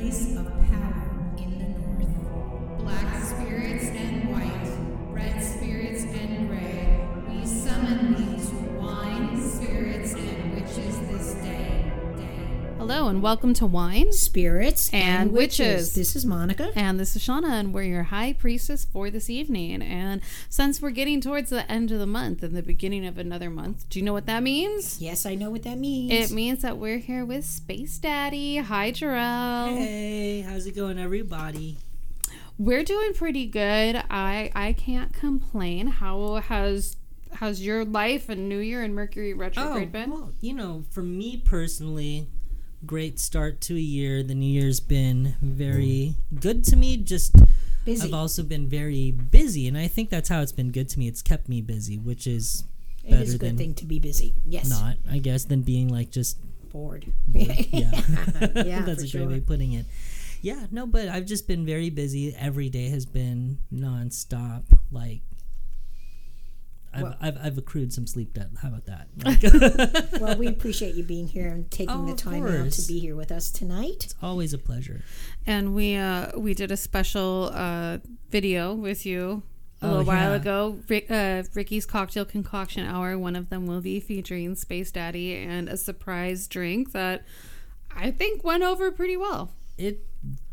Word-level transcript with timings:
place 0.00 0.39
and 13.10 13.22
welcome 13.24 13.52
to 13.52 13.66
Wine. 13.66 14.12
Spirits 14.12 14.88
And 14.92 15.32
witches. 15.32 15.96
This 15.96 16.14
is 16.14 16.24
Monica. 16.24 16.70
And 16.76 17.00
this 17.00 17.16
is 17.16 17.22
Shauna, 17.24 17.58
and 17.58 17.74
we're 17.74 17.82
your 17.82 18.04
high 18.04 18.34
priestess 18.34 18.84
for 18.84 19.10
this 19.10 19.28
evening. 19.28 19.82
And 19.82 20.20
since 20.48 20.80
we're 20.80 20.90
getting 20.90 21.20
towards 21.20 21.50
the 21.50 21.68
end 21.68 21.90
of 21.90 21.98
the 21.98 22.06
month 22.06 22.44
and 22.44 22.54
the 22.54 22.62
beginning 22.62 23.04
of 23.04 23.18
another 23.18 23.50
month, 23.50 23.88
do 23.88 23.98
you 23.98 24.04
know 24.04 24.12
what 24.12 24.26
that 24.26 24.44
means? 24.44 25.02
Yes, 25.02 25.26
I 25.26 25.34
know 25.34 25.50
what 25.50 25.64
that 25.64 25.76
means. 25.76 26.30
It 26.30 26.32
means 26.32 26.62
that 26.62 26.78
we're 26.78 26.98
here 26.98 27.24
with 27.24 27.44
Space 27.44 27.98
Daddy. 27.98 28.58
Hi, 28.58 28.92
Jarrell. 28.92 29.76
Hey, 29.76 30.42
how's 30.42 30.68
it 30.68 30.76
going, 30.76 30.96
everybody? 30.96 31.78
We're 32.58 32.84
doing 32.84 33.12
pretty 33.12 33.46
good. 33.46 34.04
I 34.08 34.52
I 34.54 34.72
can't 34.74 35.12
complain. 35.12 35.88
How 35.88 36.36
has 36.36 36.96
how's 37.32 37.60
your 37.60 37.84
life 37.84 38.28
and 38.28 38.48
New 38.48 38.58
Year 38.58 38.84
and 38.84 38.94
Mercury 38.94 39.34
retrograde 39.34 39.88
oh, 39.88 39.90
been? 39.90 40.12
Oh, 40.12 40.14
well, 40.14 40.32
you 40.40 40.54
know, 40.54 40.84
for 40.90 41.02
me 41.02 41.38
personally, 41.38 42.28
great 42.86 43.18
start 43.18 43.60
to 43.62 43.76
a 43.76 43.80
year. 43.80 44.22
The 44.22 44.34
new 44.34 44.50
year's 44.50 44.80
been 44.80 45.34
very 45.40 46.14
mm. 46.32 46.40
good 46.40 46.64
to 46.64 46.76
me. 46.76 46.96
Just 46.96 47.36
Busy. 47.84 48.08
I've 48.08 48.14
also 48.14 48.42
been 48.42 48.68
very 48.68 49.10
busy, 49.10 49.66
and 49.66 49.76
I 49.76 49.88
think 49.88 50.10
that's 50.10 50.28
how 50.28 50.42
it's 50.42 50.52
been 50.52 50.70
good 50.70 50.88
to 50.90 50.98
me. 50.98 51.08
It's 51.08 51.22
kept 51.22 51.48
me 51.48 51.62
busy, 51.62 51.96
which 51.96 52.26
is 52.26 52.64
it 53.04 53.10
better 53.10 53.22
is 53.22 53.34
a 53.34 53.38
good 53.38 53.50
than 53.50 53.56
thing 53.56 53.74
to 53.74 53.86
be 53.86 53.98
busy. 53.98 54.34
Yes. 54.46 54.68
not, 54.68 54.96
I 55.10 55.18
guess, 55.18 55.44
than 55.44 55.62
being 55.62 55.88
like 55.88 56.10
just 56.10 56.38
Bored. 56.70 57.06
bored. 57.26 57.48
yeah. 57.72 57.90
Yeah, 58.54 58.82
That's 58.86 59.00
for 59.00 59.06
a 59.06 59.08
sure. 59.08 59.20
great 59.22 59.32
way 59.32 59.38
of 59.38 59.46
putting 59.46 59.72
it. 59.72 59.86
Yeah, 60.42 60.66
no, 60.70 60.86
but 60.86 61.08
I've 61.08 61.26
just 61.26 61.48
been 61.48 61.64
very 61.66 61.90
busy. 61.90 62.34
Every 62.38 62.68
day 62.68 62.88
has 62.90 63.06
been 63.06 63.58
nonstop. 63.72 64.64
Like, 64.92 65.22
I've, 66.92 67.02
Well- 67.02 67.16
I've, 67.20 67.36
I've 67.38 67.58
accrued 67.58 67.92
some 67.92 68.06
sleep 68.06 68.34
debt. 68.34 68.48
How 68.60 68.68
about 68.68 68.86
that? 68.86 69.08
Like, 70.12 70.12
well, 70.20 70.36
we 70.36 70.46
appreciate 70.48 70.94
you 70.94 71.04
being 71.04 71.28
here 71.28 71.48
and 71.48 71.70
taking 71.70 71.94
Oh, 71.94 72.06
the 72.06 72.14
time 72.16 72.44
out 72.46 72.72
to 72.72 72.82
be 72.88 72.98
here 72.98 73.14
with 73.16 73.30
us 73.30 73.50
tonight. 73.50 74.04
It's 74.06 74.14
always 74.22 74.52
a 74.52 74.58
pleasure. 74.58 75.02
And 75.46 75.74
we 75.74 75.94
uh 75.96 76.36
we 76.38 76.54
did 76.54 76.70
a 76.72 76.76
special 76.76 77.50
uh 77.54 77.98
video 78.30 78.74
with 78.74 79.04
you 79.06 79.42
a 79.82 79.86
Oh, 79.86 79.88
little 79.90 80.04
while 80.04 80.30
yeah. 80.30 80.36
ago. 80.36 80.78
Rick, 80.88 81.10
uh, 81.10 81.42
Ricky's 81.54 81.86
cocktail 81.86 82.24
concoction 82.26 82.84
hour. 82.86 83.16
One 83.18 83.34
of 83.36 83.48
them 83.50 83.66
will 83.66 83.80
be 83.80 83.98
featuring 84.00 84.54
Space 84.56 84.90
Daddy 84.90 85.36
and 85.36 85.68
a 85.68 85.76
surprise 85.76 86.46
drink 86.48 86.92
that 86.92 87.24
I 87.94 88.10
think 88.10 88.44
went 88.44 88.62
over 88.62 88.90
pretty 88.90 89.16
well. 89.16 89.52
It 89.78 90.04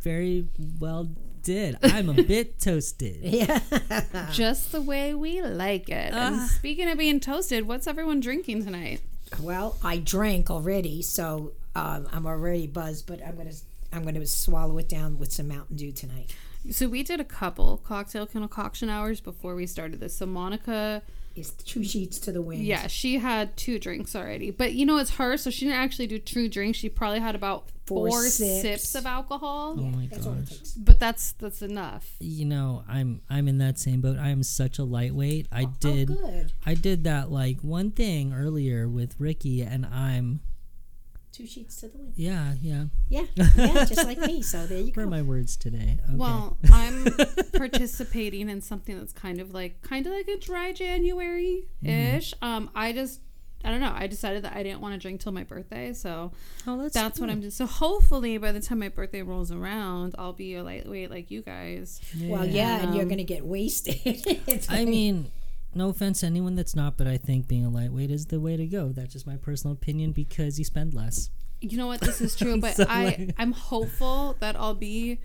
very 0.01 0.47
well 0.79 1.09
did. 1.48 1.78
I'm 1.81 2.09
a 2.09 2.23
bit 2.36 2.59
toasted. 2.59 3.20
Yeah. 3.23 3.59
Just 4.34 4.72
the 4.73 4.81
way 4.81 5.14
we 5.16 5.42
like 5.42 5.88
it. 5.90 6.14
and 6.14 6.36
Ah. 6.42 6.48
speaking 6.52 6.90
of 6.90 6.98
being 6.98 7.20
toasted, 7.22 7.66
what's 7.67 7.88
everyone 7.88 8.20
drinking 8.20 8.66
tonight? 8.66 9.00
Well, 9.42 9.78
I 9.84 9.98
drank 9.98 10.52
already, 10.52 11.02
so 11.02 11.53
um, 11.75 12.08
I'm 12.12 12.25
already 12.25 12.68
buzzed. 12.68 13.08
But 13.08 13.25
I'm 13.25 13.36
gonna 13.38 13.53
I'm 13.94 14.03
gonna 14.03 14.25
swallow 14.28 14.78
it 14.78 14.90
down 14.90 15.18
with 15.20 15.31
some 15.31 15.48
Mountain 15.48 15.78
Dew 15.78 15.92
tonight. 15.94 16.36
So 16.70 16.90
we 16.90 17.02
did 17.02 17.22
a 17.22 17.25
couple 17.25 17.78
cocktail 17.78 18.25
concoction 18.28 18.90
hours 18.90 19.22
before 19.22 19.56
we 19.56 19.66
started 19.68 20.00
this. 20.02 20.18
So 20.18 20.25
Monica 20.25 21.02
It's 21.38 21.52
two 21.52 21.83
sheets 21.83 22.19
to 22.19 22.31
the 22.31 22.41
wind. 22.41 22.63
Yeah, 22.63 22.88
she 22.88 23.17
had 23.19 23.55
two 23.57 23.80
drinks 23.80 24.16
already. 24.16 24.52
But 24.52 24.73
you 24.73 24.85
know, 24.85 24.97
it's 24.97 25.11
her, 25.11 25.38
so 25.38 25.49
she 25.49 25.66
didn't 25.66 25.79
actually 25.79 26.07
do 26.07 26.19
two 26.19 26.49
drinks. 26.49 26.77
She 26.77 26.89
probably 26.89 27.19
had 27.19 27.35
about 27.35 27.69
Four 27.85 28.09
four, 28.09 28.23
sips. 28.23 28.61
sips. 28.61 28.95
of 28.95 29.05
alcohol. 29.05 29.75
Oh 29.79 29.81
my 29.81 30.07
That's 30.07 30.25
gosh. 30.25 30.71
But 30.75 30.99
that's 30.99 31.31
that's 31.33 31.62
enough. 31.62 32.16
You 32.19 32.44
know, 32.44 32.84
I'm 32.85 33.22
I'm 33.29 33.47
in 33.47 33.59
that 33.59 33.79
same 33.79 34.01
boat. 34.01 34.17
I 34.17 34.28
am 34.29 34.44
such 34.44 34.78
a 34.78 34.84
lightweight. 34.84 35.47
I 35.53 35.63
oh, 35.63 35.73
did 35.79 36.12
Oh, 36.12 36.16
good. 36.16 36.51
I 36.66 36.73
did 36.73 37.06
that 37.06 37.31
like 37.31 37.62
one 37.62 37.91
thing 37.91 38.33
earlier 38.33 38.89
with 38.89 39.16
Ricky 39.19 39.62
and 39.62 39.85
I'm 39.85 40.41
Two 41.38 41.46
sheets 41.46 41.75
to 41.81 41.88
the 41.90 41.98
wind. 42.00 42.14
yeah, 42.16 42.53
yeah. 42.62 42.86
Yeah, 43.09 43.25
yeah, 43.56 43.86
just 43.86 44.03
like 44.06 44.18
me. 44.18 44.42
So 44.42 44.66
there 44.66 44.80
you 44.80 44.88
What 44.88 44.98
are 44.98 45.03
go. 45.03 45.09
my 45.12 45.22
words 45.22 45.56
today? 45.56 46.00
Okay. 46.08 46.16
Well, 46.16 46.58
I'm 46.74 47.06
participating 47.56 48.50
in 48.50 48.62
something 48.62 48.98
that's 48.98 49.14
kind 49.14 49.40
of 49.40 49.53
like 49.53 49.81
kind 49.81 50.08
of 50.08 50.14
like 50.14 50.28
a 50.28 50.38
dry 50.38 50.72
January 50.74 51.68
ish. 51.84 52.34
Um, 52.42 52.70
I 52.74 52.92
just 52.92 53.22
I 53.64 53.70
don't 53.72 53.81
know. 53.81 53.94
I 53.96 54.08
decided 54.08 54.44
that 54.46 54.56
I 54.56 54.64
didn't 54.64 54.81
want 54.81 54.94
to 54.94 55.00
drink 55.00 55.20
till 55.22 55.31
my 55.31 55.44
birthday, 55.44 55.94
so 55.94 56.31
oh, 56.66 56.81
that's 56.81 56.94
that's 56.94 57.20
what. 57.20 57.30
I'm 57.30 57.40
doing. 57.40 57.52
So 57.52 57.66
hopefully, 57.66 58.38
by 58.38 58.52
the 58.52 58.59
time 58.62 58.80
my 58.80 58.90
birthday 58.90 59.22
rolls 59.22 59.52
around, 59.52 60.16
I'll 60.18 60.34
be 60.34 60.56
a 60.56 60.64
lightweight 60.64 61.09
like 61.12 61.31
you 61.31 61.42
guys. 61.42 62.00
Well, 62.22 62.46
yeah, 62.46 62.81
and 62.81 62.94
you're 62.94 63.04
Um, 63.04 63.09
gonna 63.09 63.24
get 63.24 63.46
wasted. 63.46 64.00
I 64.69 64.78
gonna- 64.78 64.86
mean, 64.92 65.31
no 65.75 65.89
offense 65.89 66.22
to 66.22 66.25
anyone 66.25 66.55
that's 66.55 66.75
not, 66.75 66.97
but 66.97 67.07
I 67.07 67.17
think 67.17 67.47
being 67.47 67.66
a 67.66 67.69
lightweight 67.69 68.09
is 68.11 68.28
the 68.28 68.39
way 68.39 68.57
to 68.57 68.66
go. 68.66 68.89
That's 68.89 69.13
just 69.13 69.28
my 69.28 69.38
personal 69.38 69.73
opinion 69.73 70.11
because 70.11 70.57
you 70.57 70.66
spend 70.66 70.94
less. 70.94 71.29
You 71.61 71.78
know 71.78 71.88
what? 71.88 72.01
This 72.07 72.22
is 72.22 72.35
true, 72.35 72.59
but 72.59 72.75
So, 72.75 72.85
I 72.88 73.03
like- 73.05 73.35
I'm 73.38 73.51
hopeful 73.51 74.35
that 74.39 74.56
I'll 74.56 74.73
be 74.75 75.19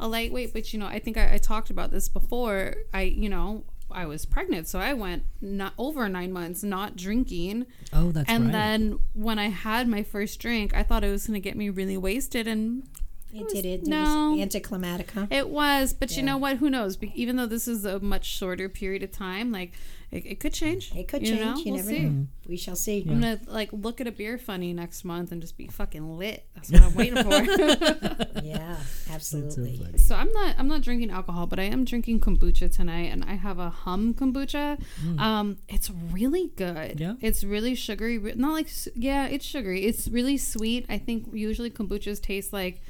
a 0.00 0.08
lightweight. 0.08 0.52
But 0.52 0.72
you 0.72 0.78
know, 0.78 0.86
I 0.86 0.98
think 0.98 1.16
I, 1.16 1.34
I 1.34 1.38
talked 1.38 1.70
about 1.70 1.90
this 1.90 2.08
before. 2.08 2.74
I 2.92 3.02
you 3.02 3.28
know 3.28 3.64
I 3.90 4.06
was 4.06 4.24
pregnant, 4.26 4.66
so 4.66 4.78
I 4.80 4.92
went 4.94 5.24
not 5.40 5.72
over 5.78 6.08
nine 6.08 6.32
months 6.32 6.62
not 6.62 6.96
drinking, 6.96 7.66
Oh, 7.92 8.10
that's 8.12 8.28
and 8.28 8.44
right. 8.46 8.52
then 8.52 8.98
when 9.12 9.38
I 9.38 9.48
had 9.50 9.86
my 9.88 10.02
first 10.02 10.40
drink, 10.40 10.74
I 10.74 10.82
thought 10.82 11.04
it 11.04 11.10
was 11.10 11.26
going 11.26 11.34
to 11.34 11.40
get 11.40 11.56
me 11.56 11.68
really 11.70 11.96
wasted, 11.98 12.48
and 12.48 12.88
it 13.34 13.48
did 13.48 13.64
it. 13.66 13.86
no. 13.86 14.28
it 14.30 14.32
was 14.32 14.40
anticlimactic, 14.42 15.10
huh? 15.10 15.26
it 15.30 15.48
was. 15.48 15.92
But 15.92 16.16
you 16.16 16.22
know 16.22 16.36
what? 16.38 16.58
Who 16.58 16.70
knows? 16.70 16.96
Be- 16.96 17.12
even 17.14 17.36
though 17.36 17.46
this 17.46 17.66
is 17.68 17.84
a 17.84 18.00
much 18.00 18.24
shorter 18.26 18.68
period 18.68 19.02
of 19.02 19.10
time, 19.12 19.50
like 19.52 19.72
it, 20.10 20.24
it 20.26 20.40
could 20.40 20.52
change. 20.54 20.92
It 20.94 21.08
could 21.08 21.26
you 21.26 21.36
change. 21.36 21.40
know? 21.44 21.56
You 21.56 21.72
We'll 21.72 21.76
never 21.84 21.88
see. 21.90 21.98
know. 22.00 22.26
We 22.46 22.56
shall 22.56 22.76
see. 22.76 23.02
I'm 23.08 23.20
gonna 23.20 23.40
like 23.46 23.70
look 23.72 24.00
at 24.00 24.06
a 24.06 24.12
beer 24.12 24.38
funny 24.38 24.72
next 24.72 25.04
month 25.04 25.32
and 25.32 25.40
just 25.40 25.56
be 25.56 25.66
fucking 25.66 26.18
lit. 26.18 26.44
That's 26.54 26.70
what 26.70 26.82
I'm 26.82 26.94
waiting 26.94 27.22
for. 27.22 27.30
Yeah, 28.44 28.76
That's 29.08 29.26
so 29.26 29.38
absolutely. 29.38 29.96
So 29.98 30.14
I'm 30.14 30.30
not 30.32 30.54
I'm 30.58 30.68
not 30.68 30.82
drinking 30.82 31.10
alcohol, 31.10 31.46
but 31.46 31.58
I 31.58 31.62
am 31.64 31.84
drinking 31.84 32.20
kombucha 32.20 32.70
tonight, 32.74 33.10
and 33.10 33.24
I 33.24 33.34
have 33.34 33.58
a 33.58 33.70
Humm 33.70 34.12
kombucha. 34.14 34.78
Um, 35.18 35.56
it's 35.68 35.90
really 36.12 36.48
good. 36.54 37.00
Yeah? 37.00 37.14
it's 37.22 37.42
really 37.42 37.74
sugary. 37.74 38.18
Not 38.36 38.52
like 38.52 38.66
s- 38.66 38.88
yeah, 38.94 39.26
it's 39.26 39.46
sugary. 39.46 39.84
It's 39.86 40.08
really 40.08 40.36
sweet. 40.36 40.84
I 40.90 40.98
think 40.98 41.28
usually 41.32 41.70
kombuchas 41.70 42.20
taste 42.20 42.52
like 42.52 42.82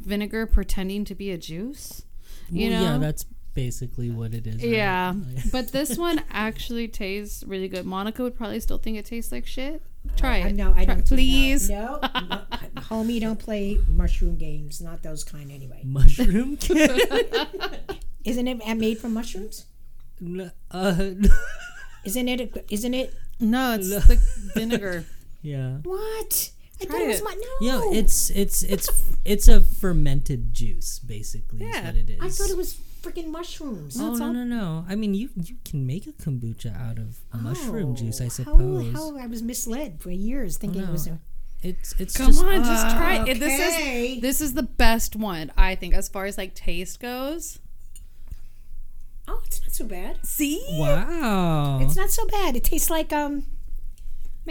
vinegar 0.00 0.46
pretending 0.46 1.04
to 1.06 1.14
be 1.14 1.30
a 1.30 1.38
juice. 1.38 2.02
You 2.50 2.70
well, 2.70 2.80
know? 2.82 2.92
yeah, 2.92 2.98
that's 2.98 3.24
basically 3.54 4.10
what 4.10 4.34
it 4.34 4.46
is. 4.46 4.56
right? 4.56 4.64
Yeah, 4.64 5.14
but 5.52 5.68
this 5.72 5.96
one 5.98 6.22
actually 6.30 6.88
tastes 6.88 7.44
really 7.44 7.68
good. 7.68 7.84
Monica 7.86 8.22
would 8.22 8.36
probably 8.36 8.60
still 8.60 8.78
think 8.78 8.96
it 8.98 9.04
tastes 9.06 9.30
like 9.32 9.46
shit. 9.46 9.82
Try 10.16 10.36
I 10.38 10.48
it. 10.48 10.54
know. 10.54 10.72
I 10.74 10.84
Try- 10.86 10.94
don't. 10.94 11.06
please. 11.06 11.68
No, 11.68 11.98
no, 12.02 12.08
no, 12.74 12.80
homie, 12.82 13.20
don't 13.20 13.38
play 13.38 13.78
mushroom 13.88 14.36
games. 14.36 14.80
Not 14.80 15.02
those 15.02 15.22
kind, 15.24 15.50
anyway. 15.52 15.82
mushroom 15.84 16.56
can. 16.56 16.98
Isn't 18.24 18.48
it 18.48 18.76
made 18.78 18.98
from 18.98 19.12
mushrooms? 19.14 19.66
N- 20.22 20.50
uh, 20.70 21.10
Isn't 22.04 22.28
it? 22.28 22.66
Isn't 22.70 22.94
it? 22.94 23.14
No, 23.38 23.74
it's 23.74 23.88
the 23.90 24.20
vinegar. 24.54 25.04
yeah. 25.42 25.78
What? 25.82 26.50
I 26.80 26.84
Try 26.86 26.92
thought 26.92 27.02
it 27.02 27.08
was 27.08 27.18
it. 27.20 27.24
my 27.24 27.34
no. 27.34 27.66
Yeah, 27.92 27.98
it's 27.98 28.30
it's 28.30 28.62
it's 28.62 28.88
it's 29.24 29.48
a 29.48 29.60
fermented 29.60 30.54
juice, 30.54 30.98
basically. 30.98 31.64
Is 31.64 31.74
Yeah. 31.74 31.86
what 31.86 31.96
it 31.96 32.10
is. 32.10 32.20
I 32.20 32.28
thought 32.28 32.50
it 32.50 32.56
was 32.56 32.74
freaking 33.02 33.28
mushrooms. 33.28 33.96
Oh 34.00 34.10
it's 34.10 34.18
no 34.20 34.26
all- 34.26 34.32
no 34.32 34.44
no! 34.44 34.84
I 34.88 34.94
mean, 34.96 35.14
you 35.14 35.30
you 35.36 35.56
can 35.64 35.86
make 35.86 36.06
a 36.06 36.12
kombucha 36.12 36.74
out 36.80 36.98
of 36.98 37.18
mushroom 37.40 37.94
juice, 37.96 38.20
I 38.20 38.26
Oh, 38.26 38.28
suppose. 38.28 38.92
How, 38.94 39.12
how 39.12 39.18
I 39.18 39.26
was 39.26 39.42
misled 39.42 40.00
for 40.00 40.10
years, 40.10 40.56
thinking 40.56 40.82
it 40.82 40.86
no. 40.86 40.92
was 40.92 41.06
a. 41.06 41.18
It's 41.62 41.94
it's 41.98 42.16
Come 42.16 42.28
just 42.28 42.42
on, 42.42 42.64
just 42.64 42.96
try 42.96 43.22
it. 43.28 43.38
This 43.38 43.52
Okay. 43.60 44.14
is 44.14 44.22
this 44.22 44.40
is 44.40 44.54
the 44.54 44.62
best 44.62 45.14
one, 45.16 45.52
I 45.56 45.74
think, 45.74 45.92
as 45.94 46.08
far 46.08 46.24
as 46.24 46.38
like 46.38 46.54
taste 46.54 47.00
goes. 47.00 47.58
Oh, 49.28 49.42
it's 49.44 49.60
not 49.62 49.72
so 49.72 49.84
bad. 49.84 50.24
See, 50.26 50.60
wow. 50.72 51.78
It's 51.82 51.94
not 51.96 52.10
so 52.10 52.26
bad. 52.26 52.56
It 52.56 52.64
tastes 52.64 52.88
like 52.90 53.12
um. 53.12 53.44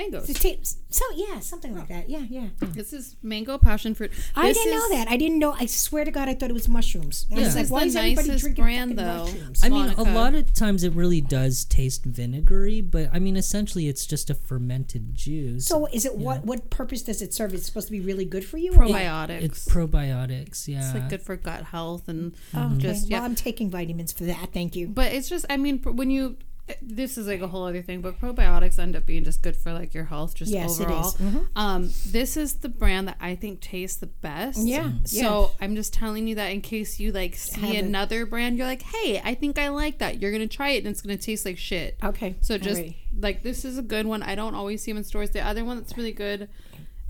Mangoes. 0.01 0.29
It 0.29 0.37
tastes 0.37 0.77
so 0.89 1.05
yeah, 1.13 1.39
something 1.39 1.75
like 1.75 1.87
that. 1.89 2.09
Yeah, 2.09 2.25
yeah. 2.29 2.47
This 2.61 2.93
is 2.93 3.15
mango 3.21 3.57
passion 3.57 3.93
fruit. 3.93 4.11
I 4.35 4.51
didn't 4.53 4.71
know 4.71 4.89
that. 4.89 5.07
I 5.07 5.17
didn't 5.17 5.39
know. 5.39 5.51
I 5.59 5.65
swear 5.67 6.03
to 6.05 6.11
God, 6.11 6.27
I 6.27 6.33
thought 6.33 6.49
it 6.49 6.53
was 6.53 6.67
mushrooms. 6.67 7.27
I 7.31 7.35
Yeah. 7.35 7.39
was 7.41 7.47
This 7.47 7.55
like, 7.55 7.63
is 7.65 7.71
why 7.71 7.79
the 7.81 7.85
is 7.87 7.95
everybody 7.95 8.27
nicest 8.29 8.43
drinking 8.43 8.63
brand, 8.63 8.97
though. 8.99 9.25
mushrooms? 9.25 9.63
I 9.63 9.69
mean, 9.69 9.79
Monica. 9.81 10.01
a 10.01 10.07
lot 10.13 10.33
of 10.35 10.53
times 10.53 10.83
it 10.83 10.93
really 10.93 11.21
does 11.21 11.65
taste 11.65 12.05
vinegary, 12.05 12.81
but 12.81 13.09
I 13.13 13.19
mean, 13.19 13.37
essentially, 13.37 13.87
it's 13.87 14.05
just 14.05 14.29
a 14.29 14.33
fermented 14.35 15.13
juice. 15.15 15.65
So 15.67 15.85
is 15.87 16.05
it 16.05 16.15
what? 16.15 16.43
What 16.45 16.69
purpose 16.69 17.03
does 17.03 17.21
it 17.21 17.33
serve? 17.33 17.53
It's 17.53 17.65
supposed 17.65 17.87
to 17.87 17.91
be 17.91 17.99
really 18.01 18.25
good 18.25 18.45
for 18.45 18.57
you. 18.57 18.71
or 18.73 18.85
what? 18.85 18.89
probiotics. 18.91 19.41
it's 19.43 19.67
probiotics. 19.67 20.67
Yeah. 20.67 20.85
It's 20.85 20.93
like 20.93 21.09
good 21.09 21.21
for 21.21 21.35
gut 21.35 21.63
health 21.65 22.07
and 22.07 22.35
oh, 22.55 22.67
Okay. 22.67 22.77
just 22.79 23.03
Well, 23.03 23.19
yeah. 23.21 23.23
I'm 23.25 23.35
taking 23.35 23.69
vitamins 23.69 24.11
for 24.11 24.23
that. 24.25 24.49
Thank 24.53 24.75
you. 24.75 24.87
But 24.87 25.11
it's 25.13 25.29
just, 25.29 25.45
I 25.49 25.57
mean, 25.57 25.79
when 25.83 26.09
you 26.09 26.37
this 26.81 27.17
is 27.17 27.27
like 27.27 27.41
a 27.41 27.47
whole 27.47 27.65
other 27.65 27.81
thing, 27.81 28.01
but 28.01 28.19
probiotics 28.19 28.77
end 28.79 28.95
up 28.95 29.05
being 29.05 29.23
just 29.23 29.41
good 29.41 29.55
for 29.55 29.73
like 29.73 29.93
your 29.93 30.05
health, 30.05 30.35
just 30.35 30.51
Yes, 30.51 30.79
it 30.79 30.83
overall. 30.83 31.07
is. 31.09 31.15
Mhm. 31.15 31.47
Um, 31.55 31.89
this 32.07 32.37
is 32.37 32.55
the 32.55 32.69
brand 32.69 33.07
that 33.07 33.17
I 33.19 33.35
think 33.35 33.61
tastes 33.61 33.97
the 33.97 34.07
best. 34.07 34.59
Yeah, 34.65 34.91
So 35.05 35.51
I'm 35.61 35.75
just 35.75 35.93
telling 35.93 36.27
you 36.27 36.35
that 36.35 36.47
in 36.47 36.61
case 36.61 36.99
you 36.99 37.11
like 37.11 37.35
see 37.35 37.59
Haven't- 37.61 37.85
another 37.85 38.25
brand, 38.25 38.57
you're 38.57 38.67
like, 38.67 38.83
hey, 38.83 39.21
I 39.23 39.33
think 39.35 39.57
I 39.57 39.69
like 39.69 39.99
that. 39.99 40.21
You're 40.21 40.31
gonna 40.31 40.47
try 40.47 40.69
it 40.71 40.79
and 40.79 40.87
it's 40.87 41.01
gonna 41.01 41.17
taste 41.17 41.45
like 41.45 41.57
shit. 41.57 41.97
Okay. 42.03 42.35
So 42.41 42.57
just 42.57 42.77
alright. 42.81 42.95
like 43.17 43.43
this 43.43 43.65
is 43.65 43.77
a 43.77 43.83
good 43.83 44.05
one. 44.05 44.21
I 44.23 44.35
don't 44.35 44.55
always 44.55 44.81
see 44.83 44.91
them 44.91 44.97
in 44.99 45.03
stores. 45.03 45.31
The 45.31 45.41
other 45.41 45.63
one 45.65 45.77
that's 45.77 45.95
really 45.97 46.11
good, 46.11 46.49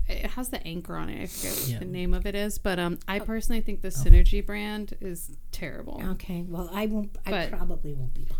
it 0.08 0.26
has 0.32 0.48
the 0.48 0.66
anchor 0.66 0.96
on 0.96 1.08
it. 1.08 1.22
I 1.22 1.26
forget 1.26 1.52
what 1.56 1.68
Yeah. 1.68 1.78
the 1.78 1.84
name 1.84 2.14
of 2.14 2.26
it 2.26 2.34
is, 2.34 2.58
but 2.58 2.78
um, 2.80 2.98
Oh. 3.02 3.04
I 3.06 3.18
personally 3.20 3.60
think 3.60 3.80
the 3.82 3.88
Synergy 3.88 4.44
brand 4.44 4.94
is 5.00 5.30
terrible. 5.52 6.00
Okay. 6.12 6.42
Well, 6.48 6.68
I 6.72 6.86
won't. 6.86 7.16
I 7.26 7.30
But- 7.30 7.50
probably 7.52 7.92
won't 7.94 8.12
be 8.14 8.22
buying 8.22 8.39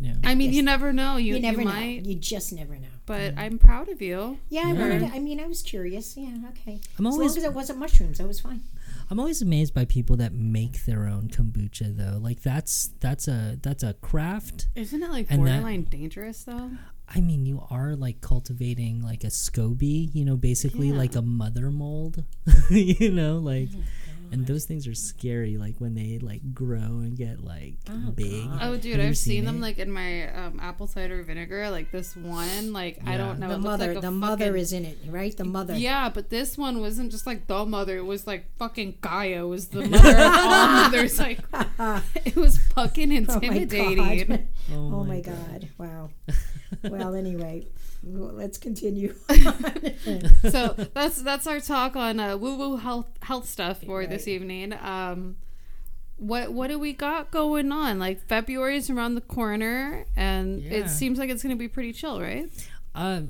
Yeah. 0.00 0.14
I 0.24 0.34
mean, 0.34 0.48
Yes. 0.48 0.56
you 0.56 0.62
never 0.62 0.92
know. 0.92 1.16
You, 1.16 1.26
You, 1.30 1.34
you, 1.36 1.42
never 1.42 1.58
know. 1.64 1.70
might, 1.70 2.04
You 2.06 2.14
just 2.14 2.52
never 2.52 2.74
know. 2.76 2.88
but 3.06 3.34
I'm 3.36 3.58
proud 3.58 3.88
of 3.88 4.00
you. 4.00 4.38
Yeah, 4.48 4.62
I 4.66 4.72
Yeah. 4.72 4.78
wanted. 4.78 4.98
To, 5.00 5.06
I 5.14 5.18
mean, 5.18 5.38
I 5.40 5.46
was 5.46 5.62
curious. 5.62 6.16
Yeah. 6.16 6.34
Okay. 6.50 6.80
I'm 6.98 7.06
as 7.06 7.12
always- 7.14 7.30
long 7.32 7.38
as 7.38 7.44
it 7.44 7.52
wasn't 7.54 7.78
mushrooms, 7.78 8.18
I 8.20 8.24
was 8.24 8.40
fine. 8.40 8.62
I'm 9.10 9.18
always 9.18 9.42
amazed 9.42 9.74
by 9.74 9.84
people 9.84 10.16
that 10.16 10.32
make 10.32 10.84
their 10.84 11.06
own 11.06 11.28
kombucha 11.28 11.96
though. 11.96 12.18
Like 12.18 12.42
that's 12.42 12.90
that's 13.00 13.26
a 13.28 13.58
that's 13.60 13.82
a 13.82 13.94
craft. 13.94 14.68
Isn't 14.76 15.02
it 15.02 15.10
like 15.10 15.26
And 15.30 15.44
that- 15.46 15.50
borderline 15.62 15.82
dangerous 15.84 16.44
though? 16.44 16.70
I 17.12 17.20
mean, 17.20 17.44
you 17.44 17.60
are 17.70 17.96
like 17.96 18.20
cultivating 18.20 19.02
like 19.02 19.24
a 19.24 19.30
SCOBY, 19.30 20.14
you 20.14 20.24
know, 20.24 20.36
basically 20.36 20.90
Yeah. 20.90 20.94
like 20.96 21.16
a 21.16 21.22
mother 21.22 21.70
mold, 21.72 22.22
you 22.70 23.10
know, 23.10 23.38
like, 23.38 23.68
oh 23.74 23.80
and 24.32 24.46
those 24.46 24.64
things 24.64 24.86
are 24.86 24.94
scary, 24.94 25.56
like 25.56 25.76
when 25.78 25.94
they 25.94 26.18
like 26.18 26.54
grow 26.54 26.76
and 26.78 27.16
get 27.16 27.42
like 27.44 27.74
Oh, 27.88 28.10
big. 28.12 28.46
God. 28.46 28.58
Oh, 28.62 28.76
dude, 28.76 29.00
I've 29.00 29.18
seen, 29.18 29.44
them 29.44 29.60
like 29.60 29.78
in 29.78 29.90
my 29.90 30.32
um, 30.32 30.58
apple 30.62 30.86
cider 30.86 31.22
vinegar. 31.22 31.70
Like 31.70 31.90
this 31.90 32.14
one, 32.16 32.72
like 32.72 32.98
I 33.06 33.16
don't 33.16 33.38
know. 33.38 33.48
the 33.48 33.54
it 33.54 33.58
mother. 33.58 33.88
like 33.88 33.96
a 33.98 34.00
the 34.00 34.10
mother 34.10 34.56
is 34.56 34.72
in 34.72 34.84
it, 34.84 34.98
right? 35.08 35.36
The 35.36 35.44
mother. 35.44 35.74
Yeah, 35.76 36.08
but 36.10 36.30
this 36.30 36.56
one 36.56 36.80
wasn't 36.80 37.10
just 37.10 37.26
like 37.26 37.46
the 37.46 37.64
mother. 37.66 37.96
It 37.96 38.04
was 38.06 38.26
like 38.26 38.46
fucking 38.58 38.98
Gaia 39.00 39.46
was 39.46 39.68
the 39.68 39.86
mother 39.88 40.10
of 40.10 40.16
all 40.34 40.68
mothers. 40.68 41.18
Like 41.18 41.40
it 42.24 42.36
was 42.36 42.58
fucking 42.74 43.10
Oh 43.12 43.40
my 43.40 43.46
intimidating. 43.56 44.26
god. 44.28 44.46
Oh, 44.72 44.74
Oh 45.00 45.04
my 45.04 45.16
my 45.16 45.20
god. 45.20 45.68
Wow. 45.78 46.10
well, 46.84 47.14
anyway, 47.14 47.66
well, 47.66 47.79
let's 48.02 48.58
continue. 48.58 49.14
so 50.50 50.74
that's 50.94 51.22
that's 51.22 51.46
our 51.46 51.60
talk 51.60 51.96
on 51.96 52.18
uh, 52.20 52.36
woo 52.36 52.56
woo 52.56 52.76
health 52.76 53.06
health 53.22 53.48
stuff 53.48 53.82
for 53.82 54.06
this 54.06 54.26
evening. 54.28 54.72
Um, 54.72 55.36
what 56.16 56.52
what 56.52 56.68
do 56.68 56.78
we 56.78 56.92
got 56.92 57.30
going 57.30 57.72
on? 57.72 57.98
Like 57.98 58.26
February 58.26 58.76
is 58.76 58.90
around 58.90 59.14
the 59.14 59.20
corner, 59.22 60.04
and 60.16 60.60
Yeah. 60.62 60.70
it 60.72 60.88
seems 60.90 61.18
like 61.18 61.30
it's 61.30 61.42
gonna 61.42 61.56
be 61.56 61.68
pretty 61.68 61.92
chill, 61.92 62.20
right? 62.20 62.48
Uh, 62.94 63.22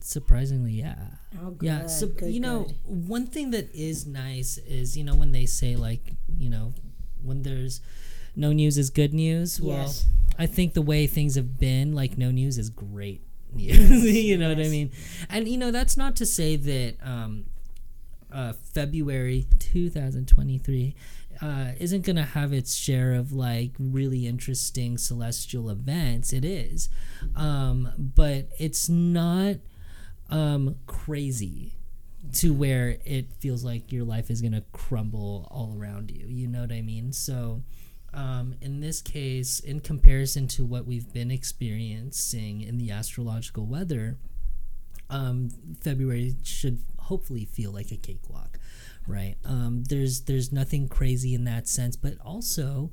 surprisingly, 0.00 0.72
yeah. 0.72 0.96
Oh, 1.42 1.50
good. 1.50 1.66
yeah 1.66 1.86
so 1.86 2.08
good, 2.08 2.30
you 2.30 2.40
know 2.40 2.64
good. 2.64 3.08
one 3.08 3.26
thing 3.26 3.52
that 3.52 3.74
is 3.74 4.06
nice 4.06 4.58
is 4.58 4.98
you 4.98 5.02
know 5.04 5.14
when 5.14 5.32
they 5.32 5.46
say 5.46 5.76
like 5.76 6.12
you 6.38 6.50
know 6.50 6.74
when 7.22 7.42
there's 7.42 7.80
no 8.36 8.52
news 8.52 8.76
is 8.76 8.90
good 8.90 9.14
news 9.14 9.58
well 9.58 9.78
Yes. 9.78 10.04
i 10.38 10.44
think 10.44 10.74
the 10.74 10.82
way 10.82 11.06
things 11.06 11.34
have 11.36 11.58
been 11.58 11.94
like 11.94 12.18
no 12.18 12.30
news 12.30 12.58
is 12.58 12.68
great 12.68 13.22
news 13.54 14.04
you 14.24 14.36
know 14.36 14.48
what 14.48 14.58
i 14.58 14.68
mean 14.68 14.90
and 15.28 15.48
you 15.48 15.56
know 15.56 15.70
that's 15.70 15.96
not 15.96 16.16
to 16.16 16.26
say 16.26 16.56
that 16.56 16.96
um 17.02 17.44
uh 18.32 18.52
february 18.52 19.46
2023 19.58 20.94
uh, 21.42 21.72
isn't 21.80 22.04
going 22.04 22.16
to 22.16 22.22
have 22.22 22.52
its 22.52 22.74
share 22.74 23.14
of 23.14 23.32
like 23.32 23.72
really 23.78 24.26
interesting 24.28 24.96
celestial 24.96 25.68
events. 25.68 26.32
It 26.32 26.44
is. 26.44 26.88
Um, 27.34 27.90
but 27.98 28.48
it's 28.58 28.88
not 28.88 29.56
um, 30.30 30.76
crazy 30.86 31.74
to 32.34 32.54
where 32.54 32.98
it 33.04 33.26
feels 33.40 33.64
like 33.64 33.90
your 33.90 34.04
life 34.04 34.30
is 34.30 34.40
going 34.40 34.52
to 34.52 34.62
crumble 34.72 35.48
all 35.50 35.76
around 35.76 36.12
you. 36.12 36.26
You 36.28 36.46
know 36.46 36.60
what 36.60 36.72
I 36.72 36.80
mean? 36.80 37.12
So, 37.12 37.62
um, 38.14 38.54
in 38.60 38.80
this 38.80 39.00
case, 39.00 39.58
in 39.60 39.80
comparison 39.80 40.46
to 40.48 40.64
what 40.64 40.86
we've 40.86 41.12
been 41.12 41.30
experiencing 41.30 42.60
in 42.62 42.78
the 42.78 42.90
astrological 42.90 43.66
weather, 43.66 44.18
um, 45.10 45.50
February 45.80 46.34
should 46.42 46.78
hopefully 46.98 47.44
feel 47.44 47.70
like 47.72 47.90
a 47.90 47.96
cakewalk, 47.96 48.58
right? 49.06 49.36
Um, 49.44 49.84
there's 49.88 50.22
there's 50.22 50.52
nothing 50.52 50.88
crazy 50.88 51.34
in 51.34 51.44
that 51.44 51.68
sense, 51.68 51.96
but 51.96 52.14
also 52.24 52.90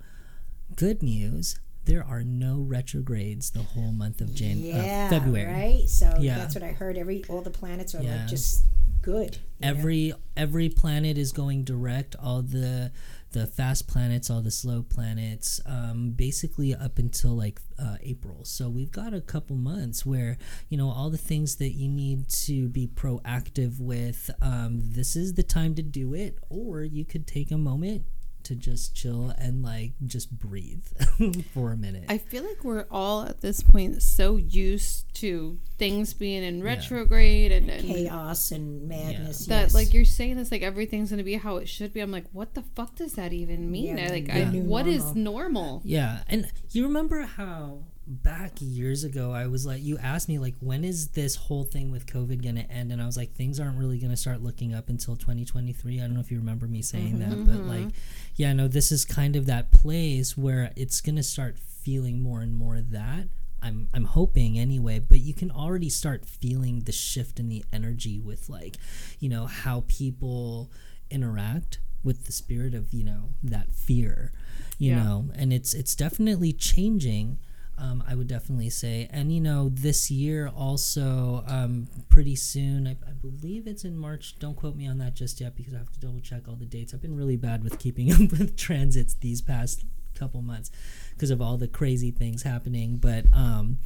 good 0.75 1.01
news. 1.03 1.59
There 1.85 2.03
are 2.03 2.23
no 2.23 2.59
retrogrades 2.59 3.51
the 3.51 3.63
whole 3.63 3.91
month 3.91 4.21
of 4.21 4.33
Jan- 4.35 4.59
Yeah. 4.59 5.05
uh, 5.07 5.09
February. 5.09 5.51
Right. 5.79 5.89
So 5.89 6.17
Yeah. 6.19 6.37
that's 6.37 6.53
what 6.55 6.63
I 6.63 6.71
heard. 6.71 6.97
Every 6.97 7.23
all 7.29 7.41
the 7.41 7.49
planets 7.49 7.95
are 7.95 8.03
Yeah. 8.03 8.17
like 8.21 8.27
just 8.27 8.65
good. 9.01 9.35
you 9.35 9.41
know? 9.61 9.67
every 9.77 10.13
every 10.35 10.69
planet 10.69 11.17
is 11.17 11.31
going 11.31 11.63
direct 11.63 12.15
all 12.17 12.41
the 12.41 12.91
the 13.31 13.45
fast 13.45 13.87
planets 13.87 14.29
all 14.29 14.41
the 14.41 14.51
slow 14.51 14.81
planets 14.81 15.61
um, 15.65 16.11
basically 16.11 16.73
up 16.73 16.97
until 16.97 17.35
like 17.35 17.59
uh, 17.77 17.97
april. 18.01 18.43
So 18.43 18.69
we've 18.69 18.91
got 18.91 19.13
a 19.13 19.21
couple 19.21 19.55
months 19.55 20.05
where 20.05 20.37
you 20.69 20.77
know 20.77 20.89
all 20.89 21.09
the 21.09 21.17
things 21.17 21.57
that 21.57 21.71
you 21.71 21.89
need 21.89 22.29
to 22.29 22.67
be 22.69 22.87
proactive 22.87 23.79
with 23.79 24.29
um, 24.41 24.79
this 24.81 25.15
is 25.15 25.33
the 25.33 25.43
time 25.43 25.75
to 25.75 25.81
do 25.81 26.13
it 26.13 26.37
or 26.49 26.83
you 26.83 27.05
could 27.05 27.27
take 27.27 27.51
a 27.51 27.57
moment 27.57 28.05
to 28.49 28.55
just 28.55 28.95
chill 28.95 29.33
and 29.37 29.63
like 29.63 29.93
just 30.05 30.37
breathe 30.37 30.85
for 31.53 31.71
a 31.71 31.77
minute 31.77 32.05
I 32.09 32.17
feel 32.17 32.43
like 32.43 32.63
we're 32.63 32.85
all 32.91 33.23
at 33.23 33.41
this 33.41 33.61
point 33.61 34.01
so 34.03 34.35
used 34.35 35.13
to 35.15 35.57
things 35.77 36.13
being 36.13 36.43
in 36.43 36.61
retrograde 36.61 37.51
and, 37.51 37.69
and 37.69 37.87
chaos 37.87 38.51
and 38.51 38.87
madness. 38.87 39.45
that 39.47 39.61
yes. 39.63 39.73
like 39.73 39.93
you're 39.93 40.05
saying 40.05 40.37
this 40.37 40.51
like 40.51 40.61
everything's 40.61 41.09
gonna 41.09 41.23
be 41.23 41.35
how 41.35 41.57
it 41.57 41.67
should 41.67 41.93
be. 41.93 42.01
I'm 42.01 42.11
like, 42.11 42.25
what 42.31 42.53
the 42.53 42.61
fuck 42.75 42.95
does 42.95 43.13
that 43.13 43.33
even 43.33 43.71
mean? 43.71 43.97
Yeah, 43.97 44.07
I, 44.07 44.09
like, 44.09 44.27
the 44.27 44.45
I, 44.45 44.49
new 44.49 44.61
what 44.61 44.87
is 44.87 45.15
normal. 45.15 45.63
normal? 45.63 45.81
Yeah, 45.85 46.19
and 46.27 46.51
you 46.71 46.83
remember 46.83 47.23
how 47.23 47.83
back 48.05 48.53
years 48.59 49.03
ago 49.03 49.31
I 49.31 49.45
was 49.47 49.65
like, 49.65 49.83
you 49.83 49.97
asked 49.99 50.27
me 50.27 50.39
like, 50.39 50.55
when 50.59 50.83
is 50.83 51.09
this 51.09 51.35
whole 51.35 51.63
thing 51.63 51.91
with 51.91 52.05
COVID 52.07 52.43
gonna 52.43 52.65
end? 52.69 52.91
And 52.91 53.01
I 53.01 53.05
was 53.05 53.17
like, 53.17 53.33
things 53.33 53.59
aren't 53.59 53.77
really 53.77 53.99
gonna 53.99 54.17
start 54.17 54.41
looking 54.41 54.73
up 54.73 54.89
until 54.89 55.15
2023. 55.15 55.99
I 55.99 56.01
don't 56.01 56.13
know 56.13 56.19
if 56.19 56.31
you 56.31 56.37
remember 56.37 56.67
me 56.67 56.81
saying 56.81 57.19
mm-hmm. 57.19 57.29
that, 57.29 57.45
but 57.45 57.55
mm-hmm. 57.55 57.69
like, 57.69 57.93
yeah, 58.39 58.53
no, 58.53 58.69
this 58.69 58.89
is 58.91 59.03
kind 59.03 59.35
of 59.35 59.45
that 59.47 59.69
place 59.71 60.37
where 60.37 60.71
it's 60.77 61.01
gonna 61.01 61.23
start 61.23 61.59
feeling 61.59 62.21
more 62.21 62.39
and 62.41 62.55
more 62.55 62.77
of 62.77 62.89
that. 62.91 63.27
I'm 63.61 63.89
I'm 63.93 64.05
hoping 64.05 64.57
anyway, 64.57 64.99
but 64.99 65.19
you 65.19 65.33
can 65.33 65.51
already 65.51 65.89
start 65.89 66.25
feeling 66.25 66.79
the 66.85 66.93
shift 66.93 67.37
in 67.41 67.49
the 67.49 67.65
energy 67.73 68.17
with 68.17 68.47
like, 68.47 68.77
you 69.19 69.27
know, 69.27 69.45
how 69.45 69.83
people 69.89 70.71
interact 71.11 71.79
with 72.01 72.25
the 72.27 72.31
spirit 72.31 72.73
of, 72.73 72.93
you 72.93 73.03
know, 73.03 73.23
that 73.43 73.73
fear, 73.73 74.31
you 74.77 74.91
Yeah. 74.93 75.03
know, 75.03 75.29
and 75.35 75.51
it's 75.51 75.73
it's 75.73 75.93
definitely 75.93 76.53
changing. 76.53 77.39
Um, 77.81 78.03
I 78.07 78.15
would 78.15 78.27
definitely 78.27 78.69
say, 78.69 79.07
and 79.11 79.31
you 79.33 79.39
know, 79.39 79.69
this 79.69 80.11
year 80.11 80.51
also, 80.55 81.43
um, 81.47 81.87
pretty 82.09 82.35
soon. 82.35 82.87
I, 82.87 82.91
I 83.07 83.13
believe 83.13 83.67
it's 83.67 83.85
in 83.85 83.97
March. 83.97 84.37
Don't 84.39 84.55
quote 84.55 84.75
me 84.75 84.87
on 84.87 84.97
that 84.97 85.15
just 85.15 85.39
yet 85.39 85.55
because 85.55 85.73
I 85.73 85.77
have 85.77 85.91
to 85.91 85.99
double 85.99 86.19
check 86.19 86.47
all 86.47 86.55
the 86.55 86.65
dates. 86.65 86.93
I've 86.93 87.01
been 87.01 87.15
really 87.15 87.37
bad 87.37 87.63
with 87.63 87.79
keeping 87.79 88.11
up 88.13 88.19
with 88.19 88.57
transits 88.57 89.13
these 89.13 89.41
past 89.41 89.85
couple 90.15 90.41
months 90.41 90.69
because 91.13 91.31
of 91.31 91.41
all 91.41 91.57
the 91.57 91.67
crazy 91.67 92.11
things 92.11 92.43
happening. 92.43 92.97
But 92.97 93.25
um, 93.33 93.79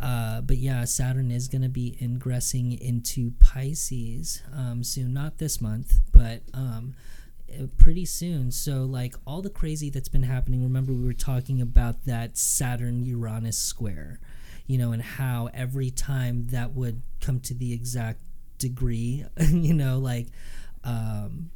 uh, 0.00 0.40
but 0.40 0.56
yeah, 0.56 0.84
Saturn 0.84 1.30
is 1.30 1.48
going 1.48 1.62
to 1.62 1.68
be 1.68 1.96
ingressing 2.00 2.72
into 2.72 3.32
Pisces 3.40 4.42
um, 4.54 4.82
soon. 4.82 5.12
Not 5.12 5.38
this 5.38 5.60
month, 5.60 6.00
but 6.12 6.42
um, 6.54 6.94
pretty 7.78 8.04
soon. 8.04 8.50
So 8.50 8.84
like 8.84 9.14
all 9.26 9.42
the 9.42 9.50
crazy 9.50 9.90
that's 9.90 10.08
been 10.08 10.22
happening. 10.22 10.62
Remember 10.62 10.92
we 10.92 11.04
were 11.04 11.12
talking 11.12 11.60
about 11.60 12.04
that 12.04 12.36
Saturn 12.36 13.04
Uranus 13.04 13.58
square, 13.58 14.20
you 14.66 14.78
know, 14.78 14.92
and 14.92 15.02
how 15.02 15.48
every 15.52 15.90
time 15.90 16.48
that 16.48 16.72
would 16.72 17.02
come 17.20 17.40
to 17.40 17.54
the 17.54 17.72
exact 17.72 18.20
degree, 18.58 19.24
you 19.40 19.74
know, 19.74 19.98
like 19.98 20.28
um, 20.84 21.50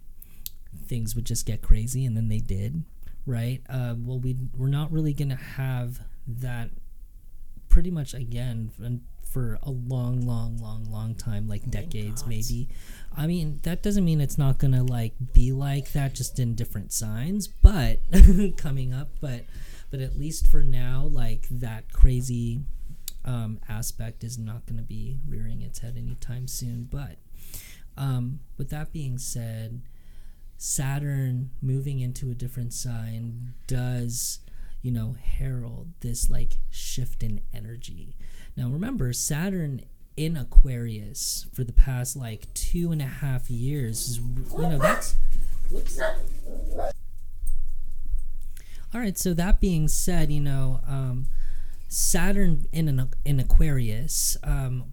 things 0.86 1.14
would 1.14 1.24
just 1.24 1.46
get 1.46 1.62
crazy, 1.62 2.04
and 2.04 2.16
then 2.16 2.28
they 2.28 2.40
did, 2.40 2.84
right? 3.26 3.62
Uh, 3.68 3.94
well, 3.98 4.18
we 4.18 4.36
we're 4.56 4.68
not 4.68 4.90
really 4.92 5.12
gonna 5.12 5.36
have 5.36 6.00
that 6.26 6.70
pretty 7.68 7.90
much 7.90 8.14
again 8.14 8.70
for 9.34 9.58
a 9.64 9.70
long 9.70 10.20
long 10.20 10.56
long 10.58 10.84
long 10.92 11.12
time 11.12 11.48
like 11.48 11.68
decades 11.68 12.22
God. 12.22 12.28
maybe 12.28 12.68
i 13.16 13.26
mean 13.26 13.58
that 13.64 13.82
doesn't 13.82 14.04
mean 14.04 14.20
it's 14.20 14.38
not 14.38 14.58
gonna 14.58 14.84
like 14.84 15.12
be 15.32 15.50
like 15.50 15.90
that 15.92 16.14
just 16.14 16.38
in 16.38 16.54
different 16.54 16.92
signs 16.92 17.48
but 17.48 17.98
coming 18.56 18.94
up 18.94 19.08
but 19.20 19.40
but 19.90 19.98
at 19.98 20.16
least 20.16 20.46
for 20.46 20.62
now 20.62 21.08
like 21.10 21.48
that 21.50 21.92
crazy 21.92 22.60
um, 23.24 23.58
aspect 23.68 24.22
is 24.22 24.38
not 24.38 24.66
going 24.66 24.76
to 24.76 24.84
be 24.84 25.18
rearing 25.26 25.62
its 25.62 25.78
head 25.78 25.96
anytime 25.96 26.46
soon 26.46 26.86
but 26.90 27.16
um, 27.96 28.38
with 28.56 28.70
that 28.70 28.92
being 28.92 29.18
said 29.18 29.80
saturn 30.58 31.50
moving 31.60 32.00
into 32.00 32.30
a 32.30 32.34
different 32.34 32.72
sign 32.72 33.54
does 33.66 34.40
you 34.84 34.90
know, 34.90 35.16
herald 35.18 35.88
this 36.00 36.28
like 36.28 36.58
shift 36.70 37.22
in 37.22 37.40
energy. 37.54 38.14
Now, 38.56 38.68
remember, 38.68 39.12
Saturn 39.12 39.82
in 40.16 40.36
Aquarius 40.36 41.46
for 41.52 41.64
the 41.64 41.72
past 41.72 42.16
like 42.16 42.52
two 42.54 42.92
and 42.92 43.02
a 43.02 43.06
half 43.06 43.50
years 43.50 44.08
is, 44.08 44.18
you 44.18 44.68
know, 44.68 44.78
that's. 44.78 45.16
Whoops. 45.70 46.00
All 48.94 49.00
right, 49.00 49.18
so 49.18 49.34
that 49.34 49.60
being 49.60 49.88
said, 49.88 50.30
you 50.30 50.40
know, 50.40 50.80
um, 50.86 51.26
Saturn 51.88 52.66
in 52.72 52.88
an 52.88 53.08
in 53.24 53.40
Aquarius 53.40 54.36
um, 54.44 54.84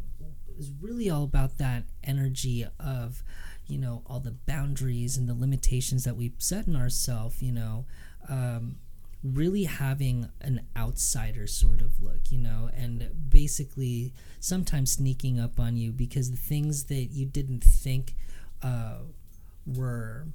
is 0.58 0.72
really 0.82 1.10
all 1.10 1.24
about 1.24 1.60
that 1.60 1.84
energy 2.04 2.66
of, 2.80 3.24
you 3.68 3.78
know, 3.78 4.02
all 4.08 4.20
the 4.20 4.32
boundaries 4.32 5.18
and 5.18 5.30
the 5.30 5.36
limitations 5.36 6.04
that 6.04 6.16
we've 6.16 6.34
set 6.40 6.66
in 6.66 6.76
ourselves. 6.76 7.44
You 7.44 7.52
know, 7.52 7.86
um, 8.28 8.78
really 9.24 9.64
having 9.64 10.30
an 10.42 10.62
outsider 10.76 11.46
sort 11.48 11.82
of 11.82 12.02
look, 12.02 12.32
you 12.32 12.40
know, 12.40 12.70
and 12.76 13.10
basically 13.30 14.14
sometimes 14.40 14.92
sneaking 14.92 15.40
up 15.40 15.60
on 15.60 15.78
you 15.78 15.92
because 15.92 16.32
the 16.32 16.38
things 16.38 16.86
that 16.86 17.12
you 17.12 17.26
didn't 17.26 17.64
think 17.64 18.16
uh, 18.64 18.98
were. 19.66 20.28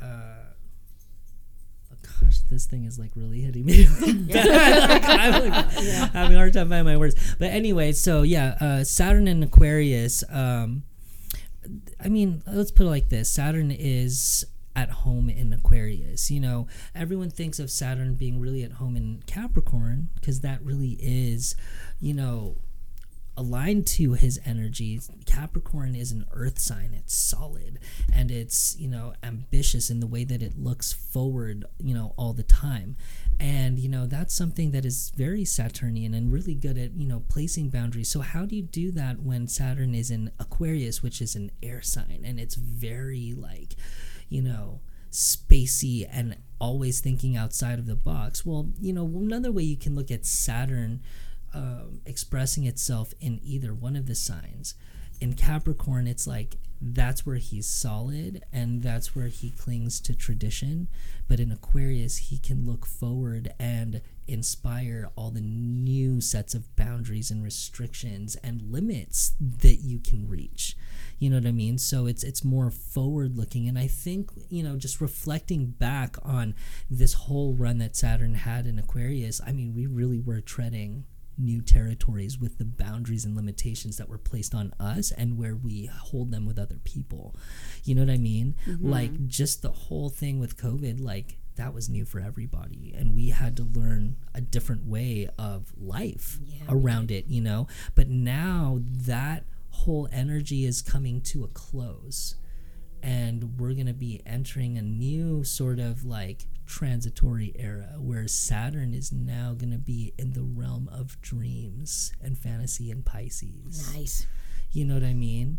Uh, 0.00 0.44
gosh, 2.20 2.40
this 2.50 2.66
thing 2.66 2.84
is 2.84 2.98
like 2.98 3.10
really 3.14 3.40
hitting 3.40 3.64
me. 3.64 3.86
I'm 4.02 4.28
like, 4.28 5.02
having 5.02 6.34
a 6.34 6.38
hard 6.38 6.52
time 6.52 6.68
finding 6.68 6.84
my 6.84 6.96
words. 6.96 7.36
But 7.38 7.50
anyway, 7.50 7.92
so 7.92 8.22
yeah, 8.22 8.56
uh, 8.60 8.84
Saturn 8.84 9.26
and 9.28 9.42
Aquarius. 9.42 10.22
Um, 10.30 10.84
I 11.98 12.08
mean, 12.08 12.42
let's 12.46 12.70
put 12.70 12.86
it 12.86 12.90
like 12.90 13.08
this: 13.08 13.30
Saturn 13.30 13.70
is 13.70 14.44
at 14.76 14.90
home 14.90 15.28
in 15.28 15.52
Aquarius. 15.52 16.30
You 16.30 16.40
know, 16.40 16.66
everyone 16.94 17.30
thinks 17.30 17.58
of 17.58 17.70
Saturn 17.70 18.14
being 18.14 18.40
really 18.40 18.62
at 18.62 18.72
home 18.72 18.96
in 18.96 19.22
Capricorn 19.26 20.08
because 20.14 20.40
that 20.40 20.62
really 20.62 20.98
is, 21.00 21.54
you 22.00 22.14
know, 22.14 22.56
aligned 23.36 23.86
to 23.86 24.12
his 24.12 24.40
energy. 24.44 25.00
Capricorn 25.26 25.94
is 25.94 26.12
an 26.12 26.24
earth 26.32 26.58
sign. 26.58 26.94
It's 26.94 27.14
solid 27.14 27.78
and 28.12 28.30
it's, 28.30 28.76
you 28.78 28.88
know, 28.88 29.14
ambitious 29.22 29.90
in 29.90 30.00
the 30.00 30.06
way 30.06 30.24
that 30.24 30.42
it 30.42 30.58
looks 30.58 30.92
forward, 30.92 31.64
you 31.78 31.94
know, 31.94 32.14
all 32.16 32.32
the 32.32 32.44
time. 32.44 32.96
And, 33.40 33.78
you 33.78 33.88
know, 33.88 34.06
that's 34.06 34.34
something 34.34 34.70
that 34.70 34.84
is 34.84 35.10
very 35.16 35.44
Saturnian 35.44 36.14
and 36.14 36.32
really 36.32 36.54
good 36.54 36.78
at, 36.78 36.94
you 36.94 37.08
know, 37.08 37.24
placing 37.28 37.70
boundaries. 37.70 38.08
So, 38.08 38.20
how 38.20 38.46
do 38.46 38.54
you 38.54 38.62
do 38.62 38.92
that 38.92 39.20
when 39.20 39.48
Saturn 39.48 39.94
is 39.94 40.10
in 40.10 40.30
Aquarius, 40.38 41.02
which 41.02 41.20
is 41.20 41.34
an 41.34 41.50
air 41.62 41.82
sign, 41.82 42.22
and 42.24 42.38
it's 42.38 42.54
very 42.54 43.34
like, 43.36 43.74
you 44.28 44.42
know, 44.42 44.80
spacey 45.10 46.08
and 46.10 46.36
always 46.60 47.00
thinking 47.00 47.36
outside 47.36 47.78
of 47.78 47.86
the 47.86 47.96
box? 47.96 48.44
Well, 48.44 48.70
you 48.80 48.92
know, 48.92 49.04
another 49.04 49.52
way 49.52 49.62
you 49.62 49.76
can 49.76 49.94
look 49.94 50.10
at 50.10 50.26
Saturn 50.26 51.00
um, 51.54 52.00
expressing 52.04 52.64
itself 52.64 53.14
in 53.20 53.40
either 53.42 53.72
one 53.72 53.96
of 53.96 54.06
the 54.06 54.14
signs. 54.14 54.74
In 55.20 55.34
Capricorn, 55.34 56.06
it's 56.08 56.26
like 56.26 56.56
that's 56.80 57.24
where 57.24 57.36
he's 57.36 57.66
solid 57.66 58.42
and 58.52 58.82
that's 58.82 59.14
where 59.14 59.28
he 59.28 59.50
clings 59.50 60.00
to 60.00 60.14
tradition. 60.14 60.88
But 61.28 61.40
in 61.40 61.52
Aquarius, 61.52 62.16
he 62.16 62.38
can 62.38 62.66
look 62.66 62.84
forward 62.84 63.54
and 63.58 64.02
inspire 64.26 65.10
all 65.16 65.30
the 65.30 65.40
new 65.40 66.20
sets 66.20 66.54
of 66.54 66.74
boundaries 66.76 67.30
and 67.30 67.42
restrictions 67.42 68.36
and 68.42 68.72
limits 68.72 69.34
that 69.40 69.76
you 69.76 69.98
can 69.98 70.28
reach. 70.28 70.76
You 71.18 71.30
know 71.30 71.36
what 71.36 71.46
I 71.46 71.52
mean? 71.52 71.78
So 71.78 72.06
it's 72.06 72.24
it's 72.24 72.44
more 72.44 72.70
forward 72.70 73.36
looking 73.36 73.68
and 73.68 73.78
I 73.78 73.86
think, 73.86 74.30
you 74.48 74.62
know, 74.62 74.76
just 74.76 75.00
reflecting 75.00 75.66
back 75.66 76.16
on 76.22 76.54
this 76.90 77.14
whole 77.14 77.54
run 77.54 77.78
that 77.78 77.96
Saturn 77.96 78.34
had 78.34 78.66
in 78.66 78.78
Aquarius, 78.78 79.40
I 79.46 79.52
mean, 79.52 79.74
we 79.74 79.86
really 79.86 80.20
were 80.20 80.40
treading 80.40 81.04
new 81.36 81.60
territories 81.60 82.38
with 82.38 82.58
the 82.58 82.64
boundaries 82.64 83.24
and 83.24 83.34
limitations 83.34 83.96
that 83.96 84.08
were 84.08 84.18
placed 84.18 84.54
on 84.54 84.72
us 84.78 85.10
and 85.12 85.36
where 85.36 85.56
we 85.56 85.86
hold 85.86 86.30
them 86.30 86.46
with 86.46 86.58
other 86.58 86.78
people. 86.84 87.34
You 87.84 87.94
know 87.94 88.02
what 88.02 88.10
I 88.12 88.18
mean? 88.18 88.54
Mm-hmm. 88.66 88.88
Like 88.88 89.26
just 89.26 89.62
the 89.62 89.72
whole 89.72 90.10
thing 90.10 90.38
with 90.38 90.56
COVID, 90.56 91.00
like 91.00 91.38
that 91.56 91.74
was 91.74 91.88
new 91.88 92.04
for 92.04 92.20
everybody 92.20 92.94
and 92.96 93.14
we 93.14 93.28
had 93.30 93.56
to 93.56 93.62
learn 93.62 94.16
a 94.34 94.40
different 94.40 94.86
way 94.86 95.28
of 95.38 95.72
life 95.76 96.38
Yeah, 96.44 96.64
around 96.68 97.10
it, 97.10 97.26
you 97.26 97.40
know? 97.40 97.66
But 97.94 98.08
now 98.08 98.80
that 98.82 99.44
whole 99.74 100.08
energy 100.12 100.64
is 100.64 100.80
coming 100.80 101.20
to 101.20 101.44
a 101.44 101.48
close 101.48 102.36
and 103.02 103.58
we're 103.58 103.74
going 103.74 103.86
to 103.86 103.92
be 103.92 104.22
entering 104.24 104.78
a 104.78 104.82
new 104.82 105.44
sort 105.44 105.78
of 105.78 106.04
like 106.04 106.46
transitory 106.64 107.54
era 107.58 107.96
where 107.98 108.26
Saturn 108.26 108.94
is 108.94 109.12
now 109.12 109.52
going 109.52 109.72
to 109.72 109.78
be 109.78 110.14
in 110.18 110.32
the 110.32 110.42
realm 110.42 110.88
of 110.90 111.20
dreams 111.20 112.12
and 112.22 112.38
fantasy 112.38 112.90
and 112.90 113.04
Pisces. 113.04 113.92
Nice. 113.94 114.26
You 114.72 114.86
know 114.86 114.94
what 114.94 115.04
I 115.04 115.12
mean? 115.12 115.58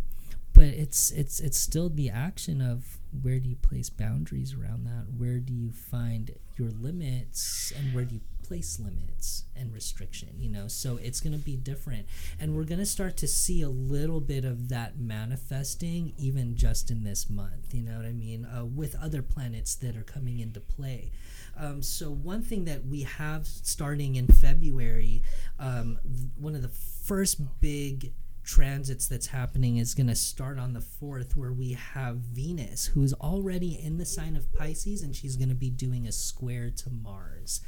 But 0.54 0.66
it's 0.66 1.12
it's 1.12 1.40
it's 1.40 1.60
still 1.60 1.90
the 1.90 2.10
action 2.10 2.62
of 2.62 2.98
where 3.22 3.40
do 3.40 3.50
you 3.50 3.58
place 3.58 3.90
boundaries 3.90 4.56
around 4.56 4.86
that? 4.86 5.06
Where 5.16 5.40
do 5.40 5.54
you 5.54 5.72
find 5.72 6.32
your 6.58 6.70
limits 6.72 7.74
and 7.78 7.94
where 7.94 8.06
do 8.06 8.16
you 8.16 8.22
place 8.48 8.80
limits 8.80 9.44
and 9.56 9.74
restriction, 9.74 10.30
you 10.38 10.50
know? 10.50 10.68
So 10.68 10.98
it's 10.98 11.20
going 11.20 11.34
to 11.34 11.44
be 11.44 11.56
different 11.56 12.08
and 12.40 12.56
we're 12.56 12.64
going 12.64 12.80
to 12.80 12.86
start 12.86 13.18
to 13.18 13.28
see 13.28 13.62
a 13.62 13.70
little 13.70 14.20
bit 14.20 14.46
of 14.46 14.70
that 14.70 14.98
manifesting 14.98 16.14
even 16.18 16.56
just 16.56 16.92
in 16.92 17.04
this 17.04 17.30
month, 17.30 17.74
you 17.74 17.82
know 17.82 17.98
what 17.98 18.06
I 18.06 18.14
mean? 18.14 18.46
Uh, 18.46 18.66
with 18.66 18.96
other 19.02 19.22
planets 19.22 19.76
that 19.76 19.96
are 19.96 20.04
coming 20.04 20.40
into 20.40 20.60
play. 20.60 21.12
Um, 21.58 21.82
so 21.82 22.10
one 22.10 22.42
thing 22.42 22.66
that 22.66 22.86
we 22.86 23.04
have 23.04 23.48
starting 23.48 24.16
in 24.16 24.28
February, 24.28 25.24
um, 25.60 26.00
one 26.38 26.56
of 26.56 26.62
the 26.62 26.70
first 26.70 27.40
big 27.62 28.12
transits 28.46 29.08
that's 29.08 29.28
happening 29.28 29.78
is 29.78 29.96
going 29.96 30.08
to 30.08 30.16
start 30.16 30.60
on 30.60 30.74
the 30.74 30.80
4th 30.80 31.36
where 31.36 31.52
we 31.52 31.74
have 31.74 32.18
Venus 32.18 32.86
who's 32.86 33.14
already 33.14 33.80
in 33.82 33.98
the 33.98 34.06
sign 34.06 34.36
of 34.36 34.54
Pisces 34.54 35.02
and 35.02 35.16
she's 35.16 35.36
going 35.36 35.50
to 35.50 35.56
be 35.56 35.72
doing 35.72 36.06
a 36.08 36.12
square 36.12 36.70
to 36.70 36.90
Mars 36.92 37.62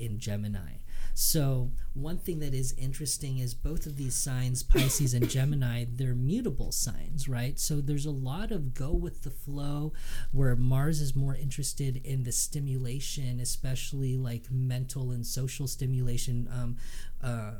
in 0.00 0.18
Gemini. 0.18 0.78
So, 1.14 1.72
one 1.92 2.18
thing 2.18 2.38
that 2.38 2.54
is 2.54 2.72
interesting 2.78 3.38
is 3.38 3.52
both 3.52 3.84
of 3.84 3.96
these 3.96 4.14
signs, 4.14 4.62
Pisces 4.62 5.12
and 5.12 5.28
Gemini, 5.28 5.84
they're 5.88 6.14
mutable 6.14 6.72
signs, 6.72 7.28
right? 7.28 7.58
So, 7.58 7.80
there's 7.80 8.06
a 8.06 8.10
lot 8.10 8.52
of 8.52 8.74
go 8.74 8.92
with 8.92 9.22
the 9.22 9.30
flow 9.30 9.92
where 10.32 10.56
Mars 10.56 11.00
is 11.00 11.14
more 11.14 11.34
interested 11.34 12.00
in 12.04 12.24
the 12.24 12.32
stimulation, 12.32 13.40
especially 13.40 14.16
like 14.16 14.50
mental 14.50 15.10
and 15.10 15.26
social 15.26 15.66
stimulation. 15.66 16.48
Um, 16.50 16.76
uh, 17.22 17.52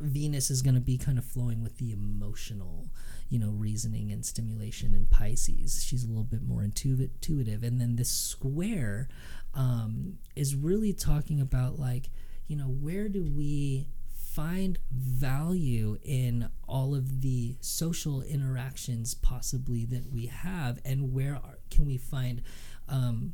Venus 0.00 0.50
is 0.50 0.62
going 0.62 0.74
to 0.74 0.80
be 0.80 0.96
kind 0.96 1.18
of 1.18 1.24
flowing 1.24 1.62
with 1.62 1.76
the 1.76 1.92
emotional, 1.92 2.88
you 3.30 3.38
know, 3.38 3.50
reasoning 3.50 4.10
and 4.10 4.26
stimulation 4.26 4.94
in 4.94 5.06
Pisces. 5.06 5.82
She's 5.84 6.04
a 6.04 6.08
little 6.08 6.24
bit 6.24 6.42
more 6.42 6.62
intuitive, 6.64 7.62
and 7.62 7.80
then 7.80 7.96
this 7.96 8.10
square 8.10 9.08
um, 9.54 10.18
is 10.36 10.54
really 10.56 10.92
talking 10.92 11.40
about 11.40 11.78
like, 11.78 12.10
you 12.48 12.56
know, 12.56 12.64
where 12.64 13.08
do 13.08 13.24
we 13.24 13.86
find 14.10 14.78
value 14.92 15.96
in 16.02 16.48
all 16.68 16.94
of 16.94 17.20
the 17.20 17.56
social 17.60 18.20
interactions 18.22 19.14
possibly 19.14 19.84
that 19.86 20.12
we 20.12 20.26
have, 20.26 20.80
and 20.84 21.12
where 21.12 21.34
are, 21.36 21.58
can 21.70 21.86
we 21.86 21.96
find 21.96 22.42
um, 22.88 23.32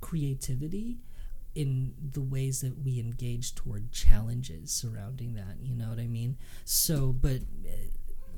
creativity? 0.00 0.98
in 1.54 1.94
the 2.12 2.20
ways 2.20 2.62
that 2.62 2.82
we 2.84 2.98
engage 2.98 3.54
toward 3.54 3.92
challenges 3.92 4.72
surrounding 4.72 5.34
that 5.34 5.56
you 5.62 5.72
know 5.72 5.88
what 5.88 6.00
i 6.00 6.06
mean 6.08 6.36
so 6.64 7.12
but 7.12 7.38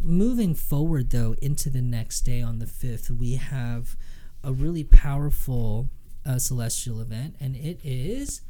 moving 0.03 0.55
forward 0.55 1.11
though 1.11 1.35
into 1.43 1.69
the 1.71 1.83
next 1.83 2.23
day 2.23 2.41
on 2.41 2.59
the 2.59 2.67
5th 2.67 3.11
we 3.11 3.35
have 3.35 3.97
a 4.45 4.53
really 4.53 4.85
powerful 4.85 5.89
uh, 6.25 6.39
celestial 6.39 7.01
event 7.01 7.37
and 7.41 7.57
it 7.57 7.81
is 7.85 8.43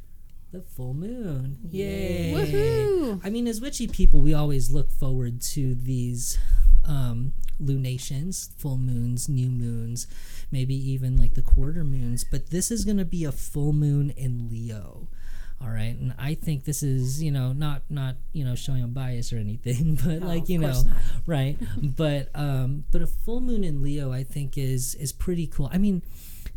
the 0.53 0.61
full 0.63 0.95
moon. 0.95 1.59
Yay. 1.71 2.33
Woohoo! 2.35 3.21
i 3.25 3.31
mean 3.31 3.47
as 3.47 3.61
witchy 3.61 3.87
people 3.87 4.21
we 4.21 4.33
always 4.33 4.71
look 4.71 4.91
forward 4.91 5.41
to 5.41 5.75
these 5.75 6.39
um, 6.85 7.33
lunations 7.59 8.51
full 8.59 8.79
moons 8.79 9.29
new 9.29 9.49
moons 9.51 10.07
maybe 10.53 10.75
even 10.75 11.17
like 11.17 11.35
the 11.35 11.43
quarter 11.43 11.83
moons 11.85 12.25
but 12.25 12.51
this 12.51 12.71
is 12.71 12.85
going 12.85 12.97
to 12.97 13.05
be 13.05 13.25
a 13.25 13.33
full 13.33 13.73
moon 13.73 14.11
in 14.11 14.49
leo 14.49 15.09
all 15.63 15.69
right. 15.71 15.97
And 15.99 16.15
i 16.19 16.35
think 16.35 16.65
this 16.65 16.83
is 16.83 17.23
you 17.23 17.31
know 17.31 17.53
not 17.53 17.83
not 17.89 18.17
you 18.33 18.45
know 18.45 18.55
showing 18.55 18.83
a 18.83 18.87
bias 18.87 19.33
or 19.33 19.39
anything 19.39 19.95
but 20.05 20.21
No, 20.21 20.27
like 20.27 20.49
you 20.49 20.59
know 20.59 20.73
not. 20.73 20.87
right? 21.27 21.57
But 21.81 22.29
um 22.35 22.85
but 22.91 23.03
a 23.03 23.07
full 23.07 23.41
moon 23.41 23.65
in 23.65 23.83
leo 23.83 24.13
i 24.13 24.23
think 24.23 24.59
is 24.59 24.95
is 24.97 25.13
pretty 25.13 25.47
cool. 25.47 25.71
I 25.73 25.79
mean 25.79 26.03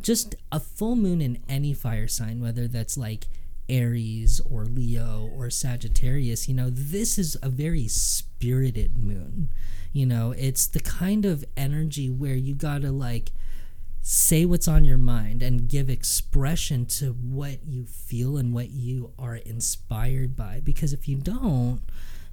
just 0.01 0.35
a 0.51 0.59
full 0.59 0.95
moon 0.95 1.21
in 1.21 1.39
any 1.49 1.73
fire 1.73 2.07
sign 2.07 2.39
whether 2.41 2.67
that's 2.67 2.97
like 2.97 3.27
aries 3.67 4.39
or 4.49 4.65
leo 4.65 5.29
or 5.35 5.49
sagittarius 5.49 6.47
you 6.47 6.55
know 6.55 6.69
this 6.71 7.17
is 7.19 7.37
a 7.43 7.49
very 7.49 7.87
spirited 7.87 8.97
moon. 8.97 9.49
You 9.93 10.05
know 10.05 10.31
it's 10.37 10.67
the 10.67 10.79
kind 10.79 11.25
of 11.25 11.43
energy 11.57 12.09
where 12.09 12.35
you 12.35 12.53
gotta 12.55 12.91
like 12.91 13.31
say 14.11 14.43
what's 14.43 14.67
on 14.67 14.83
your 14.83 14.97
mind 14.97 15.43
and 15.43 15.69
give 15.69 15.87
expression 15.87 16.83
to 16.83 17.11
what 17.11 17.59
you 17.67 17.85
feel 17.85 18.37
and 18.37 18.51
what 18.51 18.71
you 18.71 19.13
are 19.19 19.35
inspired 19.35 20.35
by. 20.35 20.59
Because 20.63 20.93
if 20.93 21.07
you 21.07 21.15
don't 21.15 21.81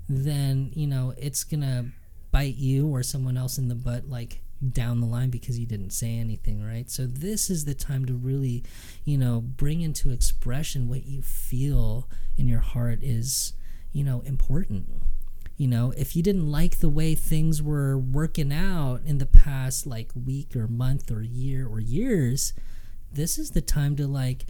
then 0.09 0.71
you 0.73 0.87
know 0.87 1.12
it's 1.18 1.45
gonna 1.45 1.85
bite 2.30 2.54
you 2.54 2.88
or 2.88 3.02
someone 3.02 3.37
else 3.37 3.59
in 3.59 3.68
the 3.68 3.75
butt 3.75 4.09
like 4.09 4.40
down 4.73 5.00
the 5.00 5.06
line 5.06 5.28
because 5.28 5.59
you 5.59 5.66
didn't 5.66 5.90
say 5.90 6.16
anything 6.16 6.64
right? 6.64 6.90
So 6.90 7.04
this 7.04 7.50
is 7.50 7.66
the 7.66 7.75
time 7.75 8.06
to 8.06 8.14
really 8.14 8.64
you 9.04 9.18
know 9.18 9.42
bring 9.42 9.83
into 9.83 10.11
expression 10.11 10.88
what 10.88 11.04
you 11.04 11.21
feel 11.21 12.09
in 12.38 12.49
your 12.49 12.61
heart 12.61 13.00
is 13.02 13.52
you 13.92 14.02
know 14.02 14.21
important 14.21 14.88
you 15.56 15.66
know 15.66 15.92
if 15.96 16.14
you 16.14 16.22
didn't 16.22 16.50
like 16.50 16.78
the 16.78 16.88
way 16.88 17.14
things 17.14 17.62
were 17.62 17.96
working 17.98 18.52
out 18.52 19.00
in 19.04 19.18
the 19.18 19.26
past 19.26 19.86
like 19.86 20.10
week 20.14 20.54
or 20.54 20.66
month 20.66 21.10
or 21.10 21.22
year 21.22 21.66
or 21.66 21.80
years 21.80 22.52
this 23.12 23.38
is 23.38 23.52
the 23.52 23.60
time 23.60 23.96
to 23.96 24.06
like 24.06 24.46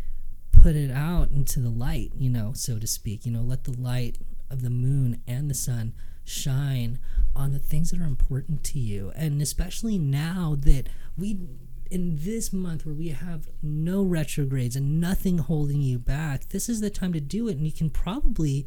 put 0.52 0.74
it 0.74 0.90
out 0.90 1.30
into 1.30 1.60
the 1.60 1.70
light 1.70 2.10
you 2.16 2.30
know 2.30 2.52
so 2.54 2.78
to 2.78 2.86
speak. 2.86 3.24
You 3.24 3.32
know 3.32 3.42
let 3.42 3.64
the 3.64 3.80
light 3.80 4.18
of 4.50 4.62
the 4.62 4.70
moon 4.70 5.22
and 5.26 5.50
the 5.50 5.54
sun 5.54 5.94
shine 6.24 6.98
on 7.34 7.52
the 7.52 7.58
things 7.58 7.90
that 7.90 8.00
are 8.00 8.04
important 8.04 8.64
to 8.64 8.78
you. 8.78 9.12
And 9.14 9.40
especially 9.40 9.98
now 9.98 10.56
that 10.60 10.88
we 11.16 11.38
in 11.88 12.18
this 12.20 12.52
month 12.52 12.84
where 12.84 12.94
we 12.94 13.10
have 13.10 13.48
no 13.62 14.02
retrogrades 14.02 14.74
and 14.74 15.00
nothing 15.00 15.38
holding 15.38 15.80
you 15.80 16.00
back 16.00 16.48
this 16.48 16.68
is 16.68 16.80
the 16.80 16.90
time 16.90 17.12
to 17.12 17.20
do 17.20 17.48
it. 17.48 17.56
And 17.56 17.66
you 17.66 17.72
can 17.72 17.90
probably 17.90 18.66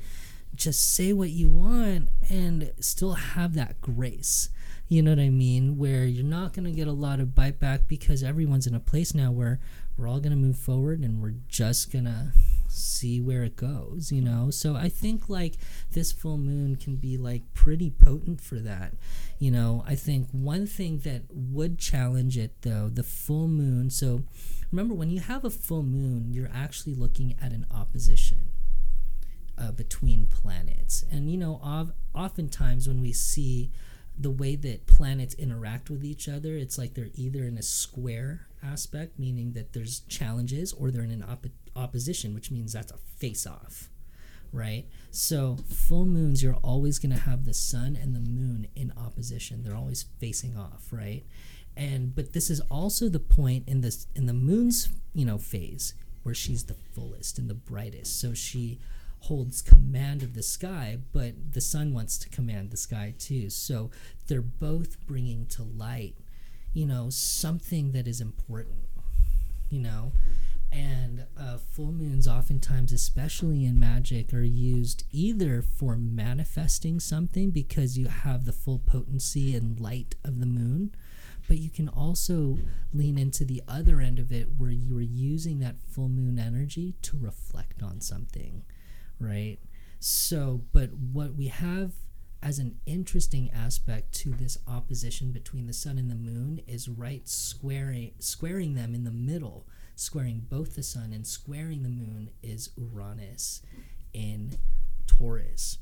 just 0.60 0.94
say 0.94 1.14
what 1.14 1.30
you 1.30 1.50
want 1.50 2.10
and 2.30 2.72
still 2.82 3.14
have 3.14 3.54
that 3.56 3.80
grace. 3.80 4.50
You 4.90 5.02
know 5.02 5.12
what 5.12 5.20
I 5.20 5.30
mean? 5.30 5.78
Where 5.78 6.04
you're 6.04 6.26
not 6.26 6.54
going 6.54 6.66
to 6.66 6.72
get 6.72 6.88
a 6.88 6.92
lot 6.92 7.20
of 7.20 7.34
bite 7.34 7.60
back 7.60 7.88
because 7.88 8.24
everyone's 8.24 8.68
in 8.68 8.76
a 8.76 8.80
place 8.80 9.16
now 9.16 9.32
where 9.32 9.60
we're 9.98 10.08
all 10.08 10.20
going 10.20 10.32
to 10.32 10.36
move 10.36 10.58
forward 10.58 11.00
and 11.00 11.22
we're 11.22 11.36
just 11.48 11.92
going 11.92 12.06
to 12.06 12.34
see 12.68 13.22
where 13.22 13.44
it 13.44 13.56
goes, 13.56 14.12
you 14.12 14.22
know? 14.22 14.50
So 14.52 14.76
I 14.76 14.90
think 14.90 15.30
like 15.30 15.56
this 15.92 16.12
full 16.12 16.38
moon 16.38 16.76
can 16.76 16.98
be 16.98 17.18
like 17.18 17.54
pretty 17.54 17.90
potent 17.90 18.42
for 18.42 18.56
that. 18.56 18.94
You 19.38 19.52
know, 19.52 19.84
I 19.88 19.96
think 19.96 20.28
one 20.32 20.68
thing 20.68 21.00
that 21.00 21.24
would 21.30 21.80
challenge 21.80 22.38
it 22.38 22.62
though, 22.64 22.90
the 22.90 23.04
full 23.04 23.48
moon. 23.48 23.90
So 23.90 24.24
remember, 24.72 24.94
when 24.94 25.10
you 25.10 25.22
have 25.22 25.46
a 25.46 25.50
full 25.50 25.84
moon, 25.84 26.34
you're 26.34 26.52
actually 26.54 26.96
looking 26.96 27.36
at 27.42 27.54
an 27.54 27.66
opposition 27.74 28.49
uh, 29.60 29.72
between 29.72 30.26
planets. 30.28 31.04
And 31.12 31.30
you 31.30 31.38
know, 31.38 31.60
of, 31.64 31.92
oftentimes 32.14 32.88
when 32.88 33.02
we 33.02 33.12
see 33.12 33.72
the 34.18 34.32
way 34.32 34.56
that 34.56 34.86
planets 34.86 35.34
interact 35.36 35.90
with 35.90 36.04
each 36.04 36.28
other, 36.28 36.56
it's 36.56 36.78
like 36.78 36.94
they're 36.94 37.10
either 37.16 37.44
in 37.44 37.58
a 37.58 37.62
square 37.62 38.48
aspect, 38.64 39.18
meaning 39.18 39.54
that 39.54 39.74
there's 39.74 40.02
challenges, 40.02 40.74
or 40.74 40.92
they're 40.92 41.04
in 41.04 41.12
an 41.12 41.24
op- 41.24 41.48
opposition, 41.76 42.34
which 42.34 42.52
means 42.52 42.74
that's 42.74 42.92
a 42.92 42.98
face 43.18 43.48
off, 43.48 43.90
right? 44.52 44.86
So, 45.12 45.58
full 45.70 46.06
moons, 46.06 46.44
you're 46.44 46.56
always 46.56 47.00
going 47.00 47.14
to 47.14 47.22
have 47.22 47.46
the 47.46 47.54
sun 47.54 47.98
and 48.02 48.14
the 48.14 48.20
moon 48.20 48.68
in 48.76 48.92
opposition. 48.98 49.64
They're 49.64 49.76
always 49.76 50.04
facing 50.20 50.58
off, 50.58 50.88
right? 50.92 51.24
And 51.78 52.14
but 52.14 52.34
this 52.34 52.50
is 52.50 52.60
also 52.70 53.08
the 53.08 53.20
point 53.20 53.64
in 53.68 53.80
this 53.80 54.08
in 54.16 54.26
the 54.26 54.34
moon's, 54.34 54.90
you 55.14 55.24
know, 55.24 55.38
phase 55.38 55.94
where 56.24 56.36
she's 56.36 56.66
the 56.66 56.76
fullest 56.94 57.40
and 57.40 57.50
the 57.50 57.54
brightest. 57.54 58.20
So 58.20 58.34
she 58.34 58.80
holds 59.22 59.62
command 59.62 60.24
of 60.24 60.34
the 60.34 60.44
sky, 60.44 60.98
but 61.12 61.34
the 61.54 61.62
sun 61.62 61.94
wants 61.94 62.18
to 62.18 62.30
command 62.30 62.72
the 62.72 62.78
sky 62.78 63.14
too. 63.18 63.50
So 63.50 63.92
they're 64.28 64.42
both 64.42 65.06
bringing 65.06 65.46
to 65.48 65.64
light, 65.64 66.16
you 66.74 66.86
know, 66.86 67.10
something 67.10 67.92
that 67.92 68.08
is 68.08 68.22
important, 68.22 68.88
you 69.70 69.80
know. 69.80 70.14
And 70.72 71.26
uh, 71.40 71.58
full 71.58 71.92
moons, 71.92 72.28
oftentimes, 72.28 72.92
especially 72.92 73.66
in 73.66 73.80
magic, 73.80 74.34
are 74.34 74.44
used 74.44 75.04
either 75.12 75.64
for 75.64 75.96
manifesting 75.96 77.00
something 77.00 77.50
because 77.50 77.98
you 77.98 78.08
have 78.08 78.46
the 78.46 78.54
full 78.54 78.78
potency 78.78 79.56
and 79.56 79.80
light 79.80 80.14
of 80.24 80.40
the 80.40 80.46
moon, 80.46 80.94
but 81.48 81.58
you 81.58 81.72
can 81.72 81.90
also 81.90 82.60
lean 82.94 83.18
into 83.18 83.44
the 83.44 83.64
other 83.68 84.00
end 84.00 84.20
of 84.20 84.32
it 84.32 84.48
where 84.60 84.70
you 84.70 84.96
are 84.96 85.02
using 85.02 85.58
that 85.60 85.82
full 85.82 86.08
moon 86.08 86.38
energy 86.38 86.94
to 87.02 87.18
reflect 87.20 87.82
on 87.82 88.00
something 88.00 88.62
right? 89.20 89.58
So, 90.00 90.62
but 90.72 90.92
what 90.94 91.36
we 91.36 91.48
have 91.48 91.92
as 92.42 92.58
an 92.60 92.80
interesting 92.86 93.52
aspect 93.54 94.14
to 94.14 94.30
this 94.30 94.58
opposition 94.68 95.32
between 95.32 95.68
the 95.68 95.74
sun 95.74 95.98
and 95.98 96.10
the 96.10 96.16
moon 96.16 96.62
is 96.68 96.88
right 96.88 97.28
squaring 97.28 98.12
squaring 98.20 98.76
them 98.76 98.96
in 98.96 99.04
the 99.04 99.12
middle, 99.12 99.68
squaring 99.96 100.46
both 100.50 100.76
the 100.76 100.84
sun 100.84 101.12
and 101.12 101.28
squaring 101.28 101.84
the 101.84 101.90
moon 101.90 102.30
is 102.42 102.70
Uranus 102.78 103.62
in 104.14 104.58
Taurus. 105.06 105.80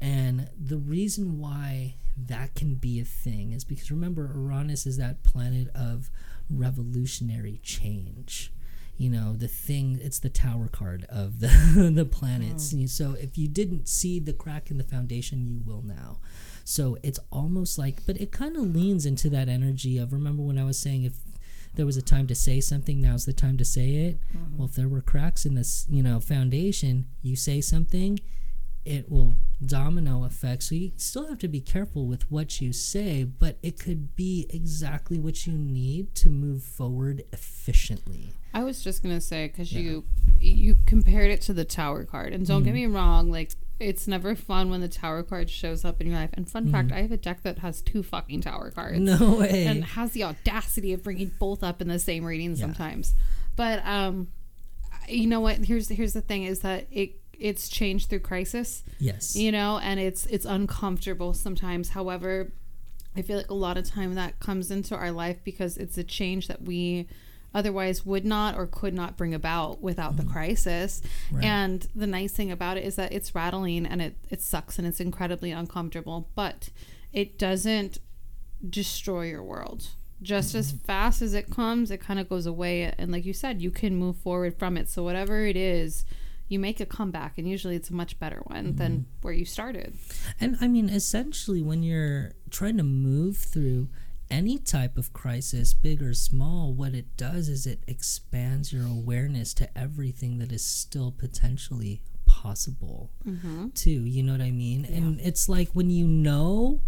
And 0.00 0.50
the 0.58 0.78
reason 0.78 1.38
why 1.38 1.94
that 2.16 2.56
can 2.56 2.74
be 2.74 2.98
a 2.98 3.04
thing 3.04 3.52
is 3.52 3.62
because 3.62 3.90
remember 3.90 4.32
Uranus 4.34 4.84
is 4.84 4.96
that 4.96 5.22
planet 5.22 5.68
of 5.76 6.10
revolutionary 6.50 7.60
change 7.62 8.52
you 8.96 9.10
know 9.10 9.34
the 9.34 9.48
thing 9.48 9.98
it's 10.02 10.18
the 10.18 10.28
tower 10.28 10.68
card 10.68 11.06
of 11.08 11.40
the 11.40 11.48
the 11.94 12.04
planets 12.04 12.74
oh. 12.76 12.86
so 12.86 13.12
if 13.18 13.36
you 13.36 13.48
didn't 13.48 13.88
see 13.88 14.18
the 14.18 14.32
crack 14.32 14.70
in 14.70 14.78
the 14.78 14.84
foundation 14.84 15.46
you 15.46 15.60
will 15.64 15.82
now 15.82 16.18
so 16.64 16.96
it's 17.02 17.18
almost 17.30 17.78
like 17.78 18.04
but 18.06 18.20
it 18.20 18.30
kind 18.30 18.56
of 18.56 18.62
leans 18.62 19.06
into 19.06 19.28
that 19.28 19.48
energy 19.48 19.98
of 19.98 20.12
remember 20.12 20.42
when 20.42 20.58
i 20.58 20.64
was 20.64 20.78
saying 20.78 21.04
if 21.04 21.14
there 21.74 21.86
was 21.86 21.96
a 21.96 22.02
time 22.02 22.26
to 22.26 22.34
say 22.34 22.60
something 22.60 23.00
now's 23.00 23.24
the 23.24 23.32
time 23.32 23.56
to 23.56 23.64
say 23.64 23.94
it 23.94 24.20
mm-hmm. 24.36 24.58
well 24.58 24.68
if 24.68 24.74
there 24.74 24.88
were 24.88 25.00
cracks 25.00 25.44
in 25.44 25.54
this 25.54 25.86
you 25.88 26.02
know 26.02 26.20
foundation 26.20 27.06
you 27.22 27.34
say 27.34 27.60
something 27.60 28.18
it 28.84 29.10
will 29.10 29.34
domino 29.64 30.24
effect. 30.24 30.64
So 30.64 30.74
you 30.74 30.92
still 30.96 31.28
have 31.28 31.38
to 31.38 31.48
be 31.48 31.60
careful 31.60 32.06
with 32.06 32.30
what 32.30 32.60
you 32.60 32.72
say, 32.72 33.24
but 33.24 33.58
it 33.62 33.78
could 33.78 34.16
be 34.16 34.46
exactly 34.50 35.18
what 35.18 35.46
you 35.46 35.52
need 35.52 36.14
to 36.16 36.28
move 36.28 36.62
forward 36.62 37.22
efficiently. 37.32 38.32
I 38.54 38.64
was 38.64 38.82
just 38.82 39.02
gonna 39.02 39.20
say 39.20 39.48
because 39.48 39.72
yeah. 39.72 39.80
you 39.80 40.04
you 40.38 40.76
compared 40.86 41.30
it 41.30 41.40
to 41.42 41.52
the 41.52 41.64
tower 41.64 42.04
card, 42.04 42.32
and 42.32 42.46
don't 42.46 42.58
mm-hmm. 42.58 42.66
get 42.66 42.74
me 42.74 42.86
wrong, 42.86 43.30
like 43.30 43.52
it's 43.80 44.06
never 44.06 44.34
fun 44.34 44.70
when 44.70 44.80
the 44.80 44.88
tower 44.88 45.22
card 45.22 45.50
shows 45.50 45.84
up 45.84 46.00
in 46.00 46.08
your 46.08 46.16
life. 46.16 46.30
And 46.34 46.48
fun 46.48 46.64
mm-hmm. 46.64 46.72
fact, 46.72 46.92
I 46.92 47.00
have 47.02 47.12
a 47.12 47.16
deck 47.16 47.42
that 47.42 47.58
has 47.58 47.80
two 47.80 48.02
fucking 48.02 48.42
tower 48.42 48.70
cards. 48.70 48.98
No 49.00 49.36
way. 49.36 49.66
And 49.66 49.84
has 49.84 50.12
the 50.12 50.24
audacity 50.24 50.92
of 50.92 51.02
bringing 51.02 51.32
both 51.38 51.62
up 51.62 51.80
in 51.80 51.88
the 51.88 51.98
same 51.98 52.24
reading 52.24 52.50
yeah. 52.50 52.56
sometimes. 52.56 53.14
But 53.56 53.84
um, 53.86 54.28
you 55.08 55.26
know 55.26 55.40
what? 55.40 55.58
Here's 55.58 55.88
here's 55.88 56.12
the 56.12 56.20
thing: 56.20 56.44
is 56.44 56.60
that 56.60 56.86
it 56.90 57.21
it's 57.42 57.68
changed 57.68 58.08
through 58.08 58.20
crisis. 58.20 58.84
Yes. 58.98 59.34
You 59.36 59.52
know, 59.52 59.78
and 59.82 59.98
it's 59.98 60.26
it's 60.26 60.46
uncomfortable 60.46 61.34
sometimes. 61.34 61.90
However, 61.90 62.52
I 63.16 63.22
feel 63.22 63.36
like 63.36 63.50
a 63.50 63.54
lot 63.54 63.76
of 63.76 63.84
time 63.84 64.14
that 64.14 64.40
comes 64.40 64.70
into 64.70 64.96
our 64.96 65.10
life 65.10 65.38
because 65.44 65.76
it's 65.76 65.98
a 65.98 66.04
change 66.04 66.48
that 66.48 66.62
we 66.62 67.08
otherwise 67.54 68.06
would 68.06 68.24
not 68.24 68.56
or 68.56 68.66
could 68.66 68.94
not 68.94 69.16
bring 69.16 69.34
about 69.34 69.82
without 69.82 70.16
mm-hmm. 70.16 70.26
the 70.26 70.32
crisis. 70.32 71.02
Right. 71.30 71.44
And 71.44 71.86
the 71.94 72.06
nice 72.06 72.32
thing 72.32 72.50
about 72.50 72.76
it 72.76 72.84
is 72.84 72.96
that 72.96 73.12
it's 73.12 73.34
rattling 73.34 73.84
and 73.84 74.00
it, 74.00 74.16
it 74.30 74.40
sucks 74.40 74.78
and 74.78 74.86
it's 74.86 75.00
incredibly 75.00 75.50
uncomfortable, 75.50 76.30
but 76.34 76.70
it 77.12 77.38
doesn't 77.38 77.98
destroy 78.66 79.24
your 79.24 79.42
world. 79.42 79.88
Just 80.22 80.50
mm-hmm. 80.50 80.58
as 80.58 80.72
fast 80.72 81.20
as 81.20 81.34
it 81.34 81.50
comes, 81.50 81.90
it 81.90 82.00
kind 82.00 82.20
of 82.20 82.28
goes 82.28 82.46
away. 82.46 82.94
And 82.96 83.12
like 83.12 83.26
you 83.26 83.34
said, 83.34 83.60
you 83.60 83.70
can 83.70 83.96
move 83.96 84.16
forward 84.16 84.56
from 84.56 84.76
it. 84.76 84.88
So, 84.88 85.02
whatever 85.02 85.44
it 85.44 85.56
is, 85.56 86.04
you 86.52 86.58
make 86.58 86.80
a 86.80 86.86
comeback 86.86 87.38
and 87.38 87.48
usually 87.48 87.76
it's 87.76 87.90
a 87.90 87.94
much 87.94 88.18
better 88.18 88.42
one 88.44 88.66
mm-hmm. 88.66 88.76
than 88.76 89.06
where 89.22 89.32
you 89.32 89.44
started. 89.44 89.96
And 90.40 90.56
I 90.60 90.68
mean 90.68 90.88
essentially 90.88 91.62
when 91.62 91.82
you're 91.82 92.32
trying 92.50 92.76
to 92.76 92.82
move 92.82 93.36
through 93.38 93.88
any 94.30 94.58
type 94.58 94.96
of 94.96 95.12
crisis, 95.12 95.74
big 95.74 96.02
or 96.02 96.14
small, 96.14 96.72
what 96.72 96.94
it 96.94 97.16
does 97.16 97.48
is 97.48 97.66
it 97.66 97.82
expands 97.86 98.72
your 98.72 98.86
awareness 98.86 99.52
to 99.54 99.78
everything 99.78 100.38
that 100.38 100.50
is 100.50 100.64
still 100.64 101.12
potentially 101.12 102.00
possible 102.24 103.10
mm-hmm. 103.26 103.68
too. 103.70 103.90
You 103.90 104.22
know 104.22 104.32
what 104.32 104.40
I 104.40 104.50
mean? 104.50 104.86
Yeah. 104.88 104.96
And 104.96 105.20
it's 105.20 105.48
like 105.48 105.70
when 105.72 105.90
you 105.90 106.06
know 106.06 106.80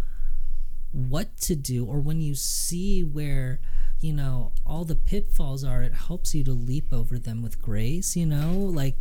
what 0.91 1.37
to 1.37 1.55
do 1.55 1.85
or 1.85 1.99
when 1.99 2.21
you 2.21 2.33
see 2.33 3.03
where 3.03 3.59
you 3.99 4.13
know 4.13 4.51
all 4.65 4.85
the 4.85 4.95
pitfalls 4.95 5.63
are 5.63 5.83
it 5.83 5.93
helps 5.93 6.33
you 6.33 6.43
to 6.43 6.53
leap 6.53 6.93
over 6.93 7.19
them 7.19 7.41
with 7.41 7.61
grace 7.61 8.15
you 8.15 8.25
know 8.25 8.53
like 8.53 8.95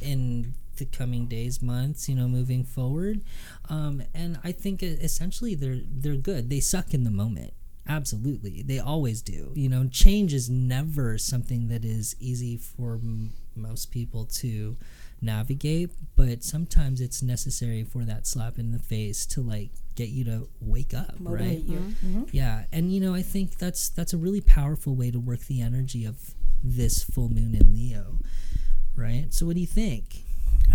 in 0.00 0.54
the 0.76 0.84
coming 0.84 1.26
days 1.26 1.62
months 1.62 2.06
you 2.08 2.14
know 2.14 2.28
moving 2.28 2.62
forward. 2.64 3.22
Um, 3.70 4.02
and 4.14 4.38
i 4.44 4.52
think 4.52 4.82
essentially 4.82 5.54
they're 5.54 5.80
they're 5.90 6.16
good. 6.16 6.50
They 6.50 6.60
suck 6.60 6.92
in 6.94 7.04
the 7.04 7.10
moment. 7.10 7.52
Absolutely. 7.88 8.62
They 8.62 8.78
always 8.80 9.22
do. 9.22 9.52
You 9.54 9.68
know 9.68 9.88
change 9.88 10.34
is 10.34 10.50
never 10.50 11.16
something 11.18 11.68
that 11.68 11.84
is 11.84 12.14
easy 12.20 12.56
for 12.56 12.94
m- 12.94 13.32
most 13.54 13.90
people 13.90 14.26
to 14.26 14.76
navigate 15.22 15.90
but 16.14 16.44
sometimes 16.44 17.00
it's 17.00 17.22
necessary 17.22 17.82
for 17.82 18.04
that 18.04 18.26
slap 18.26 18.58
in 18.58 18.70
the 18.72 18.78
face 18.78 19.24
to 19.24 19.40
like 19.40 19.70
get 19.94 20.10
you 20.10 20.24
to 20.24 20.46
wake 20.60 20.92
up, 20.92 21.14
right? 21.20 21.64
Motivate 21.64 21.64
you. 21.64 21.94
Mhm. 22.04 22.28
Yeah, 22.32 22.64
and 22.70 22.92
you 22.92 23.00
know, 23.00 23.14
I 23.14 23.22
think 23.22 23.56
that's 23.56 23.88
that's 23.88 24.12
a 24.12 24.18
really 24.18 24.42
powerful 24.42 24.94
way 24.94 25.10
to 25.10 25.18
work 25.18 25.40
the 25.46 25.62
energy 25.62 26.04
of 26.04 26.34
this 26.62 27.02
full 27.02 27.30
moon 27.30 27.54
in 27.54 27.72
Leo, 27.72 28.18
right? 28.96 29.26
So, 29.30 29.46
what 29.46 29.54
do 29.54 29.60
you 29.60 29.66
think? 29.66 30.24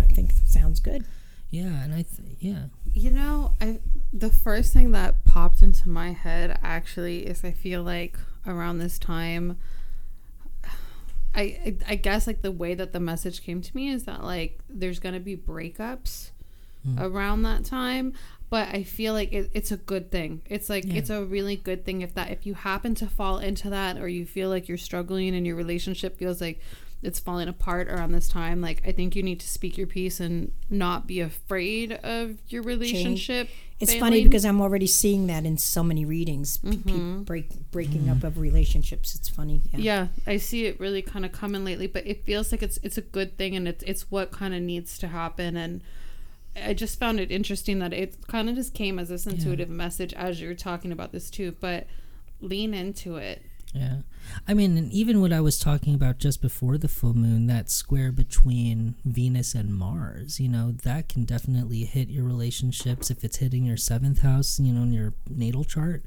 I 0.00 0.04
think 0.04 0.30
it 0.30 0.48
sounds 0.48 0.80
good. 0.80 1.04
Yeah, 1.50 1.82
and 1.84 1.92
I 1.92 2.02
th- 2.02 2.36
yeah, 2.40 2.64
You 2.94 3.10
know, 3.10 3.52
I 3.60 3.80
the 4.12 4.30
first 4.30 4.72
thing 4.72 4.92
that 4.92 5.24
popped 5.26 5.60
into 5.62 5.88
my 5.90 6.12
head 6.12 6.58
actually 6.62 7.26
is 7.26 7.44
I 7.44 7.52
feel 7.52 7.82
like 7.82 8.16
around 8.46 8.78
this 8.78 8.98
time 8.98 9.58
I 11.34 11.40
I- 11.42 11.76
I 11.88 11.94
guess 11.96 12.26
like 12.26 12.42
the 12.42 12.52
way 12.52 12.74
that 12.74 12.92
the 12.92 13.00
message 13.00 13.42
came 13.42 13.60
to 13.62 13.76
me 13.76 13.90
is 13.90 14.04
that 14.04 14.24
like 14.24 14.60
there's 14.68 14.98
going 14.98 15.14
to 15.14 15.20
be 15.20 15.36
breakups 15.36 16.30
hmm. 16.84 16.98
around 16.98 17.42
that 17.42 17.64
time, 17.64 18.14
but 18.50 18.68
I 18.68 18.82
feel 18.82 19.12
like 19.12 19.32
it, 19.32 19.50
it's 19.54 19.72
a 19.72 19.76
good 19.76 20.10
thing. 20.10 20.42
It's 20.48 20.68
like 20.70 20.84
Yeah. 20.86 20.94
it's 20.94 21.10
a 21.10 21.24
really 21.24 21.56
good 21.56 21.84
thing 21.84 22.00
if 22.02 22.14
that 22.14 22.30
if 22.30 22.46
you 22.46 22.54
happen 22.54 22.94
to 22.96 23.06
fall 23.06 23.38
into 23.38 23.68
that 23.70 23.98
or 23.98 24.08
you 24.08 24.24
feel 24.26 24.48
like 24.48 24.68
you're 24.68 24.78
struggling 24.78 25.34
and 25.34 25.46
your 25.46 25.56
relationship 25.56 26.18
feels 26.18 26.40
like 26.40 26.60
it's 27.02 27.18
falling 27.18 27.48
apart 27.48 27.88
around 27.88 28.12
this 28.12 28.28
time 28.28 28.60
like 28.60 28.80
i 28.86 28.92
think 28.92 29.16
you 29.16 29.22
need 29.22 29.40
to 29.40 29.48
speak 29.48 29.76
your 29.76 29.86
piece 29.86 30.20
and 30.20 30.52
not 30.70 31.06
be 31.06 31.20
afraid 31.20 31.92
of 31.92 32.36
your 32.48 32.62
relationship 32.62 33.48
It's 33.80 33.94
funny 33.94 34.22
because 34.22 34.44
I'm 34.44 34.60
already 34.60 34.86
seeing 34.86 35.26
that 35.26 35.44
in 35.44 35.58
so 35.58 35.82
many 35.82 36.04
readings. 36.04 36.58
Mm-hmm. 36.58 37.22
break, 37.24 37.48
breaking 37.72 38.08
up 38.08 38.22
of 38.22 38.38
relationships. 38.38 39.16
It's 39.16 39.28
funny. 39.28 39.60
Yeah. 39.72 39.78
yeah 39.80 40.06
i 40.32 40.36
see 40.36 40.66
it 40.66 40.78
really 40.78 41.02
kind 41.02 41.24
of 41.24 41.32
coming 41.32 41.64
lately 41.64 41.88
but 41.88 42.06
it 42.06 42.24
feels 42.24 42.52
like 42.52 42.62
it's 42.62 42.78
it's 42.84 42.96
a 42.96 43.00
good 43.02 43.36
thing 43.36 43.56
and 43.56 43.66
it's 43.66 43.82
it's 43.84 44.08
what 44.08 44.30
kind 44.30 44.54
of 44.54 44.62
needs 44.62 44.98
to 44.98 45.08
happen 45.08 45.56
and 45.56 45.82
i 46.64 46.72
just 46.72 46.98
found 47.00 47.18
it 47.18 47.32
interesting 47.32 47.80
that 47.80 47.92
it 47.92 48.14
kind 48.28 48.48
of 48.48 48.54
just 48.54 48.72
came 48.72 49.00
as 49.00 49.08
this 49.08 49.26
intuitive 49.26 49.68
message 49.68 50.12
as 50.14 50.40
you're 50.40 50.54
talking 50.54 50.92
about 50.92 51.10
this 51.10 51.28
too 51.30 51.50
but 51.60 51.86
lean 52.40 52.74
into 52.74 53.16
it 53.16 53.42
yeah. 53.72 53.98
I 54.46 54.54
mean, 54.54 54.76
and 54.76 54.92
even 54.92 55.20
what 55.20 55.32
I 55.32 55.40
was 55.40 55.58
talking 55.58 55.94
about 55.94 56.18
just 56.18 56.42
before 56.42 56.76
the 56.76 56.88
full 56.88 57.14
moon, 57.14 57.46
that 57.46 57.70
square 57.70 58.12
between 58.12 58.96
Venus 59.04 59.54
and 59.54 59.74
Mars, 59.74 60.38
you 60.38 60.48
know, 60.48 60.72
that 60.82 61.08
can 61.08 61.24
definitely 61.24 61.84
hit 61.84 62.08
your 62.08 62.24
relationships 62.24 63.10
if 63.10 63.24
it's 63.24 63.38
hitting 63.38 63.64
your 63.64 63.76
seventh 63.78 64.20
house, 64.20 64.60
you 64.60 64.72
know, 64.72 64.82
in 64.82 64.92
your 64.92 65.14
natal 65.28 65.64
chart. 65.64 66.04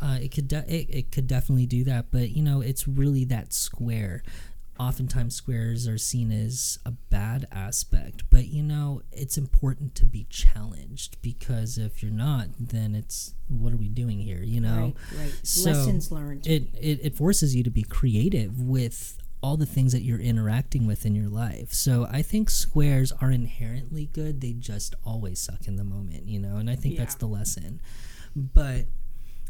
Uh, 0.00 0.18
it 0.20 0.32
could 0.32 0.48
de- 0.48 0.74
it, 0.74 0.86
it 0.90 1.12
could 1.12 1.28
definitely 1.28 1.66
do 1.66 1.84
that, 1.84 2.06
but 2.10 2.30
you 2.30 2.42
know, 2.42 2.60
it's 2.60 2.88
really 2.88 3.24
that 3.26 3.52
square. 3.52 4.22
Oftentimes, 4.80 5.34
squares 5.36 5.86
are 5.86 5.98
seen 5.98 6.32
as 6.32 6.78
a 6.84 6.90
bad 6.90 7.46
aspect, 7.52 8.24
but 8.30 8.46
you 8.48 8.62
know, 8.62 9.02
it's 9.12 9.36
important 9.36 9.94
to 9.96 10.04
be 10.06 10.26
challenged 10.30 11.20
because 11.22 11.78
if 11.78 12.02
you're 12.02 12.10
not, 12.10 12.46
then 12.58 12.94
it's 12.94 13.34
what 13.48 13.72
are 13.72 13.76
we 13.76 13.88
doing 13.88 14.18
here? 14.18 14.42
You 14.42 14.60
know, 14.60 14.94
Right. 15.12 15.20
Right. 15.20 15.34
So, 15.42 15.70
Lessons 15.70 16.10
learned. 16.10 16.46
it, 16.46 16.68
it 16.80 17.00
it 17.02 17.16
forces 17.16 17.54
you 17.54 17.62
to 17.62 17.70
be 17.70 17.82
creative 17.82 18.60
with 18.60 19.18
all 19.42 19.56
the 19.56 19.66
things 19.66 19.92
that 19.92 20.02
you're 20.02 20.20
interacting 20.20 20.86
with 20.86 21.04
in 21.04 21.14
your 21.16 21.28
life. 21.28 21.72
So 21.72 22.06
I 22.10 22.22
think 22.22 22.48
squares 22.48 23.10
are 23.20 23.30
inherently 23.32 24.06
good. 24.12 24.40
They 24.40 24.52
just 24.52 24.94
always 25.04 25.40
suck 25.40 25.66
in 25.66 25.74
the 25.76 25.82
moment, 25.84 26.26
you 26.28 26.38
know, 26.38 26.56
and 26.58 26.70
I 26.70 26.76
think 26.76 26.96
that's 26.96 27.16
the 27.16 27.26
lesson. 27.26 27.80
But 28.36 28.86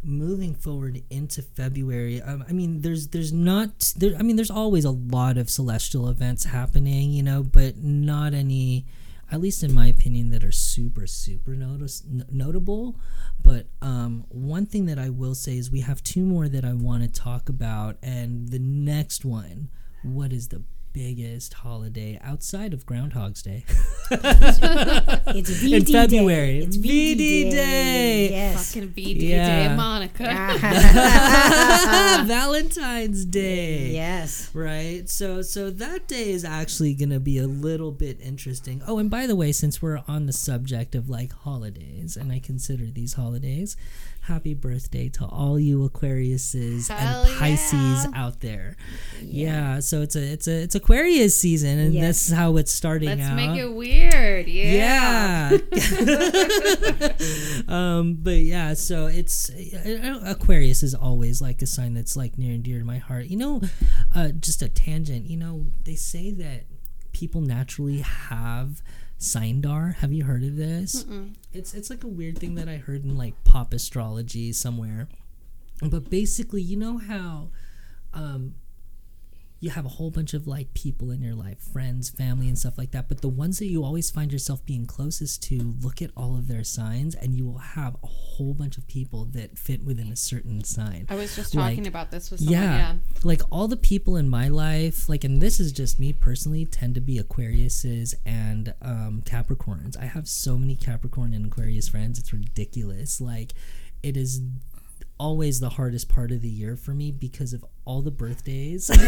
moving 0.04 0.54
forward 0.54 1.02
into 1.10 1.42
February, 1.42 2.20
um, 2.20 2.44
I 2.48 2.52
mean, 2.52 2.82
there's 2.82 3.08
there's 3.08 3.32
not 3.32 3.92
there. 3.96 4.14
I 4.18 4.22
mean, 4.22 4.36
there's 4.36 4.50
always 4.50 4.84
a 4.84 4.90
lot 4.90 5.36
of 5.36 5.50
celestial 5.50 6.08
events 6.08 6.44
happening, 6.44 7.10
you 7.10 7.22
know, 7.22 7.42
but 7.42 7.78
not 7.78 8.34
any. 8.34 8.86
At 9.30 9.40
least 9.40 9.62
in 9.62 9.72
my 9.72 9.86
opinion, 9.86 10.28
that 10.30 10.44
are 10.44 10.52
super, 10.52 11.06
super 11.06 11.52
notice, 11.52 12.02
n- 12.06 12.26
notable. 12.30 12.96
But 13.42 13.66
um, 13.80 14.26
one 14.28 14.66
thing 14.66 14.84
that 14.86 14.98
I 14.98 15.08
will 15.08 15.34
say 15.34 15.56
is 15.56 15.70
we 15.70 15.80
have 15.80 16.02
two 16.02 16.26
more 16.26 16.48
that 16.48 16.66
I 16.66 16.74
want 16.74 17.02
to 17.02 17.08
talk 17.08 17.48
about. 17.48 17.96
And 18.02 18.48
the 18.48 18.58
next 18.58 19.24
one, 19.24 19.70
what 20.02 20.34
is 20.34 20.48
the 20.48 20.62
biggest 20.92 21.54
holiday 21.54 22.18
outside 22.22 22.72
of 22.74 22.84
Groundhog's 22.86 23.42
Day? 23.42 23.64
It's 25.34 25.50
VD 25.50 25.76
in 25.76 25.84
February. 25.86 26.60
Day. 26.60 26.66
It's 26.66 26.76
VD 26.76 27.16
VD, 27.16 27.50
Day. 27.50 28.28
Yes. 28.30 28.74
fucking 28.74 28.90
bd 28.90 29.22
Yeah. 29.22 29.68
day 29.70 29.76
monica 29.76 30.24
Valentine's 32.26 33.24
Day. 33.24 33.90
yes. 33.92 34.50
Right. 34.54 35.08
So 35.08 35.42
so 35.42 35.70
that 35.70 36.06
day 36.08 36.30
is 36.30 36.44
actually 36.44 36.94
going 36.94 37.10
to 37.10 37.20
be 37.20 37.38
a 37.38 37.46
little 37.46 37.92
bit 37.92 38.20
interesting. 38.20 38.82
Oh, 38.86 38.98
and 38.98 39.10
by 39.10 39.26
the 39.26 39.36
way, 39.36 39.52
since 39.52 39.80
we're 39.80 40.02
on 40.06 40.26
the 40.26 40.32
subject 40.32 40.94
of 40.94 41.08
like 41.08 41.32
holidays 41.32 42.16
and 42.16 42.32
I 42.32 42.38
consider 42.38 42.86
these 42.86 43.14
holidays, 43.14 43.76
happy 44.22 44.54
birthday 44.54 45.08
to 45.08 45.24
all 45.24 45.58
you 45.58 45.88
Aquariuses 45.88 46.88
Hell 46.88 47.24
and 47.24 47.38
Pisces 47.38 47.72
yeah. 47.72 48.10
out 48.14 48.40
there. 48.40 48.76
Yeah. 49.20 49.80
so 49.80 50.02
it's 50.02 50.14
a 50.14 50.22
it's 50.32 50.46
a 50.46 50.62
it's 50.62 50.74
Aquarius 50.76 51.40
season 51.40 51.78
and 51.78 51.92
Yes. 51.94 52.02
this 52.06 52.28
is 52.28 52.34
how 52.34 52.56
it's 52.56 52.70
starting 52.70 53.08
let's 53.08 53.22
out. 53.22 53.34
make 53.34 53.58
it 53.58 53.72
weird 53.72 54.46
yeah 54.48 55.50
Yeah. 55.50 55.58
um, 57.68 58.14
but 58.20 58.36
yeah, 58.38 58.74
so 58.74 59.06
it's 59.06 59.50
uh, 59.50 60.20
Aquarius 60.24 60.82
is 60.82 60.94
always 60.94 61.40
like 61.40 61.60
a 61.62 61.66
sign 61.66 61.94
that's 61.94 62.16
like 62.16 62.38
near 62.38 62.54
and 62.54 62.62
dear 62.62 62.78
to 62.78 62.84
my 62.84 62.98
heart. 62.98 63.26
You 63.26 63.36
know, 63.36 63.60
uh, 64.14 64.28
just 64.28 64.62
a 64.62 64.68
tangent. 64.68 65.26
You 65.26 65.36
know, 65.36 65.66
they 65.84 65.94
say 65.94 66.30
that 66.32 66.64
people 67.12 67.40
naturally 67.40 68.00
have 68.00 68.82
Sindar. 69.22 69.94
Have 69.96 70.12
you 70.12 70.24
heard 70.24 70.42
of 70.42 70.56
this? 70.56 71.04
It's 71.52 71.74
it's 71.74 71.90
like 71.90 72.04
a 72.04 72.08
weird 72.08 72.38
thing 72.38 72.56
that 72.56 72.68
I 72.68 72.76
heard 72.76 73.04
in 73.04 73.16
like 73.16 73.42
pop 73.44 73.72
astrology 73.72 74.52
somewhere. 74.52 75.08
But 75.80 76.10
basically, 76.10 76.62
you 76.62 76.76
know 76.76 76.98
how 76.98 77.48
um, 78.14 78.54
you 79.62 79.70
have 79.70 79.86
a 79.86 79.90
whole 79.90 80.10
bunch 80.10 80.34
of 80.34 80.48
like 80.48 80.74
people 80.74 81.12
in 81.12 81.22
your 81.22 81.36
life, 81.36 81.60
friends, 81.60 82.10
family, 82.10 82.48
and 82.48 82.58
stuff 82.58 82.76
like 82.76 82.90
that. 82.90 83.08
But 83.08 83.20
the 83.20 83.28
ones 83.28 83.60
that 83.60 83.66
you 83.66 83.84
always 83.84 84.10
find 84.10 84.32
yourself 84.32 84.66
being 84.66 84.86
closest 84.86 85.40
to, 85.44 85.76
look 85.80 86.02
at 86.02 86.10
all 86.16 86.36
of 86.36 86.48
their 86.48 86.64
signs, 86.64 87.14
and 87.14 87.36
you 87.36 87.46
will 87.46 87.58
have 87.58 87.96
a 88.02 88.08
whole 88.08 88.54
bunch 88.54 88.76
of 88.76 88.88
people 88.88 89.24
that 89.26 89.56
fit 89.56 89.84
within 89.84 90.10
a 90.10 90.16
certain 90.16 90.64
sign. 90.64 91.06
i 91.08 91.14
was 91.14 91.36
just 91.36 91.54
Like, 91.54 91.76
talking 91.76 91.86
about 91.86 92.10
this 92.10 92.32
with 92.32 92.40
someone 92.40 92.60
Yeah, 92.60 92.76
yeah 92.76 92.94
like 93.22 93.40
all 93.52 93.68
the 93.68 93.76
people 93.76 94.16
in 94.16 94.28
my 94.28 94.48
life, 94.48 95.08
like, 95.08 95.22
and 95.22 95.40
this 95.40 95.60
is 95.60 95.70
just 95.70 96.00
me 96.00 96.12
personally, 96.12 96.64
tend 96.64 96.96
to 96.96 97.00
be 97.00 97.20
Aquariuses 97.20 98.16
and 98.26 98.74
um, 98.82 99.22
Capricorns. 99.24 99.96
I 99.96 100.06
have 100.06 100.26
so 100.26 100.58
many 100.58 100.74
Capricorn 100.74 101.34
and 101.34 101.46
Aquarius 101.46 101.86
friends; 101.88 102.18
it's 102.18 102.32
ridiculous. 102.32 103.20
Like, 103.20 103.52
it 104.02 104.16
is 104.16 104.40
always 105.18 105.60
the 105.60 105.68
hardest 105.68 106.08
part 106.08 106.32
of 106.32 106.40
the 106.42 106.48
year 106.48 106.74
for 106.74 106.92
me 106.92 107.12
because 107.12 107.52
of 107.52 107.64
all 107.84 108.00
the 108.02 108.10
birthdays. 108.10 108.90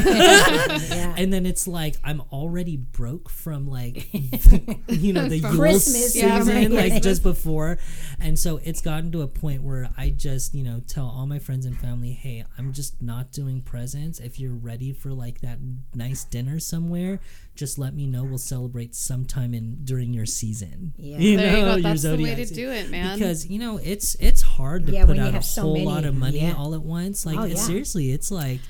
Yeah. 0.94 1.14
and 1.16 1.32
then 1.32 1.46
it's 1.46 1.66
like 1.68 1.96
I'm 2.04 2.20
already 2.32 2.76
broke 2.76 3.28
from 3.30 3.68
like 3.68 4.12
you 4.88 5.12
know 5.12 5.28
the 5.28 5.40
From 5.40 5.50
Yule 5.52 5.60
Christmas, 5.60 6.14
yeah, 6.16 6.38
season 6.40 6.64
from 6.64 6.72
like 6.74 7.02
just 7.02 7.22
before 7.22 7.78
and 8.20 8.38
so 8.38 8.60
it's 8.64 8.80
gotten 8.80 9.10
to 9.12 9.22
a 9.22 9.26
point 9.26 9.62
where 9.62 9.88
I 9.96 10.10
just 10.10 10.54
you 10.54 10.62
know 10.64 10.82
tell 10.86 11.06
all 11.06 11.26
my 11.26 11.38
friends 11.38 11.66
and 11.66 11.76
family 11.78 12.12
hey 12.12 12.44
I'm 12.58 12.72
just 12.72 13.00
not 13.02 13.32
doing 13.32 13.60
presents 13.62 14.18
if 14.20 14.38
you're 14.40 14.52
ready 14.54 14.92
for 14.92 15.12
like 15.12 15.40
that 15.40 15.58
nice 15.94 16.24
dinner 16.24 16.58
somewhere 16.58 17.20
just 17.54 17.78
let 17.78 17.94
me 17.94 18.06
know 18.06 18.24
we'll 18.24 18.38
celebrate 18.38 18.94
sometime 18.94 19.54
in 19.54 19.84
during 19.84 20.12
your 20.12 20.26
season 20.26 20.92
Yeah. 20.96 21.18
you 21.18 21.36
there 21.36 21.56
you 21.56 21.62
know, 21.64 21.70
go 21.70 21.74
your 21.76 21.82
that's 21.82 22.02
the 22.02 22.16
way 22.16 22.34
to 22.34 22.46
season. 22.46 22.56
do 22.56 22.70
it 22.72 22.90
man 22.90 23.18
because 23.18 23.46
you 23.46 23.58
know 23.58 23.78
it's 23.82 24.16
it's 24.16 24.42
hard 24.42 24.86
to 24.88 24.92
Yeah, 24.92 25.06
put 25.06 25.18
out 25.18 25.28
a 25.28 25.32
have 25.32 25.44
so 25.44 25.62
whole 25.62 25.74
many, 25.74 25.86
lot 25.86 26.04
of 26.04 26.14
money 26.14 26.40
yeah. 26.40 26.54
all 26.54 26.74
at 26.74 26.82
once 26.82 27.24
like 27.26 27.38
Oh, 27.38 27.44
yeah. 27.44 27.54
seriously 27.56 28.10
it's 28.12 28.30
like 28.30 28.60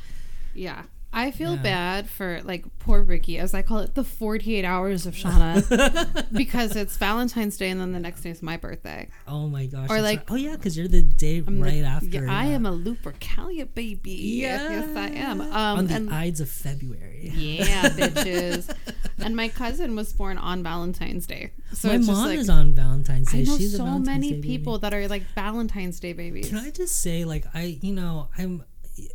Yeah. 0.54 0.82
I 1.16 1.30
feel 1.30 1.54
Yeah. 1.54 1.62
bad 1.62 2.10
for 2.10 2.40
like 2.42 2.64
poor 2.80 3.00
Ricky, 3.00 3.38
as 3.38 3.54
I 3.54 3.62
call 3.62 3.78
it, 3.78 3.94
the 3.94 4.02
48 4.02 4.64
hours 4.64 5.06
of 5.06 5.14
Shauna, 5.14 6.26
because 6.32 6.74
it's 6.74 6.96
Valentine's 6.96 7.56
Day 7.56 7.70
and 7.70 7.80
then 7.80 7.92
the 7.92 8.00
next 8.00 8.22
day 8.22 8.30
is 8.30 8.42
my 8.42 8.56
birthday. 8.56 9.06
Oh 9.28 9.46
my 9.46 9.66
gosh! 9.66 9.88
Or 9.90 10.02
like- 10.02 10.18
right. 10.18 10.26
oh 10.30 10.34
yeah, 10.34 10.56
because 10.56 10.76
you're 10.76 10.88
the 10.88 11.02
day 11.04 11.40
I'm 11.46 11.60
right 11.62 11.82
the- 11.82 11.84
after. 11.86 12.24
Yeah, 12.24 12.32
I 12.36 12.46
am 12.46 12.66
a 12.66 12.72
Lupercalia 12.72 13.72
baby. 13.72 14.10
Yes, 14.10 14.66
yes, 14.68 14.96
I 14.96 15.06
am. 15.10 15.40
Um, 15.40 15.52
on 15.52 15.86
the 15.86 15.94
and 15.94 16.10
Ides 16.12 16.40
of 16.40 16.48
February. 16.48 17.30
yeah, 17.32 17.90
bitches. 17.90 18.74
and 19.18 19.36
my 19.36 19.46
cousin 19.46 19.94
was 19.94 20.12
born 20.12 20.36
on 20.36 20.64
Valentine's 20.64 21.28
Day, 21.28 21.52
so 21.74 21.90
my 21.90 21.98
mom 21.98 22.26
like 22.26 22.38
is 22.40 22.50
on 22.50 22.74
Valentine's 22.74 23.30
Day. 23.30 23.38
I 23.38 23.44
know 23.44 23.56
She's 23.56 23.74
a 23.74 23.76
so 23.76 24.00
many 24.00 24.30
Day 24.30 24.34
baby. 24.40 24.48
people 24.48 24.78
that 24.80 24.92
are 24.92 25.06
like 25.06 25.22
Valentine's 25.36 26.00
Day 26.00 26.12
babies. 26.12 26.48
Can 26.48 26.58
I 26.58 26.70
just 26.70 26.96
say, 27.00 27.24
like, 27.24 27.44
I, 27.54 27.78
you 27.80 27.92
know, 27.94 28.30
I'm, 28.36 28.64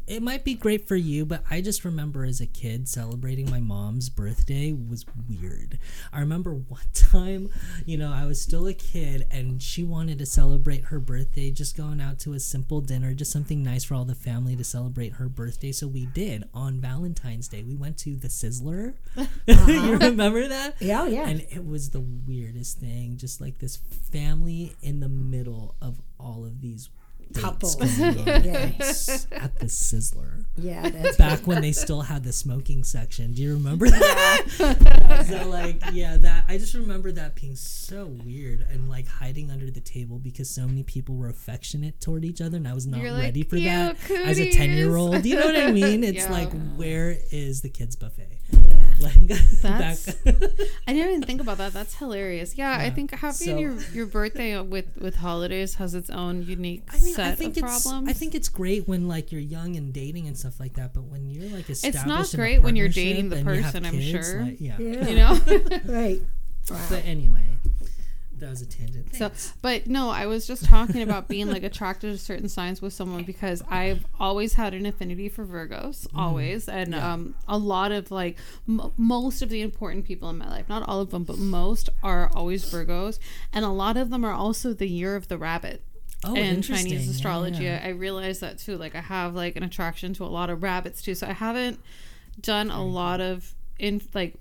it 0.08 0.22
might 0.22 0.44
be 0.44 0.56
great 0.56 0.88
for 0.88 0.96
you, 0.96 1.26
but 1.26 1.44
I 1.50 1.62
just 1.62 1.86
remember 1.86 2.26
as 2.26 2.42
a 2.42 2.46
kid 2.46 2.90
celebrating 2.90 3.50
my 3.50 3.60
mom's 3.60 4.10
birthday 4.10 4.74
was 4.74 5.06
weird. 5.28 5.80
I 6.12 6.20
remember 6.20 6.54
one 6.54 6.82
time, 6.94 7.50
you 7.86 7.98
know, 7.98 8.12
I 8.12 8.26
was 8.26 8.42
still 8.42 8.68
a 8.68 8.74
kid 8.74 9.26
and 9.32 9.62
she 9.62 9.84
wanted 9.84 10.20
to 10.20 10.26
celebrate 10.26 10.86
her 10.86 11.00
birthday, 11.00 11.52
just 11.52 11.78
going 11.78 12.02
out 12.02 12.20
to 12.20 12.34
a 12.34 12.40
simple 12.40 12.82
dinner, 12.82 13.14
just 13.14 13.32
something 13.32 13.64
nice 13.64 13.86
for 13.86 13.96
all 13.96 14.06
the 14.06 14.16
family 14.16 14.56
to 14.56 14.64
celebrate 14.64 15.14
her 15.14 15.30
birthday. 15.30 15.72
So 15.72 15.88
we 15.88 16.06
did 16.08 16.44
on 16.54 16.82
Valentine's 16.82 17.48
Day. 17.48 17.64
We 17.64 17.76
went 17.76 17.98
to 18.00 18.16
the 18.16 18.28
Sizzler. 18.28 18.94
Uh-huh. 19.50 19.72
you 19.72 19.98
remember 19.98 20.48
that? 20.48 20.76
Yeah, 20.80 21.02
oh, 21.02 21.06
yeah. 21.08 21.28
And 21.28 21.42
it 21.50 21.66
was 21.66 21.90
the 21.90 22.00
weirdest 22.00 22.80
thing, 22.80 23.18
just 23.18 23.42
like 23.42 23.58
this 23.58 23.78
family 24.12 24.76
in 24.82 25.00
the 25.00 25.10
middle 25.10 25.76
of 25.82 26.02
all 26.20 26.46
of 26.46 26.62
these 26.62 26.90
Couples. 27.34 27.76
going 27.76 28.18
on 28.30 28.44
Yeah. 28.44 28.72
s- 28.80 29.28
at 29.32 29.58
the 29.60 29.68
Sizzler. 29.68 30.46
Yeah, 30.58 30.90
that's 30.90 31.16
Back 31.18 31.46
when 31.48 31.62
they 31.62 31.72
still 31.72 32.02
had 32.02 32.24
the 32.24 32.34
smoking 32.34 32.84
section. 32.84 33.34
Do 33.34 33.42
you 33.42 33.54
remember 33.54 33.88
that? 33.90 35.26
so 35.30 35.48
like 35.50 35.82
yeah, 35.94 36.18
that 36.18 36.46
I 36.48 36.58
just 36.58 36.74
remember 36.74 37.12
that 37.14 37.36
being 37.36 37.56
so 37.56 38.06
weird 38.26 38.66
and 38.70 38.90
like 38.90 39.08
hiding 39.08 39.52
under 39.52 39.70
the 39.72 39.80
table 39.80 40.20
because 40.20 40.50
so 40.50 40.66
many 40.68 40.84
people 40.84 41.16
were 41.16 41.30
affectionate 41.30 42.02
toward 42.02 42.26
each 42.26 42.42
other 42.42 42.58
and 42.58 42.68
I 42.68 42.74
was 42.74 42.88
not 42.88 43.00
You're 43.02 43.12
like, 43.12 43.24
ready 43.24 43.44
for 43.44 43.56
"Cute 43.58 43.66
that 43.70 44.12
as 44.12 44.40
a 44.40 44.52
10 44.52 44.72
year 44.72 44.96
old. 44.96 45.26
You 45.26 45.36
know 45.36 45.46
what 45.46 45.56
I 45.56 45.72
mean? 45.72 46.04
It's 46.04 46.26
Yeah. 46.26 46.32
like 46.32 46.52
where 46.76 47.18
is 47.32 47.62
the 47.62 47.70
kids 47.70 47.96
buffet? 47.96 48.40
Yeah. 49.00 49.08
Like 49.20 49.30
That's- 49.62 50.16
back 50.16 50.36
I 50.88 50.94
didn't 50.94 51.10
even 51.10 51.22
think 51.24 51.42
about 51.42 51.58
that. 51.58 51.74
That's 51.74 51.96
hilarious. 51.96 52.56
Yeah, 52.58 52.76
I 52.78 52.90
think 52.90 53.12
having 53.12 53.34
So- 53.34 53.58
your 53.58 53.74
your 53.94 54.06
birthday 54.06 54.60
with 54.62 54.86
with 54.98 55.16
holidays 55.16 55.76
has 55.76 55.96
its 55.96 56.10
own 56.10 56.44
unique 56.44 56.84
I 56.90 57.00
mean, 57.00 57.14
set 57.14 57.32
I 57.32 57.36
think 57.36 57.58
of 57.58 57.64
it's 57.64 57.84
problems. 57.84 58.10
I 58.10 58.14
think 58.14 58.36
it's 58.36 58.50
great 58.50 58.88
when 58.88 59.08
like 59.08 59.32
you're 59.32 59.42
young 59.42 59.76
and 59.76 59.94
dating 59.94 60.28
and 60.28 60.38
stuff 60.38 60.60
like 60.60 60.74
that, 60.74 60.94
but 60.94 61.04
when 61.04 61.30
you're 61.30 61.50
like 61.56 61.70
established, 61.70 61.86
it's 61.86 62.06
not 62.06 62.34
in 62.34 62.40
a 62.40 62.44
great 62.44 62.62
when 62.64 62.76
you're 62.76 62.88
partnership 62.88 63.04
dating 63.16 63.30
the 63.30 63.38
and 63.38 63.48
you 63.48 63.62
have 63.62 63.74
person, 63.74 63.86
I'm 63.86 63.92
kids, 63.94 64.28
sure. 64.30 64.42
like, 64.44 64.62
yeah. 64.62 64.78
Yeah. 64.80 65.08
you 65.08 65.16
know. 65.16 65.40
Right. 65.86 66.22
But 66.90 67.06
anyway, 67.06 67.46
that 68.40 68.50
was 68.50 68.62
a 68.62 68.66
tangent. 68.66 69.16
So, 69.16 69.32
but 69.62 69.88
no, 69.88 70.10
I 70.10 70.26
was 70.26 70.48
just 70.48 70.66
talking 70.66 71.02
about 71.02 71.28
being 71.28 71.48
like 71.48 71.64
attracted 71.64 72.12
to 72.12 72.18
certain 72.18 72.50
signs 72.50 72.82
with 72.82 72.94
someone 72.94 73.24
because 73.24 73.62
I've 73.70 74.06
always 74.20 74.54
had 74.54 74.74
an 74.74 74.86
affinity 74.86 75.30
for 75.30 75.46
Virgos, 75.46 76.08
always, 76.16 76.68
and 76.68 76.96
um, 76.96 77.36
a 77.48 77.58
lot 77.58 77.92
of 77.92 78.12
like 78.12 78.38
m- 78.68 78.92
most 78.98 79.42
of 79.42 79.50
the 79.50 79.62
important 79.62 80.06
people 80.06 80.30
in 80.30 80.38
my 80.38 80.50
life, 80.50 80.70
not 80.70 80.88
all 80.88 81.02
of 81.02 81.12
them, 81.12 81.24
but 81.24 81.38
most 81.38 81.90
are 82.04 82.32
always 82.36 82.70
Virgos, 82.72 83.20
and 83.54 83.66
a 83.66 83.70
lot 83.70 83.98
of 83.98 84.10
them 84.10 84.24
are 84.24 84.34
also 84.34 84.74
the 84.74 84.88
year 84.88 85.16
of 85.16 85.28
the 85.28 85.38
rabbit. 85.38 85.82
Oh, 86.26 86.36
in. 86.36 86.62
Chinese 86.62 87.10
astrology, 87.10 87.64
yeah. 87.64 87.80
I, 87.82 87.88
I 87.88 87.92
realized 87.92 88.42
that 88.42 88.58
too. 88.58 88.76
Like, 88.76 88.94
I 88.94 89.00
have 89.00 89.36
like 89.36 89.56
an 89.56 89.64
attraction 89.64 90.14
to 90.16 90.26
a 90.26 90.28
lot 90.28 90.50
of 90.50 90.62
rabbits 90.62 91.02
too. 91.02 91.16
So 91.16 91.28
I 91.28 91.32
haven't 91.32 91.80
done 92.42 92.70
a 92.72 92.84
lot 92.84 93.22
of 93.22 93.56
in 93.78 94.02
like 94.14 94.36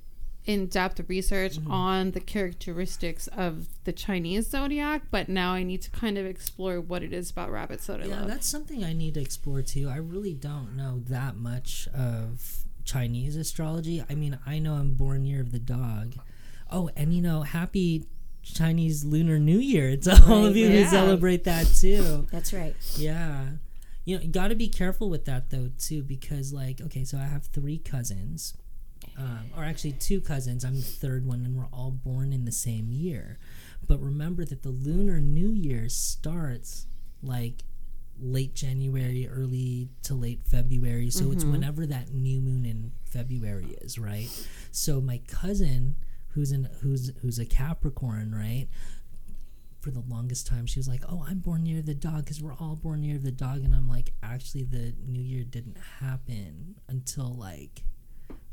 in-depth 0.48 1.00
research 1.08 1.58
Mm-hmm. 1.58 1.70
on 1.70 2.10
the 2.12 2.20
characteristics 2.20 3.28
of 3.28 3.68
the 3.84 3.92
Chinese 3.92 4.48
zodiac, 4.48 5.02
but 5.10 5.28
now 5.28 5.52
I 5.52 5.62
need 5.62 5.82
to 5.82 5.90
kind 5.90 6.16
of 6.18 6.26
explore 6.26 6.80
what 6.80 7.02
it 7.02 7.12
is 7.12 7.30
about 7.30 7.50
rabbits 7.52 7.86
that 7.86 8.00
I 8.00 8.06
Yeah, 8.06 8.20
love. 8.20 8.28
that's 8.28 8.48
something 8.48 8.82
I 8.82 8.92
need 8.94 9.14
to 9.14 9.20
explore 9.20 9.62
too. 9.62 9.88
I 9.88 9.96
really 9.98 10.34
don't 10.34 10.74
know 10.76 11.02
that 11.08 11.36
much 11.36 11.86
of 11.94 12.64
Chinese 12.84 13.36
astrology. 13.36 14.02
I 14.08 14.14
mean, 14.14 14.38
I 14.46 14.58
know 14.58 14.74
I'm 14.74 14.94
born 14.94 15.24
year 15.26 15.42
of 15.42 15.52
the 15.52 15.58
dog. 15.58 16.14
Oh, 16.70 16.90
and 16.96 17.14
you 17.14 17.20
know, 17.22 17.42
happy 17.42 18.06
Chinese 18.42 19.04
Lunar 19.04 19.38
New 19.38 19.58
Year 19.58 19.96
to 19.98 20.10
all 20.26 20.46
of 20.46 20.54
Right, 20.54 20.56
you 20.56 20.68
who 20.70 20.84
celebrate 20.86 21.44
that 21.44 21.66
too. 21.66 22.26
That's 22.32 22.52
right. 22.54 22.74
Yeah. 22.96 23.50
You 24.06 24.16
know, 24.16 24.22
you 24.22 24.28
got 24.30 24.48
to 24.48 24.54
be 24.54 24.68
careful 24.68 25.10
with 25.10 25.26
that 25.26 25.50
though 25.50 25.70
too 25.78 26.02
because 26.02 26.52
like 26.54 26.80
okay, 26.80 27.04
so 27.04 27.18
I 27.18 27.24
have 27.24 27.44
3 27.46 27.76
cousins. 27.78 28.54
Um, 29.18 29.50
or 29.56 29.64
actually 29.64 29.92
two 29.92 30.20
cousins. 30.20 30.64
I'm 30.64 30.76
the 30.76 30.82
third 30.82 31.26
one 31.26 31.44
and 31.44 31.56
we're 31.56 31.66
all 31.72 31.90
born 31.90 32.32
in 32.32 32.44
the 32.44 32.52
same 32.52 32.90
year. 32.90 33.38
But 33.86 34.00
remember 34.00 34.44
that 34.44 34.62
the 34.62 34.68
lunar 34.70 35.20
new 35.20 35.48
year 35.48 35.88
starts 35.88 36.86
like 37.22 37.64
late 38.20 38.54
January, 38.54 39.28
early 39.28 39.88
to 40.04 40.14
late 40.14 40.42
February. 40.44 41.10
So 41.10 41.32
it's 41.32 41.44
whenever 41.44 41.86
that 41.86 42.12
new 42.12 42.40
moon 42.40 42.64
in 42.64 42.92
February 43.04 43.76
is, 43.80 43.98
right? 43.98 44.28
So 44.70 45.00
my 45.00 45.20
cousin 45.26 45.96
who's 46.28 46.52
in 46.52 46.68
who's 46.82 47.10
who's 47.20 47.38
a 47.38 47.46
Capricorn, 47.46 48.32
right? 48.34 48.68
for 49.80 49.90
the 49.92 50.02
longest 50.08 50.46
time 50.46 50.66
she 50.66 50.78
was 50.78 50.88
like 50.88 51.04
oh 51.08 51.24
i'm 51.28 51.38
born 51.38 51.62
near 51.62 51.80
the 51.80 51.94
dog 51.94 52.24
because 52.24 52.42
we're 52.42 52.54
all 52.54 52.74
born 52.74 53.00
near 53.00 53.16
the 53.16 53.30
dog 53.30 53.62
and 53.62 53.74
i'm 53.74 53.88
like 53.88 54.12
actually 54.22 54.64
the 54.64 54.92
new 55.06 55.22
year 55.22 55.44
didn't 55.44 55.76
happen 56.00 56.74
until 56.88 57.34
like 57.34 57.84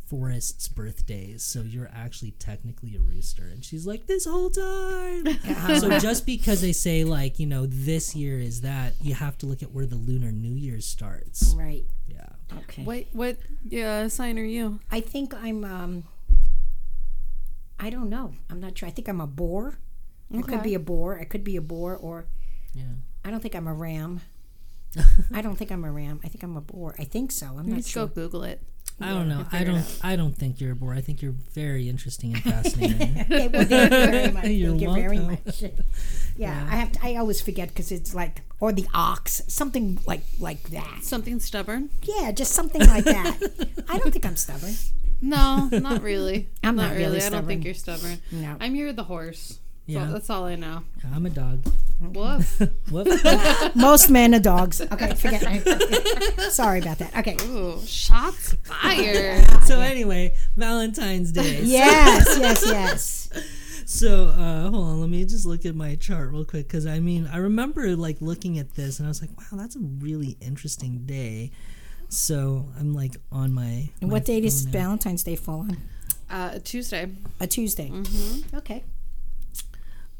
forrest's 0.07 0.67
birthdays 0.67 1.43
so 1.43 1.61
you're 1.61 1.89
actually 1.93 2.31
technically 2.31 2.95
a 2.95 2.99
rooster 2.99 3.43
and 3.47 3.63
she's 3.65 3.87
like 3.87 4.05
this 4.07 4.25
whole 4.25 4.49
time 4.49 5.25
so 5.79 5.97
just 5.99 6.25
because 6.25 6.61
they 6.61 6.71
say 6.71 7.03
like 7.03 7.39
you 7.39 7.45
know 7.47 7.65
this 7.65 8.15
year 8.15 8.39
is 8.39 8.61
that 8.61 8.93
you 9.01 9.13
have 9.15 9.37
to 9.37 9.45
look 9.45 9.63
at 9.63 9.71
where 9.71 9.85
the 9.85 9.95
lunar 9.95 10.31
new 10.31 10.53
year 10.53 10.79
starts 10.79 11.53
Right. 11.57 11.83
yeah 12.07 12.27
Okay. 12.57 12.83
what 12.83 13.05
what 13.13 13.37
yeah, 13.67 14.07
sign 14.07 14.37
are 14.37 14.43
you? 14.43 14.79
I 14.91 15.01
think 15.01 15.33
I'm. 15.33 15.65
um 15.65 16.03
I 17.79 17.89
don't 17.89 18.09
know. 18.09 18.33
I'm 18.49 18.59
not 18.59 18.77
sure. 18.77 18.87
I 18.87 18.91
think 18.91 19.07
I'm 19.07 19.19
a 19.19 19.27
boar. 19.27 19.79
I 20.35 20.41
could 20.43 20.61
be 20.63 20.75
a 20.75 20.79
boar. 20.79 21.19
I 21.19 21.25
could 21.25 21.43
be 21.43 21.55
a 21.55 21.61
boar, 21.61 21.95
or 21.97 22.27
yeah 22.73 22.83
I 23.25 23.31
don't 23.31 23.41
think 23.41 23.55
I'm 23.55 23.67
a 23.67 23.73
ram. 23.73 24.21
I 25.33 25.41
don't 25.41 25.55
think 25.57 25.71
I'm 25.71 25.83
a 25.83 25.91
ram. 25.91 26.19
I 26.23 26.27
think 26.27 26.43
I'm 26.43 26.55
a 26.55 26.61
boar. 26.61 26.95
I 26.99 27.03
think 27.03 27.31
so. 27.31 27.47
I'm 27.57 27.67
not 27.67 27.83
sure. 27.83 28.05
go 28.07 28.13
Google 28.13 28.43
it. 28.43 28.61
I 29.01 29.09
don't 29.09 29.27
know 29.27 29.45
i 29.51 29.63
don't 29.63 29.99
i 30.03 30.15
don't 30.15 30.35
think 30.37 30.61
you're 30.61 30.71
a 30.71 30.75
bore 30.75 30.93
i 30.93 31.01
think 31.01 31.21
you're 31.21 31.35
very 31.53 31.89
interesting 31.89 32.33
and 32.33 32.43
fascinating 32.43 33.19
Okay, 33.29 33.47
well, 33.49 33.65
thank 33.65 33.91
you 33.91 34.11
very 34.11 34.31
much. 34.31 34.45
You're 34.45 34.69
thank 34.71 34.81
you 34.81 34.93
very 34.93 35.19
welcome. 35.19 35.39
much. 35.45 35.63
Yeah, 36.37 36.67
I 36.69 36.75
have. 36.75 36.91
To, 36.91 36.99
I 37.01 37.15
always 37.15 37.39
forget 37.39 37.69
because 37.69 37.93
it's 37.93 38.13
like, 38.13 38.41
or 38.59 38.73
the 38.73 38.85
ox, 38.93 39.41
something 39.47 39.99
like 40.05 40.19
like 40.37 40.63
that. 40.71 40.99
Something 41.01 41.39
stubborn? 41.39 41.89
Yeah, 42.03 42.33
just 42.33 42.51
something 42.51 42.81
like 42.85 43.05
that. 43.05 43.37
I 43.87 43.97
don't 43.99 44.11
think 44.11 44.25
I'm 44.25 44.35
stubborn. 44.35 44.73
No, 45.21 45.69
not 45.71 46.01
really. 46.01 46.49
I'm 46.61 46.75
not 46.75 46.93
really 46.93 47.21
I 47.21 47.29
don't 47.29 47.47
think 47.47 47.63
you're 47.63 47.73
stubborn. 47.73 48.19
No. 48.33 48.57
I'm 48.59 48.75
here 48.75 48.87
with 48.87 48.97
the 48.97 49.05
horse. 49.05 49.59
Yeah. 49.85 50.05
Yeah. 50.05 50.11
that's 50.11 50.29
all 50.29 50.45
I 50.45 50.55
know. 50.55 50.83
i'm 51.13 51.25
a 51.25 51.29
dog 51.29 51.65
Woof. 52.01 52.59
Whoop. 52.91 53.07
Most 53.75 54.09
men 54.09 54.35
are 54.35 54.39
dogs. 54.39 54.81
Okay, 54.81 55.13
forget. 55.15 55.41
it. 55.45 56.51
Sorry 56.51 56.79
about 56.81 56.99
that. 56.99 57.15
Okay. 57.17 57.37
Ooh, 57.45 57.79
shots 57.85 58.53
fired. 58.63 59.45
so 59.63 59.79
anyway 59.79 60.35
valentine's 60.57 61.31
day 61.31 61.61
Yes, 61.63 62.37
yes, 62.37 62.63
yes. 62.65 63.29
So 63.85 64.25
uh, 64.25 64.69
hold 64.69 64.87
on, 64.87 65.01
let 65.01 65.09
me 65.09 65.23
just 65.25 65.45
look 65.45 65.65
at 65.65 65.75
my 65.75 65.95
chart 65.95 66.31
real 66.31 66.43
quick 66.43 66.67
because 66.67 66.85
I 66.85 66.99
mean 66.99 67.29
I 67.31 67.37
remember 67.37 67.95
like 67.95 68.17
looking 68.19 68.59
at 68.59 68.75
this 68.75 68.99
and 68.99 69.07
I 69.07 69.09
was 69.09 69.21
like, 69.21 69.31
wow, 69.37 69.57
that's 69.57 69.75
a 69.75 69.79
really 69.79 70.37
interesting 70.41 71.05
day. 71.05 71.51
So 72.09 72.69
I'm 72.79 72.93
like 72.93 73.15
on 73.31 73.53
my. 73.53 73.89
my 74.01 74.07
What 74.07 74.25
date 74.25 74.45
is. 74.45 74.61
Valentine's 74.63 75.23
Day 75.23 75.35
fall 75.35 75.61
on? 75.61 75.77
Uh, 76.29 76.51
a 76.55 76.59
Tuesday. 76.59 77.11
A 77.39 77.47
Tuesday. 77.47 77.89
Mm-hmm. 77.89 78.57
Okay. 78.57 78.83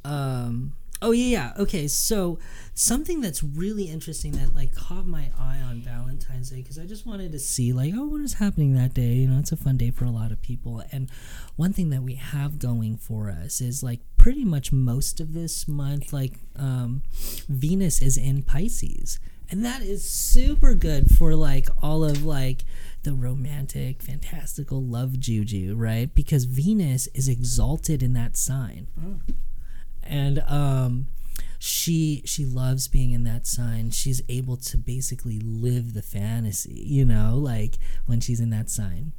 Um. 0.06 0.74
Oh 1.02 1.12
yeah, 1.12 1.26
yeah. 1.26 1.54
Okay, 1.62 1.88
so 1.88 2.40
something 2.74 3.20
that's 3.22 3.44
really 3.44 3.84
interesting 3.84 4.32
that 4.34 4.56
like 4.56 4.74
caught 4.74 5.06
my 5.06 5.30
eye 5.38 5.60
on 5.60 5.82
Valentine's 5.82 6.50
Day 6.50 6.62
because 6.62 6.80
I 6.80 6.86
just 6.86 7.06
wanted 7.06 7.34
to 7.34 7.40
see 7.40 7.74
like, 7.74 7.94
oh, 7.96 8.08
what 8.08 8.22
is 8.22 8.36
happening 8.36 8.74
that 8.76 8.94
day? 8.94 9.14
You 9.14 9.28
know, 9.28 9.40
it's 9.40 9.52
a 9.52 9.58
fun 9.58 9.78
day 9.78 9.92
for 9.92 10.06
a 10.06 10.10
lot 10.10 10.32
of 10.32 10.42
people. 10.42 10.84
And 10.92 11.10
one 11.58 11.74
thing 11.74 11.90
that 11.90 12.02
we 12.02 12.16
have 12.16 12.60
going 12.60 12.98
for 12.98 13.30
us 13.30 13.60
is 13.60 13.84
like 13.84 14.00
pretty 14.18 14.46
much 14.46 14.72
most 14.72 15.20
of 15.20 15.34
this 15.34 15.68
month, 15.68 16.14
like 16.14 16.40
um, 16.56 17.04
Venus 17.50 18.02
is 18.02 18.18
in 18.18 18.42
Pisces. 18.42 19.20
And 19.52 19.64
that 19.64 19.84
is 19.84 20.10
super 20.10 20.74
good 20.74 21.12
for 21.12 21.36
like 21.36 21.68
all 21.84 22.04
of 22.04 22.26
like 22.26 22.64
the 23.04 23.14
romantic, 23.14 24.02
fantastical 24.02 24.82
love 24.82 25.20
juju, 25.20 25.76
right? 25.76 26.14
Because 26.14 26.46
Venus 26.46 27.08
is 27.14 27.28
exalted 27.28 28.02
in 28.02 28.14
that 28.14 28.38
sign 28.38 28.88
and 30.06 30.44
um 30.48 31.08
she 31.58 32.22
she 32.26 32.46
loves 32.46 32.88
being 32.88 33.12
in 33.12 33.24
that 33.24 33.48
sign. 33.48 33.90
She's 33.90 34.22
able 34.30 34.58
to 34.58 34.78
basically 34.78 35.40
live 35.40 35.94
the 35.94 36.02
fantasy 36.02 36.84
you 36.86 37.06
know 37.06 37.36
like 37.38 37.78
when 38.06 38.20
she's 38.20 38.40
in 38.40 38.50
that 38.52 38.70
sign. 38.70 39.14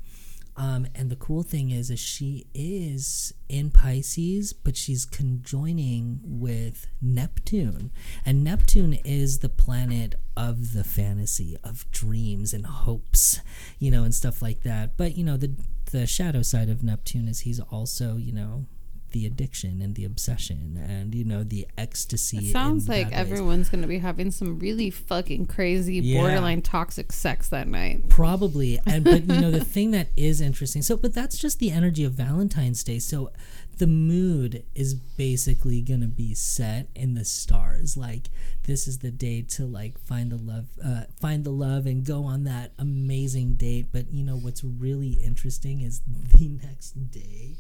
Um 0.56 0.86
and 0.94 1.10
the 1.10 1.16
cool 1.16 1.42
thing 1.42 1.70
is 1.70 1.90
is 1.90 1.98
she 1.98 2.46
is 2.54 3.34
in 3.48 3.70
pisces 3.70 4.52
but 4.52 4.76
she's 4.76 5.04
conjoining 5.04 6.20
with 6.22 6.86
neptune. 7.02 7.90
And 8.24 8.44
neptune 8.44 8.94
is 9.04 9.40
the 9.40 9.48
planet 9.48 10.14
of 10.36 10.72
the 10.72 10.84
fantasy 10.84 11.56
of 11.64 11.90
dreams 11.90 12.52
and 12.52 12.66
hopes 12.66 13.40
you 13.78 13.90
know 13.90 14.04
and 14.04 14.14
stuff 14.14 14.40
like 14.40 14.62
that. 14.62 14.96
But 14.96 15.16
you 15.16 15.24
know 15.24 15.36
the 15.36 15.52
the 15.90 16.06
shadow 16.06 16.42
side 16.42 16.68
of 16.68 16.82
neptune 16.82 17.28
is 17.28 17.40
he's 17.40 17.60
also 17.60 18.16
you 18.16 18.32
know 18.32 18.66
the 19.12 19.24
addiction 19.26 19.80
and 19.80 19.94
the 19.94 20.04
obsession 20.04 20.82
and 20.88 21.14
you 21.14 21.24
know 21.24 21.42
the 21.42 21.66
ecstasy. 21.78 22.38
It 22.38 22.52
sounds 22.52 22.88
like 22.88 23.10
everyone's 23.12 23.68
going 23.68 23.82
to 23.82 23.88
be 23.88 23.98
having 23.98 24.30
some 24.30 24.58
really 24.58 24.90
fucking 24.90 25.46
crazy, 25.46 25.96
Yeah. 25.96 26.20
borderline 26.20 26.60
toxic 26.62 27.12
sex 27.12 27.48
that 27.50 27.68
night. 27.68 28.08
probably 28.08 28.78
and 28.86 29.04
but 29.04 29.22
you 29.24 29.40
know 29.40 29.50
the 29.50 29.64
thing 29.76 29.90
that 29.92 30.08
is 30.16 30.40
interesting 30.40 30.82
so 30.82 30.96
but 30.96 31.14
that's 31.14 31.38
just 31.38 31.58
the 31.58 31.70
energy 31.70 32.04
of 32.04 32.12
valentine's 32.12 32.82
day 32.84 32.98
so 32.98 33.30
the 33.78 33.86
mood 33.86 34.64
is 34.74 34.94
basically 34.94 35.80
gonna 35.82 36.06
be 36.06 36.34
set 36.34 36.88
in 36.94 37.14
the 37.14 37.24
stars 37.24 37.96
like 37.96 38.28
this 38.64 38.88
is 38.88 38.98
the 38.98 39.10
day 39.10 39.42
to 39.42 39.64
like 39.64 39.98
find 39.98 40.30
the 40.32 40.36
love 40.36 40.66
uh, 40.84 41.02
find 41.20 41.44
the 41.44 41.50
love 41.50 41.86
and 41.86 42.04
go 42.04 42.24
on 42.24 42.44
that 42.44 42.72
amazing 42.78 43.54
date 43.54 43.86
but 43.92 44.10
you 44.12 44.24
know 44.24 44.36
what's 44.36 44.64
really 44.64 45.12
interesting 45.22 45.80
is 45.80 46.00
the 46.32 46.48
next 46.62 46.92
day 47.10 47.54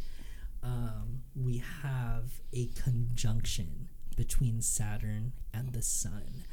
um, 0.66 1.22
we 1.34 1.62
have 1.82 2.40
a 2.52 2.66
conjunction 2.66 3.88
between 4.16 4.62
saturn 4.62 5.32
and 5.54 5.72
the 5.72 5.82
sun. 5.82 6.44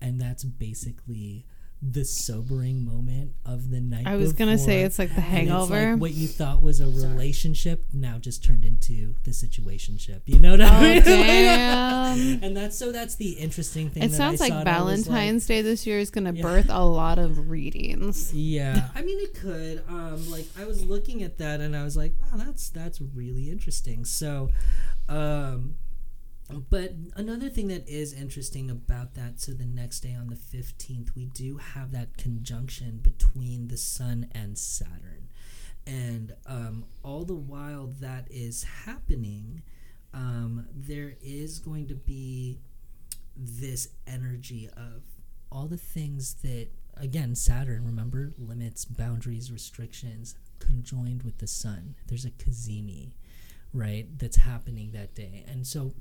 And 0.00 0.20
that's 0.20 0.44
basically 0.44 1.44
the 1.80 2.04
sobering 2.04 2.84
moment 2.84 3.32
of 3.46 3.70
the 3.70 3.80
night. 3.80 4.04
I 4.04 4.16
was 4.16 4.32
going 4.32 4.50
to 4.50 4.58
say 4.58 4.82
it's 4.82 4.98
like 4.98 5.10
the 5.14 5.20
And 5.20 5.24
it's 5.48 5.48
hangover. 5.50 5.92
like 5.92 6.00
what 6.00 6.10
you 6.12 6.26
thought 6.26 6.60
was 6.60 6.80
a 6.80 6.86
relationship 6.86 7.84
now 7.92 8.18
just 8.18 8.42
turned 8.44 8.64
into 8.64 9.14
the 9.22 9.30
situationship. 9.30 10.22
You 10.26 10.40
know 10.40 10.50
what 10.52 10.60
I 10.60 10.76
Oh, 10.76 10.80
mean? 10.94 11.02
damn. 11.04 12.42
and 12.42 12.56
that's 12.56 12.76
so 12.76 12.90
that's 12.90 13.14
the 13.14 13.30
interesting 13.34 13.90
thing. 13.90 14.02
It 14.02 14.08
that 14.08 14.16
sounds 14.16 14.40
I 14.40 14.44
like 14.46 14.52
saw 14.54 14.58
and 14.60 14.68
I 14.68 14.82
was 14.82 15.06
Valentine's 15.06 15.46
Day 15.46 15.62
this 15.62 15.86
year 15.86 16.00
is 16.00 16.10
going 16.10 16.24
to 16.24 16.34
Yeah. 16.34 16.42
birth 16.42 16.66
a 16.68 16.84
lot 16.84 17.18
of 17.20 17.48
readings. 17.48 18.34
yeah, 18.34 18.88
I 18.96 19.02
mean 19.02 19.18
it 19.20 19.34
could. 19.34 19.82
Um, 19.88 20.28
like 20.30 20.46
I 20.58 20.64
was 20.64 20.84
looking 20.84 21.22
at 21.22 21.38
that 21.38 21.60
and 21.60 21.76
I 21.76 21.84
was 21.84 21.96
like, 21.96 22.12
wow, 22.20 22.38
that's 22.44 22.70
that's 22.70 23.00
really 23.00 23.50
interesting. 23.50 24.04
So, 24.04 24.50
um, 25.08 25.76
but 26.70 26.92
another 27.14 27.48
thing 27.48 27.68
that 27.68 27.88
is 27.88 28.12
interesting 28.12 28.70
about 28.70 29.14
that, 29.14 29.40
so 29.40 29.52
the 29.52 29.66
next 29.66 30.00
day 30.00 30.14
on 30.14 30.28
the 30.28 30.36
fifteenth, 30.36 31.14
we 31.14 31.26
do 31.26 31.58
have 31.58 31.92
that 31.92 32.16
conjunction 32.16 32.98
between 33.02 33.68
the 33.68 33.76
Sun 33.76 34.28
and 34.32 34.56
Saturn, 34.56 35.28
and 35.86 36.32
um, 36.46 36.84
all 37.02 37.24
the 37.24 37.34
while 37.34 37.86
that 38.00 38.26
is 38.30 38.64
happening, 38.84 39.62
um, 40.14 40.66
there 40.74 41.16
is 41.22 41.58
going 41.58 41.86
to 41.88 41.94
be 41.94 42.58
this 43.36 43.88
energy 44.06 44.68
of 44.76 45.02
all 45.50 45.66
the 45.66 45.76
things 45.76 46.34
that 46.42 46.68
again 46.96 47.34
saturn 47.34 47.84
remember 47.84 48.32
limits 48.36 48.84
boundaries 48.84 49.52
restrictions 49.52 50.34
conjoined 50.58 51.22
with 51.22 51.38
the 51.38 51.46
sun. 51.46 51.94
There's 52.06 52.24
a 52.24 52.30
cazimi 52.30 53.12
right 53.72 54.06
that's 54.18 54.36
happening 54.36 54.90
that 54.92 55.14
day. 55.14 55.44
And 55.48 55.66
so 55.66 55.92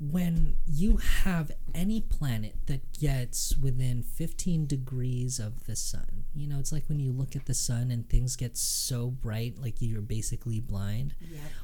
when 0.00 0.56
you 0.66 0.96
have 0.96 1.52
any 1.74 2.00
planet 2.00 2.56
that 2.66 2.80
gets 2.98 3.56
within 3.56 4.02
15 4.02 4.66
degrees 4.66 5.38
of 5.38 5.66
the 5.66 5.76
sun 5.76 6.24
you 6.34 6.48
know 6.48 6.58
it's 6.58 6.72
like 6.72 6.88
when 6.88 6.98
you 6.98 7.12
look 7.12 7.36
at 7.36 7.46
the 7.46 7.54
sun 7.54 7.90
and 7.90 8.08
things 8.08 8.34
get 8.34 8.56
so 8.56 9.08
bright 9.08 9.56
like 9.60 9.76
you're 9.78 10.02
basically 10.02 10.60
blind. 10.60 11.14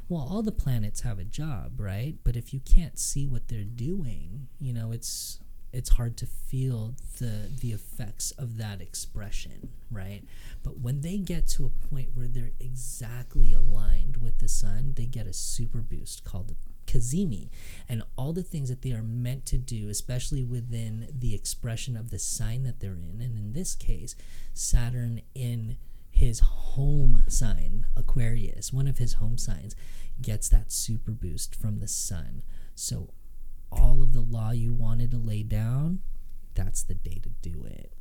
Well 0.09 0.27
all 0.31 0.43
the 0.43 0.53
planets 0.53 1.01
have 1.01 1.19
a 1.19 1.25
job 1.25 1.73
right? 1.79 2.17
But 2.23 2.37
if 2.37 2.55
you 2.55 2.61
can't 2.61 2.99
see 2.99 3.27
what 3.27 3.49
they're 3.49 3.65
doing 3.65 4.47
you 4.61 4.73
know 4.73 4.93
it's 4.93 5.41
it's 5.73 5.91
hard 5.91 6.17
to 6.19 6.27
feel 6.27 6.95
the 7.19 7.49
the 7.61 7.73
effects 7.73 8.31
of 8.33 8.57
that 8.57 8.81
expression 8.81 9.71
right? 9.91 10.23
But 10.63 10.79
when 10.79 11.01
they 11.01 11.19
get 11.19 11.49
to 11.49 11.67
a 11.67 11.89
point 11.89 12.11
where 12.15 12.29
they're 12.29 12.53
exactly 12.61 13.53
aligned 13.53 14.19
with 14.19 14.39
the 14.39 14.49
sun 14.49 14.95
they 14.97 15.07
get 15.07 15.27
a 15.27 15.33
super 15.33 15.79
boost 15.79 16.25
called 16.25 16.55
cazimi. 16.87 17.51
And 17.89 18.03
all 18.17 18.33
the 18.33 18.43
things 18.43 18.69
that 18.69 18.83
they 18.83 18.93
are 18.93 19.03
meant 19.03 19.47
to 19.47 19.59
do 19.59 19.89
especially 19.89 20.45
within 20.45 21.09
the 21.17 21.35
expression 21.35 21.97
of 21.97 22.11
the 22.11 22.19
sign 22.19 22.65
that 22.65 22.81
they're 22.81 22.93
in 22.93 23.21
and 23.21 23.39
in 23.39 23.53
this 23.53 23.75
case 23.75 24.15
saturn 24.55 25.23
in 25.35 25.77
his 26.11 26.41
home 26.41 27.23
sign 27.29 27.87
aquarius 27.97 28.73
one 28.73 28.89
of 28.89 28.99
his 28.99 29.15
home 29.15 29.39
signs 29.39 29.75
gets 30.21 30.49
that 30.49 30.73
super 30.73 31.13
boost 31.13 31.55
from 31.55 31.79
the 31.79 31.89
sun. 31.89 32.43
So 32.75 33.11
all 33.73 34.03
of 34.03 34.13
the 34.13 34.21
law 34.21 34.51
you 34.51 34.73
wanted 34.73 35.11
to 35.11 35.19
lay 35.19 35.43
down 35.43 36.01
that's 36.55 36.83
the 36.83 36.95
day 36.95 37.21
to 37.23 37.29
do 37.29 37.65
it. 37.65 37.93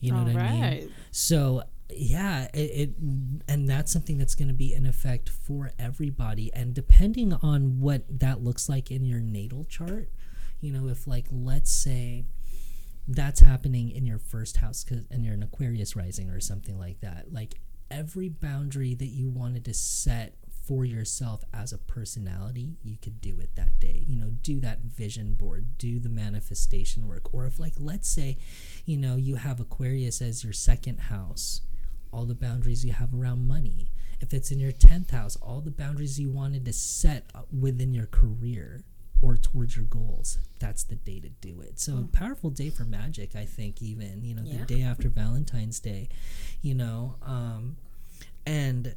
You 0.00 0.12
know 0.12 0.18
All 0.18 0.24
what 0.24 0.36
i 0.36 0.70
mean? 0.70 0.92
So 1.10 1.62
yeah, 1.88 2.48
it, 2.52 2.58
it 2.58 2.90
and 3.48 3.68
that's 3.68 3.92
something 3.92 4.18
that's 4.18 4.34
going 4.34 4.48
to 4.48 4.54
be 4.54 4.74
in 4.74 4.86
effect 4.86 5.28
for 5.28 5.72
everybody, 5.78 6.52
and 6.52 6.74
depending 6.74 7.32
on 7.34 7.80
what 7.80 8.04
that 8.20 8.42
looks 8.42 8.68
like 8.68 8.90
in 8.90 9.04
your 9.04 9.20
natal 9.20 9.64
chart, 9.64 10.10
you 10.60 10.72
know, 10.72 10.88
if 10.88 11.06
like 11.06 11.26
let's 11.30 11.72
say 11.72 12.24
that's 13.08 13.40
happening 13.40 13.90
in 13.90 14.04
your 14.04 14.18
first 14.18 14.58
house 14.58 14.82
because 14.84 15.06
and 15.10 15.24
you're 15.24 15.34
an 15.34 15.42
Aquarius 15.42 15.94
rising 15.96 16.28
or 16.28 16.40
something 16.40 16.78
like 16.78 17.00
that, 17.00 17.32
like 17.32 17.60
every 17.90 18.28
boundary 18.28 18.94
that 18.94 19.06
you 19.06 19.30
wanted 19.30 19.64
to 19.64 19.72
set 19.72 20.34
for 20.66 20.84
yourself 20.84 21.44
as 21.54 21.72
a 21.72 21.78
personality, 21.78 22.76
you 22.82 22.96
could 23.00 23.20
do 23.20 23.38
it 23.40 23.50
that 23.54 23.78
day. 23.78 24.04
You 24.06 24.16
know, 24.18 24.30
do 24.42 24.58
that 24.60 24.80
vision 24.82 25.34
board, 25.34 25.78
do 25.78 26.00
the 26.00 26.08
manifestation 26.08 27.06
work. 27.06 27.32
Or 27.32 27.46
if, 27.46 27.60
like, 27.60 27.74
let's 27.78 28.08
say, 28.08 28.36
you 28.84 28.96
know, 28.96 29.14
you 29.14 29.36
have 29.36 29.60
Aquarius 29.60 30.20
as 30.20 30.42
your 30.42 30.52
second 30.52 30.98
house, 31.02 31.60
all 32.12 32.24
the 32.24 32.34
boundaries 32.34 32.84
you 32.84 32.92
have 32.92 33.14
around 33.14 33.46
money. 33.46 33.86
If 34.20 34.34
it's 34.34 34.50
in 34.50 34.58
your 34.58 34.72
10th 34.72 35.10
house, 35.10 35.36
all 35.36 35.60
the 35.60 35.70
boundaries 35.70 36.18
you 36.18 36.30
wanted 36.30 36.64
to 36.64 36.72
set 36.72 37.30
within 37.56 37.94
your 37.94 38.06
career 38.06 38.82
or 39.22 39.36
towards 39.36 39.76
your 39.76 39.84
goals, 39.84 40.38
that's 40.58 40.82
the 40.82 40.96
day 40.96 41.20
to 41.20 41.28
do 41.28 41.60
it. 41.60 41.78
So, 41.78 41.98
a 41.98 42.16
powerful 42.16 42.50
day 42.50 42.70
for 42.70 42.84
magic, 42.84 43.36
I 43.36 43.44
think, 43.44 43.80
even, 43.80 44.24
you 44.24 44.34
know, 44.34 44.42
Yeah. 44.44 44.58
the 44.58 44.64
day 44.66 44.82
after 44.82 45.08
Valentine's 45.08 45.78
Day, 45.80 46.08
you 46.60 46.74
know, 46.74 47.16
um, 47.22 47.76
and 48.44 48.94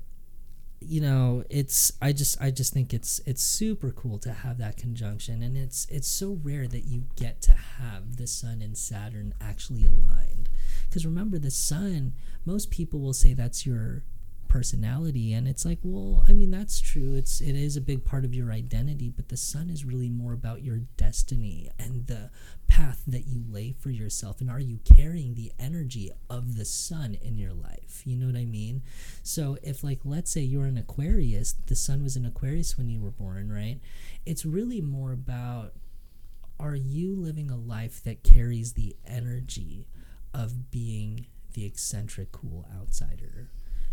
you 0.82 1.02
know 1.02 1.44
it's 1.50 1.92
i 2.02 2.14
just 2.14 2.42
i 2.42 2.50
just 2.50 2.74
think 2.74 2.94
it's 2.94 3.20
it's 3.26 3.44
super 3.44 3.92
cool 3.92 4.18
to 4.18 4.32
have 4.32 4.58
that 4.58 4.78
conjunction. 4.78 5.44
And 5.44 5.58
it's 5.58 5.86
it's 5.90 6.08
so 6.08 6.40
rare 6.42 6.68
that 6.68 6.86
you 6.86 7.04
get 7.16 7.42
to 7.44 7.52
have 7.52 8.18
the 8.18 8.28
sun 8.28 8.62
and 8.62 8.78
saturn 8.78 9.34
actually 9.42 9.86
aligned. 9.86 10.50
Because 10.88 11.06
remember 11.06 11.38
the 11.38 11.52
sun 11.52 12.14
most 12.46 12.72
people 12.72 13.00
will 13.00 13.14
say 13.14 13.34
that's 13.34 13.66
your 13.66 14.04
personality 14.50 15.32
and 15.32 15.48
it's 15.48 15.64
like 15.64 15.78
well 15.84 16.26
i 16.28 16.34
mean 16.34 16.52
that's 16.52 16.82
true. 16.82 17.16
It's 17.16 17.40
it 17.40 17.56
is 17.56 17.78
a 17.78 17.82
big 17.82 18.04
part 18.04 18.26
of 18.26 18.34
your 18.34 18.52
identity 18.52 19.10
but 19.10 19.30
the 19.30 19.38
sun 19.38 19.70
is 19.70 19.86
really 19.86 20.10
more 20.10 20.34
about 20.34 20.64
your 20.64 20.80
destiny 20.98 21.70
and 21.80 22.08
the 22.08 22.32
path 22.68 23.02
that 23.08 23.28
you 23.28 23.44
lay 23.50 23.72
for 23.74 23.90
yourself. 23.90 24.42
And 24.42 24.50
are 24.50 24.60
you 24.60 24.80
carrying 24.84 25.34
the 25.34 25.52
energy 25.60 26.12
of 26.30 26.56
the 26.56 26.66
sun 26.66 27.18
in 27.22 27.38
your 27.38 27.54
life? 27.54 28.02
You 28.06 28.16
know 28.18 28.28
what 28.28 28.36
i 28.36 28.46
mean? 28.46 28.82
So 29.24 29.58
if 29.64 29.84
like 29.84 30.00
let's 30.04 30.32
say 30.32 30.42
you're 30.42 30.66
an 30.66 30.78
aquarius 30.78 31.54
the 31.68 31.76
sun 31.76 32.04
was 32.04 32.16
in 32.16 32.26
aquarius 32.26 32.78
when 32.78 32.90
you 32.90 33.00
were 33.00 33.12
born 33.12 33.52
right? 33.52 33.80
It's 34.26 34.46
really 34.46 34.82
more 34.82 35.12
about 35.12 35.74
are 36.60 36.76
you 36.76 37.16
living 37.16 37.50
a 37.50 37.56
life 37.56 38.04
that 38.04 38.24
carries 38.24 38.74
the 38.74 38.96
energy 39.08 39.88
of 40.34 40.72
being 40.72 41.28
the 41.54 41.66
eccentric 41.66 42.32
cool 42.32 42.68
outsider 42.78 43.50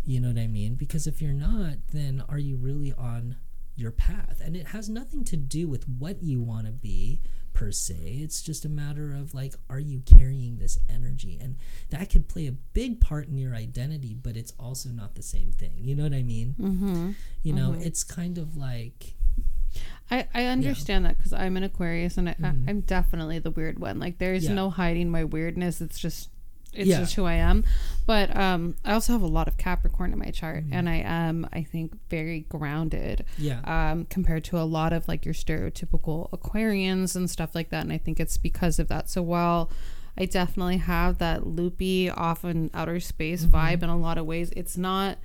you 0.07 0.19
know 0.21 0.29
what 0.29 0.39
I 0.39 0.47
mean? 0.47 0.75
Because 0.75 1.05
if 1.05 1.21
you're 1.21 1.33
not, 1.33 1.75
then 1.91 2.23
are 2.29 2.39
you 2.39 2.55
really 2.57 2.93
on 2.93 3.35
your 3.75 3.91
path? 3.91 4.41
And 4.43 4.55
it 4.55 4.67
has 4.67 4.87
nothing 4.89 5.23
to 5.25 5.37
do 5.37 5.67
with 5.67 5.87
what 5.87 6.23
you 6.23 6.41
want 6.41 6.65
to 6.65 6.71
be 6.71 7.19
per 7.53 7.71
se. 7.71 8.19
It's 8.21 8.41
just 8.41 8.65
a 8.65 8.69
matter 8.69 9.13
of 9.13 9.33
like, 9.33 9.55
are 9.69 9.79
you 9.79 10.01
carrying 10.05 10.57
this 10.59 10.79
energy? 10.89 11.37
And 11.41 11.57
that 11.89 12.09
could 12.09 12.27
play 12.29 12.47
a 12.47 12.51
big 12.53 13.01
part 13.01 13.27
in 13.27 13.37
your 13.37 13.53
identity, 13.53 14.13
but 14.15 14.37
it's 14.37 14.53
also 14.59 14.89
not 14.89 15.15
the 15.15 15.21
same 15.23 15.51
thing. 15.51 15.73
You 15.77 15.93
know 15.95 16.03
what 16.03 16.13
I 16.13 16.23
mean? 16.23 16.55
Mm-hmm. 16.59 17.11
You 17.43 17.53
know, 17.53 17.75
it's 17.77 18.03
kind 18.03 18.37
of 18.37 18.55
like, 18.55 19.13
I, 20.09 20.27
I 20.33 20.45
understand 20.45 21.05
that 21.05 21.17
because 21.17 21.33
I'm 21.33 21.57
an 21.57 21.63
Aquarius 21.63 22.17
and 22.17 22.29
I. 22.29 22.35
I, 22.41 22.47
I'm 22.47 22.81
definitely 22.81 23.39
the 23.39 23.51
weird 23.51 23.77
one. 23.77 23.99
Like, 23.99 24.19
there's 24.19 24.45
Yeah. 24.45 24.53
no 24.53 24.69
hiding 24.69 25.11
my 25.11 25.25
weirdness. 25.25 25.81
It's 25.81 25.99
just, 25.99 26.29
it's 26.77 26.87
Yeah. 26.89 26.99
just 26.99 27.15
who 27.15 27.25
I 27.25 27.33
am. 27.33 27.63
But 28.05 28.35
um, 28.37 28.75
I 28.85 28.93
also 28.93 29.11
have 29.13 29.21
a 29.21 29.27
lot 29.27 29.47
of 29.47 29.57
Capricorn 29.57 30.13
in 30.13 30.19
my 30.19 30.31
chart, 30.31 30.63
Mm-hmm. 30.63 30.73
and 30.73 30.87
I 30.89 30.95
am, 30.97 31.47
I 31.51 31.63
think, 31.63 31.97
very 32.09 32.41
grounded 32.47 33.25
yeah. 33.37 33.59
um, 33.91 34.05
compared 34.05 34.43
to 34.45 34.57
a 34.57 34.63
lot 34.63 34.93
of 34.93 35.07
like 35.07 35.25
your 35.25 35.33
stereotypical 35.33 36.29
Aquarians 36.31 37.15
and 37.15 37.29
stuff 37.29 37.53
like 37.55 37.69
that. 37.71 37.83
And 37.83 37.91
I 37.91 37.97
think 37.97 38.19
it's 38.19 38.37
because 38.37 38.79
of 38.79 38.87
that. 38.87 39.09
So 39.09 39.21
while 39.21 39.69
I 40.17 40.25
definitely 40.25 40.77
have 40.77 41.17
that 41.19 41.45
loopy, 41.45 42.09
often 42.09 42.71
outer 42.73 42.99
space 42.99 43.43
Mm-hmm. 43.45 43.55
vibe 43.55 43.83
in 43.83 43.89
a 43.89 43.97
lot 43.97 44.17
of 44.17 44.25
ways, 44.25 44.51
it's 44.55 44.77
not. 44.77 45.17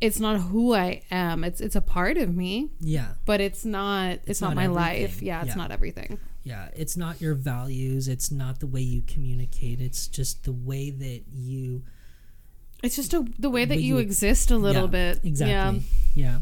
It's 0.00 0.20
not 0.20 0.38
who 0.40 0.74
I 0.74 1.02
am. 1.10 1.42
It's 1.42 1.60
it's 1.60 1.74
a 1.74 1.80
part 1.80 2.18
of 2.18 2.34
me, 2.34 2.70
yeah. 2.80 3.14
but 3.26 3.40
it's 3.40 3.64
not. 3.64 4.12
It's, 4.12 4.28
It's 4.28 4.40
not, 4.40 4.50
not 4.50 4.56
my 4.56 4.68
life. 4.68 5.20
Yeah, 5.20 5.40
it's 5.40 5.48
Yeah. 5.50 5.54
not 5.56 5.72
everything. 5.72 6.18
Yeah, 6.48 6.68
it's 6.74 6.96
not 6.96 7.20
your 7.20 7.34
values, 7.34 8.08
it's 8.08 8.30
not 8.30 8.60
the 8.60 8.66
way 8.66 8.80
you 8.80 9.02
communicate, 9.02 9.80
it's 9.80 10.08
just 10.08 10.44
the 10.44 10.52
way 10.52 10.90
that 10.90 11.22
you 11.32 11.82
It's 12.82 12.96
just 12.96 13.12
a, 13.14 13.24
the 13.38 13.50
way 13.50 13.64
that 13.64 13.80
you, 13.80 13.96
you- 13.96 13.98
exist 13.98 14.50
a 14.50 14.56
little 14.56 14.84
Yeah, 14.84 15.12
bit. 15.12 15.24
Exactly. 15.24 15.82
Yeah. 16.14 16.24
Yeah. 16.30 16.38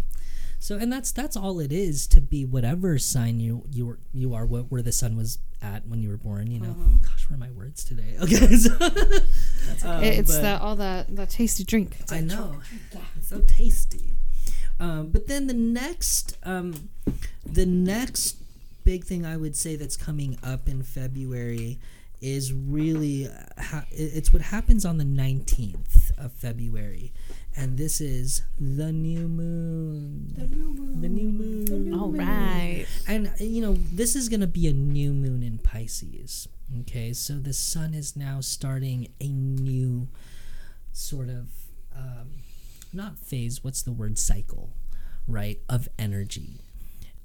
So 0.59 0.77
and 0.77 0.91
that's 0.93 1.13
that's 1.13 1.37
all 1.37 1.61
it 1.61 1.71
is 1.73 2.07
to 2.09 2.21
be 2.21 2.45
whatever 2.45 2.99
sign 2.99 3.41
you 3.41 3.65
you 3.71 3.87
were 3.87 3.99
you 4.13 4.35
are 4.35 4.47
what 4.47 4.71
where 4.71 4.83
the 4.83 4.93
sun 4.93 5.17
was 5.17 5.39
at 5.61 5.87
when 5.87 6.03
you 6.03 6.09
were 6.09 6.17
born. 6.17 6.51
You 6.51 6.61
know. 6.61 6.69
Mm-hmm. 6.69 6.97
Gosh, 7.03 7.29
where 7.29 7.37
are 7.37 7.41
my 7.41 7.51
words 7.51 7.85
today? 7.85 8.17
Okay. 8.23 8.57
So, 8.57 9.89
um, 9.91 10.03
it's 10.03 10.39
that 10.39 10.61
all 10.63 10.77
that 10.77 11.15
that 11.17 11.31
tasty 11.31 11.63
drink. 11.65 11.97
I 12.11 12.21
know. 12.21 12.61
It's 13.17 13.29
so 13.29 13.41
tasty. 13.47 14.15
Um, 14.81 15.09
but 15.09 15.27
then 15.27 15.47
the 15.47 15.55
next, 15.55 16.37
um, 16.43 16.89
the 17.45 17.67
next 17.67 18.37
big 18.87 19.05
thing 19.05 19.26
I 19.26 19.37
would 19.37 19.57
say 19.57 19.74
that's 19.74 19.97
coming 19.97 20.39
up 20.45 20.68
in 20.68 20.84
February 20.84 21.80
is 22.22 22.53
really 22.53 23.26
uh, 23.26 23.30
ha- 23.61 23.84
it's 23.91 24.32
what 24.32 24.41
happens 24.41 24.87
on 24.87 24.97
the 24.97 25.05
19th 25.05 26.16
of 26.16 26.32
February. 26.32 27.12
And 27.57 27.76
this 27.76 28.01
is 28.01 28.43
the 28.61 28.93
new 28.93 29.26
moon. 29.26 30.34
The 30.39 30.47
new 30.47 30.72
moon. 30.72 31.01
The 31.03 31.09
new 31.09 31.32
moon. 31.32 31.95
All 31.95 32.12
right. 32.12 32.87
And 33.09 33.32
you 33.41 33.61
know, 33.61 33.74
this 33.93 34.14
is 34.14 34.28
going 34.28 34.41
to 34.41 34.47
be 34.47 34.68
a 34.68 34.72
new 34.72 35.12
moon 35.12 35.43
in 35.43 35.59
Pisces. 35.59 36.49
Okay, 36.80 37.12
so 37.12 37.34
the 37.34 37.53
sun 37.53 37.93
is 37.93 38.16
now 38.16 38.41
starting 38.41 39.09
a 39.20 39.28
new 39.28 40.09
sort 40.93 41.28
of 41.28 41.49
um, 41.95 42.43
not 42.93 43.18
phase. 43.18 43.64
What's 43.64 43.82
the 43.82 43.93
word? 43.93 44.16
Cycle, 44.16 44.70
right? 45.26 45.59
Of 45.68 45.89
energy. 45.99 46.61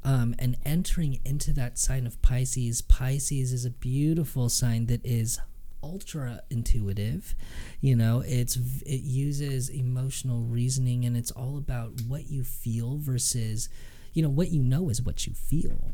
Um, 0.03 0.33
and 0.39 0.57
entering 0.65 1.19
into 1.23 1.53
that 1.53 1.77
sign 1.77 2.07
of 2.07 2.21
Pisces, 2.21 2.81
Pisces 2.81 3.53
is 3.53 3.65
a 3.65 3.69
beautiful 3.69 4.49
sign 4.49 4.87
that 4.87 5.05
is 5.05 5.39
ultra 5.83 6.41
intuitive. 6.49 7.35
You 7.81 7.95
know, 7.95 8.23
it's 8.25 8.55
it 8.85 9.01
uses 9.01 9.69
emotional 9.69 10.41
reasoning, 10.41 11.05
and 11.05 11.15
it's 11.15 11.31
all 11.31 11.57
about 11.57 12.01
what 12.07 12.29
you 12.29 12.43
feel 12.43 12.97
versus, 12.97 13.69
you 14.13 14.23
know, 14.23 14.29
what 14.29 14.49
you 14.49 14.61
know 14.61 14.89
is 14.89 15.01
what 15.01 15.27
you 15.27 15.33
feel. 15.33 15.91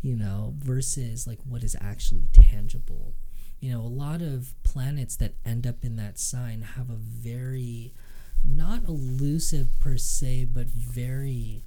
You 0.00 0.16
know, 0.16 0.54
versus 0.58 1.26
like 1.26 1.38
what 1.48 1.62
is 1.62 1.76
actually 1.80 2.24
tangible. 2.32 3.14
You 3.60 3.72
know, 3.72 3.80
a 3.80 3.86
lot 3.86 4.20
of 4.20 4.54
planets 4.64 5.14
that 5.16 5.34
end 5.44 5.66
up 5.66 5.84
in 5.84 5.96
that 5.96 6.18
sign 6.18 6.62
have 6.62 6.90
a 6.90 6.96
very 6.96 7.92
not 8.44 8.84
elusive 8.84 9.68
per 9.78 9.96
se, 9.96 10.46
but 10.52 10.66
very 10.66 11.62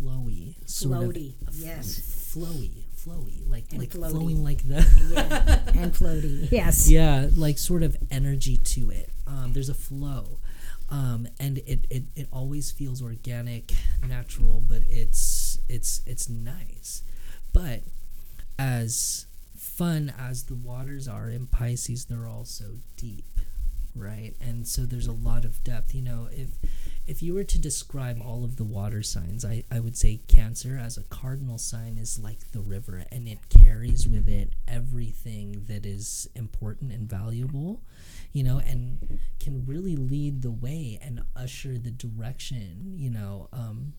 flowy, 0.00 0.54
sort 0.68 1.00
Floaty, 1.14 1.34
of 1.48 1.54
yes. 1.56 2.32
flowy, 2.34 2.70
flowy, 2.96 3.48
like 3.48 3.64
And 3.70 3.80
like 3.80 3.90
floaty. 3.90 4.10
flowing 4.10 4.44
like 4.44 4.66
the 4.66 4.86
Yeah, 5.12 5.80
and 5.82 5.92
floaty. 5.92 6.48
Yes. 6.52 6.90
yeah, 6.90 7.28
like 7.36 7.58
sort 7.58 7.82
of 7.82 7.96
energy 8.10 8.56
to 8.56 8.90
it. 8.90 9.10
Um, 9.26 9.52
there's 9.52 9.68
a 9.68 9.74
flow, 9.74 10.38
um, 10.90 11.28
and 11.38 11.58
it, 11.58 11.86
it 11.90 12.04
it 12.16 12.28
always 12.32 12.70
feels 12.70 13.02
organic, 13.02 13.72
natural, 14.06 14.62
but 14.66 14.82
it's 14.88 15.58
it's 15.68 16.00
it's 16.06 16.28
nice. 16.28 17.02
But 17.52 17.82
as 18.58 19.26
fun 19.56 20.12
as 20.18 20.44
the 20.44 20.54
waters 20.54 21.06
are 21.08 21.28
in 21.28 21.46
Pisces, 21.46 22.06
they're 22.06 22.26
also 22.28 22.78
deep, 22.96 23.24
right? 23.94 24.34
And 24.40 24.66
so 24.66 24.82
there's 24.86 25.06
a 25.06 25.12
lot 25.12 25.44
of 25.44 25.62
depth. 25.64 25.94
You 25.94 26.02
know, 26.02 26.28
if 26.32 26.48
if 27.08 27.22
you 27.22 27.32
were 27.32 27.44
to 27.44 27.58
describe 27.58 28.20
all 28.22 28.44
of 28.44 28.56
the 28.56 28.64
water 28.64 29.02
signs, 29.02 29.42
I, 29.42 29.64
I 29.70 29.80
would 29.80 29.96
say 29.96 30.20
Cancer 30.28 30.78
as 30.80 30.98
a 30.98 31.02
cardinal 31.04 31.56
sign 31.56 31.96
is 31.96 32.18
like 32.18 32.52
the 32.52 32.60
river 32.60 33.02
and 33.10 33.26
it 33.26 33.38
carries 33.48 34.06
with 34.06 34.28
it 34.28 34.52
everything 34.68 35.64
that 35.68 35.86
is 35.86 36.28
important 36.34 36.92
and 36.92 37.08
valuable, 37.08 37.80
you 38.34 38.44
know, 38.44 38.58
and 38.58 39.18
can 39.40 39.64
really 39.64 39.96
lead 39.96 40.42
the 40.42 40.50
way 40.50 40.98
and 41.02 41.22
usher 41.34 41.78
the 41.78 41.90
direction, 41.90 42.92
you 42.94 43.08
know, 43.08 43.48
um, 43.54 43.94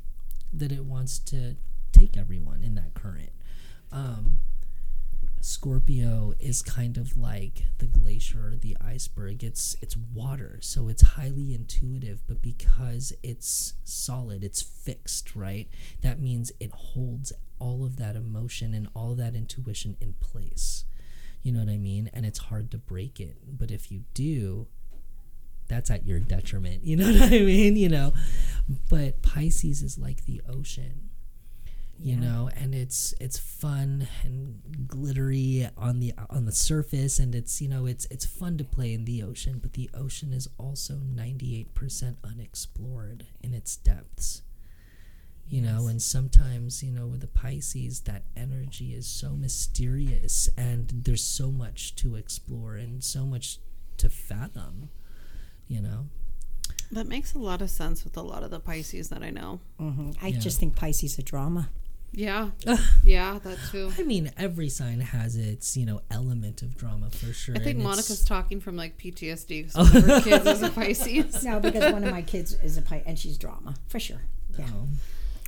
that 0.54 0.72
it 0.72 0.86
wants 0.86 1.18
to 1.18 1.56
take 1.92 2.16
everyone 2.16 2.62
in 2.62 2.76
that 2.76 2.94
current. 2.94 3.32
Um, 3.92 4.38
Scorpio 5.42 6.34
is 6.40 6.62
kind 6.62 6.98
of 6.98 7.18
like 7.18 7.64
the 7.78 7.86
glacier 7.86 8.50
or 8.50 8.56
the 8.56 8.76
iceberg. 8.82 9.44
It's 9.44 9.76
it's 9.82 9.96
water, 9.96 10.60
so 10.62 10.90
it's 10.90 11.02
highly 11.02 11.54
intuitive, 11.54 12.22
but 12.28 12.42
because 12.42 13.14
it's 13.24 13.74
solid, 13.84 14.44
it's 14.44 14.62
fixed, 14.62 15.36
right? 15.36 15.70
That 16.02 16.20
means 16.20 16.52
it 16.60 16.72
holds 16.72 17.32
all 17.58 17.86
of 17.86 17.98
that 17.98 18.16
emotion 18.16 18.74
and 18.74 18.90
all 18.94 19.16
that 19.16 19.36
intuition 19.36 19.96
in 20.02 20.14
place. 20.20 20.86
You 21.42 21.54
know 21.54 21.60
what 21.60 21.70
I 21.70 21.78
mean? 21.78 22.10
And 22.14 22.26
it's 22.26 22.40
hard 22.40 22.70
to 22.72 22.78
break 22.78 23.20
it. 23.20 23.38
But 23.48 23.72
if 23.72 23.92
you 23.92 24.04
do, 24.14 24.68
that's 25.68 25.90
at 25.90 26.06
your 26.06 26.20
detriment. 26.20 26.84
You 26.84 26.98
know 26.98 27.12
what 27.12 27.22
I 27.34 27.40
mean? 27.40 27.78
You 27.78 27.90
know. 27.90 28.14
But 28.90 29.22
Pisces 29.22 29.82
is 29.82 29.98
like 29.98 30.26
the 30.26 30.42
ocean 30.50 31.09
you 32.02 32.16
know 32.16 32.50
and 32.56 32.74
it's 32.74 33.14
it's 33.20 33.38
fun 33.38 34.08
and 34.24 34.62
glittery 34.88 35.68
on 35.78 36.00
the 36.00 36.14
on 36.30 36.46
the 36.46 36.52
surface 36.52 37.20
and 37.20 37.36
it's 37.36 37.62
you 37.62 37.68
know 37.68 37.86
it's 37.86 38.06
it's 38.10 38.26
fun 38.26 38.58
to 38.58 38.64
play 38.64 38.94
in 38.94 39.04
the 39.04 39.22
ocean 39.22 39.60
but 39.62 39.74
the 39.74 39.90
ocean 39.94 40.32
is 40.32 40.48
also 40.58 40.94
98% 40.96 42.16
unexplored 42.24 43.26
in 43.42 43.54
its 43.54 43.76
depths 43.76 44.44
you 45.50 45.62
know 45.62 45.88
and 45.88 46.02
sometimes 46.02 46.82
you 46.82 46.90
know 46.92 47.06
with 47.06 47.20
the 47.20 47.28
pisces 47.28 48.00
that 48.02 48.24
energy 48.38 48.94
is 48.94 49.06
so 49.06 49.32
mysterious 49.32 50.48
and 50.58 50.90
there's 51.04 51.24
so 51.24 51.52
much 51.52 51.96
to 51.96 52.16
explore 52.16 52.76
and 52.76 53.04
so 53.04 53.26
much 53.26 53.58
to 53.98 54.08
fathom 54.10 54.90
you 55.68 55.82
know 55.82 56.08
That 56.92 57.08
makes 57.08 57.34
a 57.34 57.40
lot 57.40 57.62
of 57.62 57.70
sense 57.70 58.06
with 58.06 58.16
a 58.16 58.22
lot 58.22 58.42
of 58.44 58.52
the 58.52 58.60
Pisces 58.60 59.10
that 59.10 59.22
I 59.22 59.30
know. 59.32 59.60
hmm 59.78 60.12
I 60.22 60.28
Yeah. 60.30 60.40
just 60.40 60.60
think 60.60 60.76
Pisces 60.76 61.20
are 61.20 61.24
drama. 61.24 61.70
Yeah. 62.12 62.50
yeah, 63.04 63.40
that 63.44 63.58
too. 63.72 63.92
i 63.98 64.04
mean 64.04 64.32
every 64.38 64.70
sign 64.70 65.00
has 65.00 65.36
its 65.36 65.78
you 65.78 65.86
know 65.86 66.02
element 66.10 66.62
of 66.62 66.76
drama 66.76 67.10
for 67.12 67.32
sure 67.34 67.56
I 67.56 67.60
think 67.60 67.78
and 67.78 67.80
it's- 67.82 67.84
Monica's 67.84 68.26
talking 68.26 68.60
from 68.60 68.76
like 68.76 68.98
PTSD 68.98 69.48
because 69.68 69.76
oh. 69.76 69.84
one 69.84 69.98
of 69.98 70.06
her 70.06 70.22
kids 70.22 70.46
is 70.48 70.62
a 70.64 70.70
Pisces. 70.80 71.44
No, 71.44 71.60
because 71.60 71.94
one 71.94 72.04
of 72.04 72.12
my 72.12 72.22
kids 72.22 72.54
is 72.64 72.78
a 72.78 72.82
Pisces, 72.82 73.08
and 73.08 73.20
she's 73.20 73.38
drama 73.38 73.76
for 73.88 74.00
sure. 74.00 74.22
Yeah. 74.58 74.66
Oh. 74.74 74.88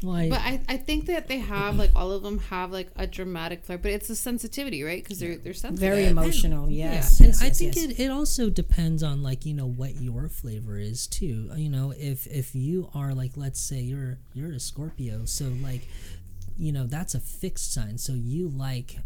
Well, 0.03 0.15
I, 0.15 0.29
But 0.29 0.39
I, 0.39 0.61
I 0.67 0.77
think 0.77 1.05
that 1.07 1.27
they 1.27 1.37
have 1.39 1.75
like 1.75 1.91
all 1.95 2.11
of 2.11 2.23
them 2.23 2.39
have 2.49 2.71
like 2.71 2.89
a 2.95 3.05
dramatic 3.05 3.63
flair, 3.65 3.77
but 3.77 3.91
it's 3.91 4.09
a 4.09 4.15
sensitivity, 4.15 4.81
right? 4.83 5.03
Because 5.03 5.19
they're 5.19 5.37
they're 5.37 5.53
sensitive. 5.53 5.79
Very 5.79 6.05
emotional. 6.07 6.69
yeah, 6.69 6.93
Yes. 6.93 7.19
and 7.19 7.27
yes, 7.27 7.41
I 7.41 7.45
yes, 7.47 7.59
think 7.59 7.75
yes. 7.75 7.85
it, 7.85 7.99
it 7.99 8.11
also 8.11 8.49
depends 8.49 9.03
on 9.03 9.21
like 9.21 9.45
you 9.45 9.53
know 9.53 9.67
what 9.67 9.95
your 10.01 10.27
flavor 10.27 10.77
is 10.77 11.05
too. 11.05 11.51
You 11.55 11.69
know, 11.69 11.93
if 11.95 12.25
if 12.27 12.55
you 12.55 12.89
are 12.95 13.13
like 13.13 13.33
let's 13.35 13.59
say 13.61 13.79
you're 13.79 14.17
you're 14.33 14.53
a 14.53 14.59
Scorpio, 14.59 15.25
so 15.25 15.45
like 15.61 15.87
you 16.57 16.71
know 16.71 16.85
that's 16.85 17.15
a 17.15 17.19
fixed 17.19 17.73
sign. 17.73 17.97
So 17.97 18.13
you 18.13 18.49
like 18.49 18.97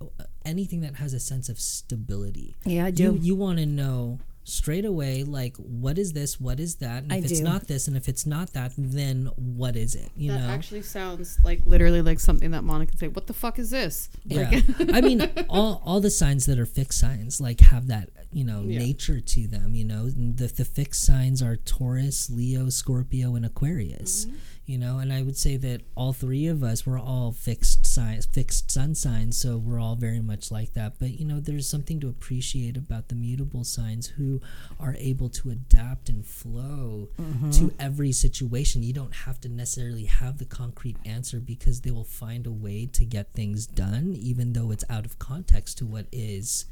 uh, 0.00 0.06
anything 0.44 0.80
that 0.82 0.96
has 0.96 1.12
a 1.14 1.20
sense 1.20 1.48
of 1.48 1.58
stability. 1.60 2.54
Yeah, 2.64 2.84
I 2.84 2.88
You 2.88 2.92
do. 3.12 3.18
you 3.20 3.34
want 3.34 3.58
to 3.58 3.66
know 3.66 4.18
straight 4.46 4.84
away 4.84 5.24
like 5.24 5.56
what 5.56 5.96
is 5.96 6.12
this 6.12 6.38
what 6.38 6.60
is 6.60 6.74
that 6.74 7.02
and 7.02 7.10
I 7.14 7.16
if 7.16 7.24
it's 7.24 7.38
do. 7.38 7.44
not 7.44 7.66
this 7.66 7.88
and 7.88 7.96
if 7.96 8.10
it's 8.10 8.26
not 8.26 8.52
that 8.52 8.72
then 8.76 9.30
what 9.36 9.74
is 9.74 9.94
it 9.94 10.10
you 10.14 10.32
that 10.32 10.38
know 10.38 10.48
actually 10.48 10.82
sounds 10.82 11.38
like 11.42 11.62
literally 11.64 12.02
like 12.02 12.20
something 12.20 12.50
that 12.50 12.62
Monica 12.62 12.90
can 12.90 12.98
say. 12.98 13.08
What 13.08 13.26
the 13.26 13.32
fuck 13.32 13.58
is 13.58 13.70
this? 13.70 14.10
Yeah, 14.26 14.50
I 14.92 15.00
mean, 15.00 15.22
all 15.48 15.80
all 15.86 16.00
the 16.00 16.10
signs 16.10 16.44
that 16.44 16.58
are 16.58 16.66
fixed 16.66 16.98
signs 17.00 17.40
like 17.40 17.60
have 17.60 17.86
that 17.86 18.10
you 18.34 18.44
know 18.44 18.62
Yeah. 18.62 18.80
nature 18.80 19.20
to 19.20 19.46
them. 19.46 19.74
You 19.74 19.84
know, 19.84 20.10
the 20.10 20.46
the 20.48 20.64
fixed 20.64 21.02
signs 21.04 21.40
are 21.40 21.56
Taurus, 21.56 22.28
Leo, 22.28 22.68
Scorpio, 22.68 23.34
and 23.36 23.46
Aquarius. 23.46 24.26
You 24.66 24.78
know, 24.78 24.98
and 24.98 25.12
I 25.12 25.20
would 25.20 25.36
say 25.36 25.58
that 25.58 25.82
all 25.94 26.14
three 26.14 26.46
of 26.46 26.62
us 26.62 26.86
we're 26.86 26.98
all 26.98 27.32
fixed 27.32 27.84
signs, 27.84 28.24
fixed 28.24 28.70
sun 28.70 28.94
signs, 28.94 29.36
so 29.36 29.58
we're 29.58 29.78
all 29.78 29.94
very 29.94 30.20
much 30.20 30.50
like 30.50 30.72
that. 30.72 30.98
But 30.98 31.20
you 31.20 31.26
know, 31.26 31.38
there's 31.38 31.68
something 31.68 32.00
to 32.00 32.08
appreciate 32.08 32.76
about 32.78 33.08
the 33.08 33.14
mutable 33.14 33.64
signs 33.64 34.06
who 34.16 34.40
are 34.80 34.96
able 34.98 35.28
to 35.30 35.50
adapt 35.50 36.08
and 36.08 36.24
flow 36.26 37.08
to 37.52 37.74
every 37.78 38.10
situation. 38.12 38.82
You 38.82 38.94
don't 38.94 39.14
have 39.26 39.38
to 39.42 39.48
necessarily 39.50 40.06
have 40.06 40.38
the 40.38 40.46
concrete 40.46 40.96
answer 41.04 41.40
because 41.40 41.82
they 41.82 41.90
will 41.90 42.04
find 42.04 42.46
a 42.46 42.52
way 42.52 42.86
to 42.86 43.04
get 43.04 43.34
things 43.34 43.66
done, 43.66 44.16
even 44.18 44.54
though 44.54 44.70
it's 44.70 44.84
out 44.88 45.04
of 45.04 45.18
context 45.18 45.76
to 45.78 45.86
what 45.86 46.06
is. 46.10 46.64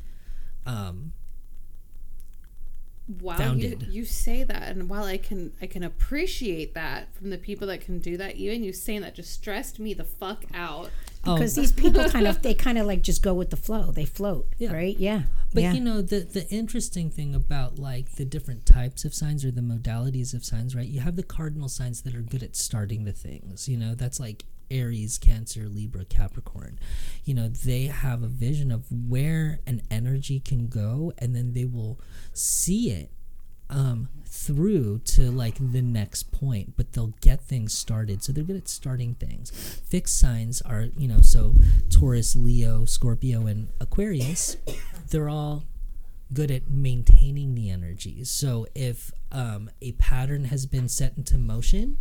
Um, 0.64 1.12
Wow, 3.20 3.32
you, 3.32 3.38
Founded. 3.38 3.82
you 3.90 4.05
say 4.05 4.44
that, 4.44 4.68
and 4.70 4.88
while 4.88 5.05
I 5.05 5.18
can 5.18 5.53
I 5.61 5.66
can 5.66 5.82
appreciate 5.82 6.74
that 6.74 7.12
from 7.14 7.30
the 7.30 7.38
people 7.38 7.66
that 7.66 7.80
can 7.80 7.98
do 7.98 8.16
that, 8.16 8.36
even 8.36 8.62
you 8.62 8.72
saying 8.72 9.00
that 9.03 9.14
just 9.14 9.32
stressed 9.32 9.78
me 9.80 9.92
the 9.92 10.05
fuck 10.05 10.44
out. 10.55 10.90
oh, 11.24 11.34
because 11.34 11.55
these 11.57 11.72
people 11.72 12.09
kind 12.09 12.26
of 12.28 12.42
they 12.42 12.55
kind 12.55 12.78
of 12.78 12.86
like 12.86 13.03
just 13.03 13.22
go 13.22 13.34
with 13.34 13.50
the 13.50 13.57
flow. 13.57 13.90
They 13.90 14.05
float, 14.05 14.46
Yeah. 14.59 14.72
right? 14.72 14.96
Yeah. 14.98 15.22
But 15.53 15.62
yeah. 15.64 15.72
you 15.72 15.80
know 15.80 16.00
the 16.00 16.20
the 16.20 16.48
interesting 16.48 17.11
thing 17.11 17.34
about 17.34 17.78
like 17.78 18.12
the 18.12 18.24
different 18.24 18.66
types 18.66 19.05
of 19.05 19.12
signs 19.14 19.44
or 19.44 19.50
the 19.50 19.61
modalities 19.62 20.32
of 20.32 20.44
signs, 20.44 20.74
right? 20.76 20.86
You 20.86 21.00
have 21.00 21.16
the 21.16 21.22
cardinal 21.24 21.68
signs 21.68 22.03
that 22.03 22.14
are 22.14 22.22
good 22.22 22.42
at 22.44 22.55
starting 22.57 23.05
the 23.05 23.12
things. 23.12 23.68
You 23.68 23.76
know, 23.78 23.94
that's 23.96 24.20
like 24.20 24.44
Aries, 24.72 25.18
Cancer, 25.18 25.68
Libra, 25.68 26.04
Capricorn. 26.04 26.78
You 27.24 27.34
know, 27.34 27.48
they 27.48 27.84
have 27.84 28.22
a 28.22 28.28
vision 28.28 28.72
of 28.72 28.86
where 28.90 29.60
an 29.66 29.82
energy 29.90 30.40
can 30.40 30.68
go 30.68 31.12
and 31.18 31.36
then 31.36 31.52
they 31.52 31.64
will 31.64 32.00
see 32.32 32.90
it 32.90 33.10
um, 33.70 34.08
through 34.26 34.98
to 35.04 35.30
like 35.30 35.56
the 35.58 35.82
next 35.82 36.32
point, 36.32 36.74
but 36.76 36.92
they'll 36.92 37.14
get 37.20 37.42
things 37.42 37.72
started. 37.72 38.22
So 38.22 38.32
they're 38.32 38.44
good 38.44 38.56
at 38.56 38.68
starting 38.68 39.14
things. 39.14 39.50
Fixed 39.86 40.18
signs 40.18 40.60
are, 40.62 40.86
you 40.96 41.08
know, 41.08 41.22
so 41.22 41.54
Taurus, 41.90 42.36
Leo, 42.36 42.84
Scorpio, 42.84 43.46
and 43.46 43.68
Aquarius, 43.80 44.56
they're 45.10 45.28
all 45.28 45.64
good 46.32 46.50
at 46.50 46.70
maintaining 46.70 47.54
the 47.54 47.70
energy. 47.70 48.24
So 48.24 48.66
if 48.74 49.12
um, 49.30 49.70
a 49.80 49.92
pattern 49.92 50.44
has 50.44 50.66
been 50.66 50.88
set 50.88 51.16
into 51.16 51.38
motion, 51.38 51.98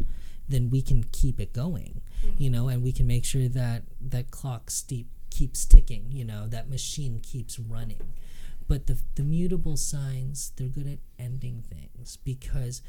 then 0.51 0.69
we 0.69 0.81
can 0.81 1.03
keep 1.11 1.39
it 1.39 1.53
going, 1.53 2.01
you 2.37 2.49
know, 2.49 2.67
and 2.67 2.83
we 2.83 2.91
can 2.91 3.07
make 3.07 3.25
sure 3.25 3.47
that 3.47 3.83
that 3.99 4.31
clock 4.31 4.69
steep 4.69 5.07
keeps 5.29 5.65
ticking, 5.65 6.05
you 6.11 6.25
know, 6.25 6.47
that 6.47 6.69
machine 6.69 7.19
keeps 7.19 7.57
running. 7.57 8.13
But 8.67 8.87
the, 8.87 8.97
the 9.15 9.23
mutable 9.23 9.77
signs, 9.77 10.51
they're 10.55 10.67
good 10.67 10.87
at 10.87 10.99
ending 11.19 11.63
things 11.67 12.17
because 12.17 12.81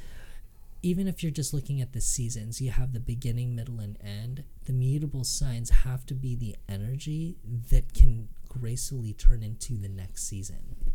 even 0.82 1.06
if 1.06 1.22
you're 1.22 1.32
just 1.32 1.54
looking 1.54 1.80
at 1.80 1.92
the 1.92 2.00
seasons, 2.00 2.60
you 2.60 2.70
have 2.70 2.92
the 2.92 3.00
beginning, 3.00 3.54
middle, 3.54 3.78
and 3.78 3.96
end. 4.02 4.44
The 4.66 4.72
mutable 4.72 5.24
signs 5.24 5.70
have 5.70 6.04
to 6.06 6.14
be 6.14 6.34
the 6.34 6.56
energy 6.68 7.36
that 7.70 7.94
can 7.94 8.28
gracefully 8.48 9.12
turn 9.12 9.42
into 9.42 9.76
the 9.76 9.88
next 9.88 10.28
season. 10.28 10.91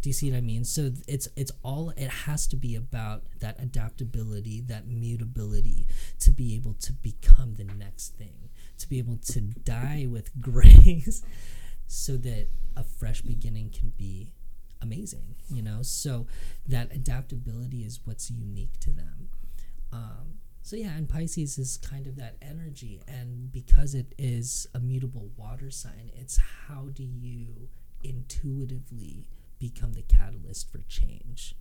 Do 0.00 0.08
you 0.08 0.12
see 0.12 0.30
what 0.30 0.38
I 0.38 0.40
mean? 0.40 0.64
So 0.64 0.92
it's 1.06 1.28
it's 1.36 1.52
all 1.62 1.90
it 1.96 2.08
has 2.08 2.46
to 2.48 2.56
be 2.56 2.76
about 2.76 3.24
that 3.40 3.60
adaptability, 3.60 4.60
that 4.62 4.86
mutability 4.86 5.86
to 6.20 6.30
be 6.30 6.54
able 6.54 6.74
to 6.74 6.92
become 6.92 7.54
the 7.56 7.64
next 7.64 8.16
thing, 8.16 8.50
to 8.78 8.88
be 8.88 8.98
able 8.98 9.16
to 9.16 9.40
die 9.40 10.06
with 10.08 10.30
grace 10.40 11.22
so 11.88 12.16
that 12.18 12.48
a 12.76 12.84
fresh 12.84 13.22
beginning 13.22 13.70
can 13.70 13.92
be 13.96 14.32
amazing, 14.80 15.34
you 15.50 15.62
know? 15.62 15.82
So 15.82 16.26
that 16.66 16.92
adaptability 16.92 17.82
is 17.82 18.00
what's 18.04 18.30
unique 18.30 18.78
to 18.80 18.90
them. 18.90 19.28
Um, 19.92 20.38
so 20.62 20.76
yeah, 20.76 20.96
and 20.96 21.08
Pisces 21.08 21.58
is 21.58 21.78
kind 21.78 22.06
of 22.06 22.16
that 22.16 22.36
energy, 22.42 23.00
and 23.08 23.50
because 23.50 23.94
it 23.94 24.14
is 24.18 24.66
a 24.74 24.78
mutable 24.78 25.30
water 25.36 25.70
sign, 25.70 26.10
it's 26.14 26.38
how 26.66 26.88
do 26.92 27.02
you 27.02 27.68
intuitively 28.04 29.26
become 29.58 29.92
the 29.92 30.02
catalyst 30.02 30.70
for 30.70 30.78
change? 30.88 31.54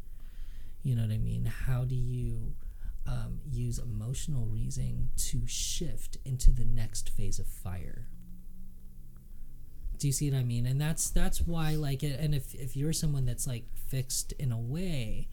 You 0.84 0.96
know 0.96 1.04
what 1.04 1.12
I 1.12 1.18
mean? 1.18 1.46
How 1.46 1.84
do 1.84 1.96
you 1.96 2.54
um, 3.08 3.40
use 3.50 3.80
emotional 3.80 4.46
reasoning 4.46 5.10
to 5.18 5.42
shift 5.48 6.18
into 6.26 6.52
the 6.52 6.66
next 6.66 7.10
phase 7.10 7.40
of 7.40 7.48
fire? 7.48 8.08
Do 9.98 10.08
you 10.08 10.14
see 10.14 10.30
what 10.30 10.38
I 10.38 10.44
mean? 10.44 10.66
And 10.66 10.80
that's 10.80 11.10
that's 11.10 11.42
why 11.42 11.76
like 11.76 12.04
and 12.04 12.36
if 12.36 12.54
if 12.54 12.78
you're 12.78 12.94
someone 12.94 13.26
that's 13.26 13.48
like 13.48 13.66
fixed 13.88 14.32
in 14.34 14.52
a 14.52 14.60
way, 14.60 15.28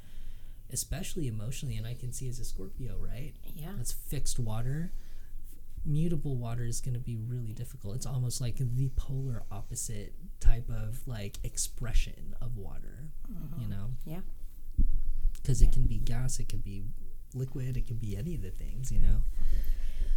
especially 0.72 1.28
emotionally, 1.28 1.76
and 1.76 1.86
I 1.86 1.94
can 1.94 2.12
see 2.12 2.28
as 2.28 2.38
a 2.38 2.44
Scorpio, 2.44 2.96
right? 2.98 3.34
Yeah. 3.54 3.72
That's 3.76 3.92
fixed 3.92 4.38
water. 4.38 4.92
Mutable 5.84 6.36
water 6.36 6.64
is 6.64 6.80
going 6.80 6.94
to 6.94 7.00
be 7.00 7.16
really 7.16 7.52
difficult. 7.52 7.96
It's 7.96 8.06
almost 8.06 8.40
like 8.40 8.56
the 8.56 8.90
polar 8.96 9.42
opposite 9.50 10.14
type 10.40 10.68
of 10.70 11.06
like 11.06 11.38
expression 11.44 12.34
of 12.40 12.56
water, 12.56 13.10
mm-hmm. 13.30 13.62
you 13.62 13.68
know? 13.68 13.90
Yeah. 14.04 14.20
Because 15.34 15.60
it 15.60 15.72
can 15.72 15.86
be 15.86 15.98
gas, 15.98 16.38
it 16.38 16.48
can 16.48 16.60
be 16.60 16.84
liquid, 17.34 17.76
it 17.76 17.86
can 17.86 17.96
be 17.96 18.16
any 18.16 18.34
of 18.34 18.42
the 18.42 18.50
things, 18.50 18.90
you 18.90 19.00
know? 19.00 19.22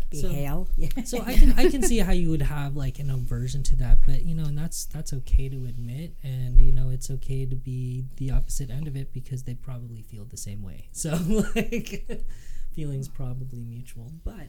Be 0.09 0.21
So- 0.21 0.29
hail. 0.29 0.69
Yeah. 0.77 0.89
so 1.05 1.21
I 1.21 1.33
can 1.33 1.53
I 1.57 1.69
can 1.69 1.83
see 1.83 1.97
how 1.97 2.13
you 2.13 2.29
would 2.29 2.41
have 2.41 2.75
like 2.75 2.99
an 2.99 3.09
aversion 3.09 3.63
to 3.63 3.75
that, 3.77 3.99
but 4.05 4.23
you 4.23 4.35
know, 4.35 4.45
and 4.45 4.57
that's 4.57 4.85
that's 4.85 5.11
okay 5.13 5.49
to 5.49 5.65
admit, 5.65 6.15
and 6.23 6.61
you 6.61 6.71
know, 6.71 6.89
it's 6.89 7.11
okay 7.11 7.45
to 7.45 7.55
be 7.55 8.05
the 8.17 8.31
opposite 8.31 8.69
end 8.69 8.87
of 8.87 8.95
it 8.95 9.11
because 9.13 9.43
they 9.43 9.53
probably 9.53 10.01
feel 10.01 10.25
the 10.25 10.37
same 10.37 10.61
way. 10.63 10.89
So 10.93 11.19
like, 11.55 12.25
feelings 12.73 13.07
probably 13.07 13.63
mutual, 13.63 14.11
but 14.23 14.47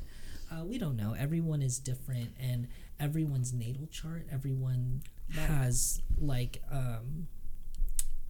uh, 0.51 0.65
we 0.65 0.79
don't 0.79 0.97
know. 0.97 1.15
Everyone 1.19 1.63
is 1.63 1.79
different, 1.79 2.31
and 2.41 2.69
everyone's 3.01 3.53
natal 3.53 3.87
chart, 3.87 4.27
everyone 4.31 5.03
has 5.33 6.01
like 6.19 6.63
um, 6.71 7.27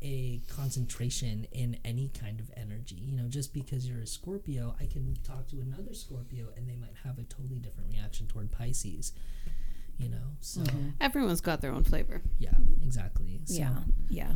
a 0.03 0.41
concentration 0.49 1.47
in 1.53 1.77
any 1.85 2.11
kind 2.21 2.41
of 2.41 2.51
energy. 2.57 2.97
You 2.97 3.16
know, 3.16 3.29
just 3.29 3.53
because 3.55 3.89
you're 3.89 4.01
a 4.01 4.07
Scorpio, 4.07 4.75
I 4.81 4.87
can 4.87 5.16
talk 5.25 5.49
to 5.49 5.61
another 5.61 5.95
Scorpio 5.95 6.47
and 6.57 6.69
they 6.69 6.77
might 6.77 6.95
have 7.05 7.19
a 7.19 7.23
totally 7.25 7.59
different 7.61 7.91
reaction 7.91 8.27
toward 8.27 8.51
Pisces. 8.51 9.12
You 9.97 10.09
know, 10.11 10.37
so 10.41 10.62
Everyone's 11.01 11.41
got 11.41 11.61
their 11.61 11.73
own 11.73 11.83
flavor. 11.83 12.23
yeah, 12.39 12.55
exactly. 12.85 13.41
So 13.47 13.55
yeah. 13.55 13.75
Yeah. 14.09 14.33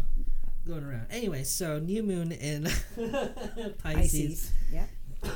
going 0.67 0.83
around. 0.83 1.07
Anyway, 1.11 1.45
so 1.45 1.79
new 1.79 2.03
moon 2.03 2.33
in 2.33 2.65
Pisces. 2.97 3.79
Pisces. 3.83 4.53
Yeah. 4.73 4.87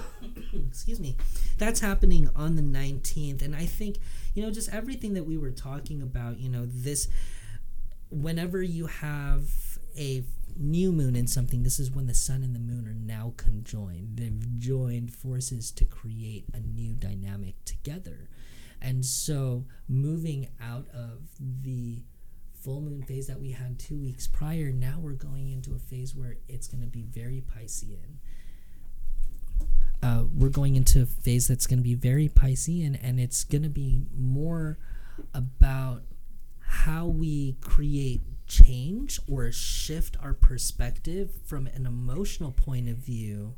excuse 0.69 1.01
me. 1.01 1.17
That's 1.59 1.81
happening 1.81 2.29
on 2.37 2.57
the 2.57 2.63
19th 2.63 3.43
and 3.43 3.57
i 3.57 3.65
think 3.65 3.99
you 4.35 4.43
know 4.43 4.51
just 4.51 4.73
everything 4.73 5.15
that 5.15 5.25
we 5.25 5.39
were 5.39 5.51
talking 5.51 6.03
about 6.03 6.39
you 6.39 6.51
know 6.51 6.67
this 6.67 7.09
whenever 8.11 8.63
you 8.63 8.87
have 8.87 9.45
a 9.97 10.23
new 10.59 10.93
moon 10.93 11.17
in 11.17 11.27
something 11.27 11.63
this 11.63 11.79
is 11.79 11.91
when 11.91 12.07
the 12.07 12.15
sun 12.15 12.43
and 12.43 12.55
the 12.55 12.61
moon 12.61 12.87
are 12.87 12.95
now 12.95 13.35
conjoined. 13.37 14.17
They've 14.17 14.59
joined 14.59 15.13
forces 15.13 15.71
to 15.73 15.85
create 15.85 16.45
a 16.55 16.61
new 16.61 16.95
dynamic 16.95 17.63
together. 17.65 18.29
And 18.81 19.05
so 19.05 19.65
moving 19.89 20.49
out 20.61 20.87
of 20.95 21.21
the 21.41 22.03
full 22.55 22.81
moon 22.81 23.03
phase 23.03 23.27
that 23.27 23.41
we 23.41 23.53
had 23.53 23.79
two 23.79 23.97
weeks 23.97 24.27
prior 24.27 24.73
now 24.73 24.99
we're 25.01 25.13
going 25.13 25.53
into 25.53 25.73
a 25.77 25.79
phase 25.79 26.17
where 26.17 26.37
it's 26.49 26.67
going 26.67 26.83
to 26.83 26.89
be 26.89 27.03
very 27.03 27.41
piscean 27.55 28.17
uh, 30.07 30.23
we're 30.33 30.49
going 30.49 30.77
into 30.77 31.03
a 31.03 31.07
phase 31.07 31.49
that's 31.49 31.67
going 31.67 31.79
to 31.79 31.83
be 31.83 31.95
very 31.95 32.29
Piscean, 32.29 32.97
and 33.03 33.19
it's 33.19 33.43
going 33.43 33.65
to 33.65 33.69
be 33.69 34.03
more 34.17 34.79
about 35.35 36.03
how 36.61 37.07
we 37.07 37.57
create 37.61 38.21
change 38.47 39.19
or 39.29 39.51
shift 39.51 40.17
our 40.23 40.33
perspective 40.33 41.31
from 41.45 41.67
an 41.67 41.87
emotional 41.87 42.53
point 42.53 42.89
of 42.89 42.97
view 42.97 43.55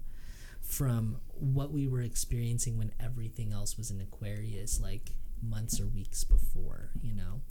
from 0.63 1.19
what 1.35 1.71
we 1.71 1.87
were 1.87 2.01
experiencing 2.01 2.79
when 2.79 2.93
everything 2.99 3.53
else 3.53 3.77
was 3.77 3.91
in 3.91 4.01
Aquarius, 4.01 4.81
like 4.81 5.11
months 5.43 5.79
or 5.79 5.87
weeks 5.87 6.25
before, 6.25 6.93
you 7.03 7.13
know? 7.13 7.43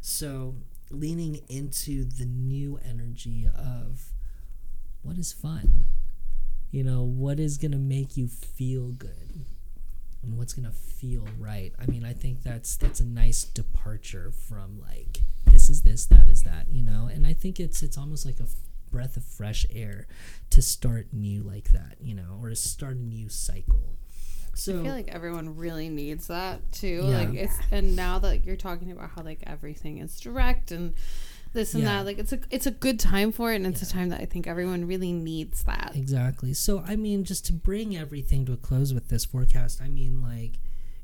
So, 0.00 0.54
leaning 0.90 1.40
into 1.50 2.04
the 2.04 2.24
new 2.24 2.80
energy 2.88 3.46
of 3.54 4.12
what 5.02 5.18
is 5.18 5.32
fun? 5.32 5.84
You 6.76 6.84
know 6.84 7.02
what 7.02 7.40
is 7.40 7.56
going 7.56 7.72
to 7.72 7.78
make 7.78 8.18
you 8.18 8.28
feel 8.28 8.88
good 8.88 9.46
and 10.22 10.36
what's 10.36 10.52
going 10.52 10.68
to 10.68 10.76
feel 10.76 11.26
right 11.38 11.72
i 11.80 11.86
mean 11.86 12.04
i 12.04 12.12
think 12.12 12.42
that's 12.42 12.76
that's 12.76 13.00
a 13.00 13.04
nice 13.04 13.44
departure 13.44 14.30
from 14.46 14.78
like 14.78 15.22
this 15.46 15.70
is 15.70 15.80
this 15.80 16.04
that 16.04 16.28
is 16.28 16.42
that 16.42 16.66
you 16.70 16.82
know 16.82 17.08
and 17.10 17.26
i 17.26 17.32
think 17.32 17.58
it's 17.58 17.82
it's 17.82 17.96
almost 17.96 18.26
like 18.26 18.38
a 18.40 18.42
f- 18.42 18.56
breath 18.90 19.16
of 19.16 19.24
fresh 19.24 19.64
air 19.70 20.06
to 20.50 20.60
start 20.60 21.06
new 21.14 21.42
like 21.42 21.72
that 21.72 21.96
you 21.98 22.14
know 22.14 22.38
or 22.42 22.50
to 22.50 22.56
start 22.56 22.96
a 22.96 23.00
new 23.00 23.30
cycle 23.30 23.96
so 24.52 24.80
I 24.80 24.82
feel 24.82 24.92
like 24.92 25.08
everyone 25.08 25.56
really 25.56 25.90
needs 25.90 26.28
that 26.28 26.72
too. 26.72 27.04
Yeah. 27.04 27.18
Like 27.18 27.34
it's 27.34 27.58
and 27.70 27.94
now 27.94 28.18
that 28.20 28.46
you're 28.46 28.56
talking 28.56 28.90
about 28.90 29.10
how 29.10 29.22
like 29.22 29.42
everything 29.46 29.98
is 29.98 30.18
direct 30.18 30.70
and 30.70 30.94
this 31.56 31.74
and 31.74 31.82
Yeah. 31.82 31.98
that, 31.98 32.06
like 32.06 32.18
it's 32.18 32.32
a 32.32 32.38
it's 32.50 32.66
a 32.66 32.70
good 32.70 33.00
time 33.00 33.32
for 33.32 33.52
it 33.52 33.56
and 33.56 33.66
it's 33.66 33.82
a 33.82 33.90
time 33.90 34.10
that 34.10 34.20
I 34.20 34.24
think 34.26 34.46
everyone 34.46 34.84
really 34.86 35.12
needs 35.12 35.64
that. 35.64 35.92
Exactly. 35.96 36.54
So, 36.54 36.84
I 36.86 36.94
mean, 36.94 37.24
just 37.24 37.44
to 37.46 37.52
bring 37.52 37.96
everything 37.96 38.46
to 38.46 38.52
a 38.52 38.56
close 38.56 38.94
with 38.94 39.08
this 39.08 39.24
forecast, 39.24 39.82
I 39.82 39.88
mean, 39.88 40.22
like, 40.22 40.52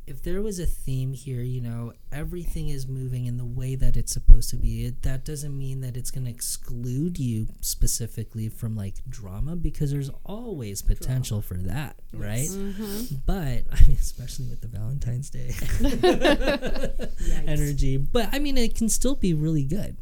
if 0.04 0.20
there 0.24 0.42
was 0.42 0.58
a 0.58 0.66
theme 0.66 1.12
here, 1.12 1.42
you 1.42 1.60
know, 1.60 1.92
everything 2.10 2.68
is 2.68 2.88
moving 2.88 3.26
in 3.26 3.36
the 3.36 3.44
way 3.44 3.76
that 3.76 3.96
it's 3.96 4.12
supposed 4.12 4.50
to 4.50 4.56
be. 4.56 4.84
It, 4.86 5.02
that 5.02 5.24
doesn't 5.24 5.56
mean 5.56 5.80
that 5.82 5.96
it's 5.96 6.10
going 6.10 6.24
to 6.24 6.30
exclude 6.30 7.20
you 7.20 7.46
specifically 7.60 8.48
from 8.48 8.74
like 8.76 8.96
drama 9.08 9.54
because 9.54 9.92
there's 9.92 10.10
always 10.24 10.82
potential 10.82 11.40
for 11.40 11.54
that, 11.54 11.94
right? 12.12 12.48
Mm-hmm. 12.48 13.14
But, 13.24 13.62
I 13.72 13.86
mean, 13.86 13.96
especially 13.98 14.46
with 14.48 14.60
the 14.60 14.68
Valentine's 14.68 15.30
Day 15.30 15.54
energy. 17.46 17.96
But, 17.96 18.28
I 18.32 18.40
mean, 18.40 18.58
it 18.58 18.74
can 18.74 18.88
still 18.88 19.14
be 19.14 19.34
really 19.34 19.64
good, 19.64 19.96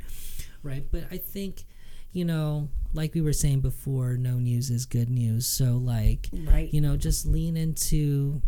right? 0.63 0.85
But 0.91 1.05
I 1.11 1.17
think, 1.19 1.65
you 2.13 2.25
know, 2.25 2.69
like 2.93 3.15
we 3.15 3.21
were 3.21 3.33
saying 3.33 3.61
before, 3.61 4.17
no 4.17 4.39
news 4.39 4.71
is 4.71 4.87
good 4.87 5.11
news. 5.11 5.47
So, 5.47 5.77
like, 5.77 6.29
Right. 6.33 6.73
you 6.73 6.81
know, 6.81 6.97
just 6.97 7.27
lean 7.27 7.57
into 7.57 8.43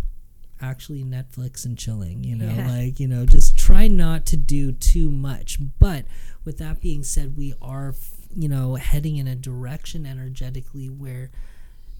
actually 0.61 1.03
Netflix 1.05 1.65
and 1.65 1.77
chilling, 1.77 2.23
you 2.23 2.37
know, 2.37 2.53
Yeah. 2.55 2.69
like, 2.71 3.01
you 3.01 3.09
know, 3.09 3.27
just 3.27 3.57
try 3.57 3.89
not 3.89 4.25
to 4.27 4.37
do 4.37 4.73
too 4.73 5.11
much. 5.11 5.59
But 5.79 6.07
with 6.45 6.59
that 6.59 6.81
being 6.81 7.03
said, 7.03 7.37
we 7.37 7.55
are, 7.61 7.95
you 8.35 8.49
know, 8.49 8.77
heading 8.77 9.17
in 9.17 9.27
a 9.27 9.35
direction 9.35 10.07
energetically 10.07 10.89
where 10.89 11.31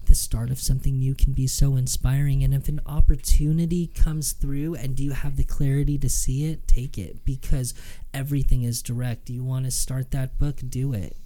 the 0.07 0.15
start 0.15 0.49
of 0.51 0.59
something 0.59 0.97
new 0.99 1.15
can 1.15 1.33
be 1.33 1.47
so 1.47 1.75
inspiring. 1.75 2.43
And 2.43 2.53
if 2.53 2.67
an 2.67 2.81
opportunity 2.85 3.87
comes 3.87 4.31
through 4.33 4.75
and 4.75 4.99
you 4.99 5.11
have 5.11 5.37
the 5.37 5.43
clarity 5.43 5.97
to 5.99 6.09
see 6.09 6.45
it, 6.45 6.67
take 6.67 6.97
it 6.97 7.23
because 7.25 7.73
everything 8.13 8.63
is 8.63 8.81
direct. 8.81 9.29
You 9.29 9.43
want 9.43 9.65
to 9.65 9.71
start 9.71 10.11
that 10.11 10.37
book? 10.39 10.59
Do 10.67 10.93
it 10.93 11.17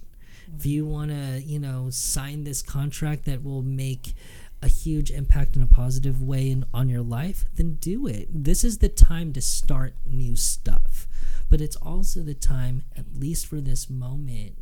If 0.56 0.66
you 0.66 0.86
want 0.86 1.10
to, 1.10 1.40
you 1.40 1.58
know, 1.58 1.90
sign 1.90 2.44
this 2.44 2.62
contract 2.62 3.24
that 3.26 3.44
will 3.44 3.62
make 3.62 4.14
a 4.62 4.68
huge 4.68 5.10
impact 5.10 5.54
in 5.56 5.62
a 5.62 5.66
positive 5.66 6.22
way 6.22 6.50
in, 6.50 6.64
on 6.74 6.88
your 6.88 7.02
life, 7.02 7.44
then 7.56 7.74
do 7.74 8.06
it. 8.06 8.28
This 8.32 8.64
is 8.64 8.78
the 8.78 8.88
time 8.88 9.32
to 9.34 9.40
start 9.40 9.94
new 10.04 10.36
stuff. 10.36 11.06
But 11.50 11.60
it's 11.60 11.76
also 11.76 12.20
the 12.20 12.34
time, 12.34 12.82
at 12.96 13.16
least 13.16 13.46
for 13.46 13.60
this 13.60 13.88
moment, 13.88 14.56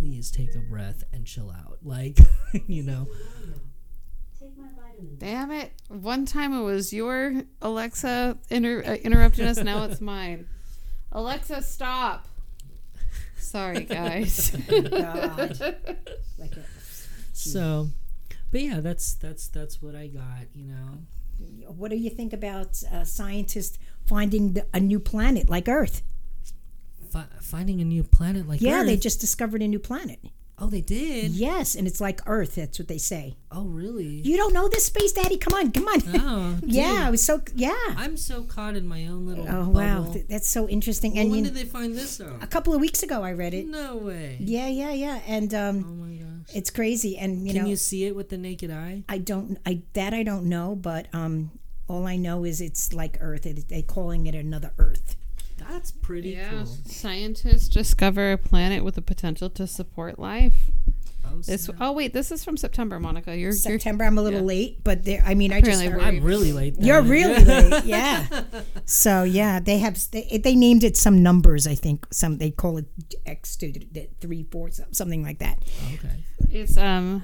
please 0.00 0.30
take 0.30 0.54
a 0.54 0.58
breath 0.58 1.04
and 1.12 1.26
chill 1.26 1.50
out. 1.50 1.78
Like, 1.82 2.18
you 2.66 2.82
know, 2.82 3.06
Damn 5.18 5.50
it! 5.50 5.72
One 5.88 6.26
time 6.26 6.52
it 6.52 6.62
was 6.62 6.92
your 6.92 7.42
Alexa 7.62 8.36
inter- 8.50 8.82
uh, 8.84 8.94
interrupting 8.94 9.46
us. 9.46 9.58
Now 9.58 9.84
it's 9.84 10.00
mine. 10.00 10.46
Alexa, 11.12 11.62
stop. 11.62 12.26
Sorry, 13.38 13.84
guys. 13.84 14.50
God. 14.50 15.58
like 16.38 16.52
a, 16.56 16.64
so 17.32 17.88
but 18.50 18.60
yeah, 18.60 18.80
that's 18.80 19.14
that's 19.14 19.48
that's 19.48 19.80
what 19.80 19.94
I 19.94 20.08
got, 20.08 20.48
you 20.54 20.66
know. 20.66 21.68
what 21.68 21.90
do 21.90 21.96
you 21.96 22.10
think 22.10 22.32
about 22.32 22.82
uh, 22.92 23.04
scientists 23.04 23.78
finding 24.06 24.52
the, 24.54 24.66
a 24.74 24.80
new 24.80 25.00
planet 25.00 25.48
like 25.48 25.68
Earth? 25.68 26.02
Fi- 27.10 27.26
finding 27.40 27.80
a 27.80 27.84
new 27.84 28.02
planet 28.04 28.48
like 28.48 28.60
Yeah, 28.60 28.82
they 28.84 28.96
just 28.96 29.20
discovered 29.20 29.62
a 29.62 29.68
new 29.68 29.78
planet. 29.78 30.18
Oh, 30.62 30.66
they 30.66 30.82
did. 30.82 31.30
Yes, 31.30 31.74
and 31.74 31.86
it's 31.86 32.02
like 32.02 32.20
Earth. 32.26 32.56
That's 32.56 32.78
what 32.78 32.86
they 32.86 32.98
say. 32.98 33.38
Oh, 33.50 33.64
really? 33.64 34.04
You 34.04 34.36
don't 34.36 34.52
know 34.52 34.68
this, 34.68 34.84
Space 34.84 35.12
Daddy? 35.12 35.38
Come 35.38 35.54
on, 35.54 35.72
come 35.72 35.88
on. 35.88 36.02
Oh, 36.16 36.58
yeah. 36.66 37.04
I 37.06 37.10
was 37.10 37.24
so 37.24 37.40
yeah. 37.54 37.74
I'm 37.96 38.18
so 38.18 38.42
caught 38.42 38.76
in 38.76 38.86
my 38.86 39.06
own 39.06 39.26
little. 39.26 39.46
Oh 39.48 39.70
wow, 39.70 40.00
bubble. 40.00 40.12
Th- 40.12 40.26
that's 40.28 40.48
so 40.50 40.68
interesting. 40.68 41.12
Well, 41.12 41.22
and 41.22 41.30
when 41.30 41.44
you, 41.44 41.44
did 41.46 41.54
they 41.54 41.64
find 41.64 41.94
this 41.96 42.20
out? 42.20 42.42
a 42.42 42.46
couple 42.46 42.74
of 42.74 42.80
weeks 42.82 43.02
ago, 43.02 43.22
I 43.22 43.32
read 43.32 43.54
it. 43.54 43.66
No 43.68 43.96
way. 43.96 44.36
Yeah, 44.38 44.68
yeah, 44.68 44.92
yeah, 44.92 45.20
and 45.26 45.54
Oh 45.54 45.68
um, 45.70 45.98
my 45.98 46.16
gosh. 46.16 46.54
it's 46.54 46.68
crazy. 46.70 47.16
And 47.16 47.46
you 47.48 47.54
Can 47.54 47.62
know, 47.62 47.68
you 47.70 47.76
see 47.76 48.04
it 48.04 48.14
with 48.14 48.28
the 48.28 48.36
naked 48.36 48.70
eye? 48.70 49.04
I 49.08 49.16
don't, 49.16 49.56
I 49.64 49.80
that 49.94 50.12
I 50.12 50.22
don't 50.24 50.44
know, 50.44 50.76
but 50.76 51.06
um, 51.14 51.52
all 51.88 52.06
I 52.06 52.16
know 52.16 52.44
is 52.44 52.60
it's 52.60 52.92
like 52.92 53.16
Earth. 53.22 53.46
It, 53.46 53.66
they 53.70 53.80
calling 53.80 54.26
it 54.26 54.34
another 54.34 54.72
Earth. 54.76 55.16
That's 55.68 55.90
pretty 55.90 56.30
yeah, 56.30 56.50
cool. 56.50 56.66
scientists 56.66 57.68
discover 57.68 58.32
a 58.32 58.38
planet 58.38 58.84
with 58.84 58.94
the 58.94 59.02
potential 59.02 59.50
to 59.50 59.66
support 59.66 60.18
life. 60.18 60.70
Oh, 61.32 61.36
This. 61.40 61.64
snap. 61.64 61.76
Oh 61.80 61.92
wait, 61.92 62.12
this 62.12 62.30
is 62.30 62.44
from 62.44 62.56
September, 62.56 62.98
Monica. 62.98 63.30
You're, 63.30 63.50
you're 63.50 63.52
September. 63.52 64.04
I'm 64.04 64.18
a 64.18 64.22
little 64.22 64.40
yeah. 64.40 64.46
late, 64.46 64.84
but 64.84 65.04
there. 65.04 65.22
I 65.24 65.34
mean, 65.34 65.52
I 65.52 65.60
just. 65.60 65.80
I'm 65.82 66.22
really 66.22 66.52
late. 66.52 66.76
then. 66.76 66.86
You're 66.86 67.02
really 67.02 67.44
late, 67.44 67.84
yeah. 67.84 68.26
So 68.84 69.22
yeah, 69.22 69.60
they 69.60 69.78
have 69.78 69.98
they, 70.10 70.40
they 70.42 70.54
named 70.54 70.84
it 70.84 70.96
some 70.96 71.22
numbers. 71.22 71.66
I 71.66 71.74
think 71.74 72.06
some 72.10 72.38
they 72.38 72.50
call 72.50 72.78
it 72.78 72.86
X 73.26 73.56
two 73.56 73.72
three 74.20 74.44
four 74.50 74.70
something 74.92 75.22
like 75.22 75.38
that. 75.38 75.62
Okay. 75.94 76.24
It's 76.50 76.76
um 76.76 77.22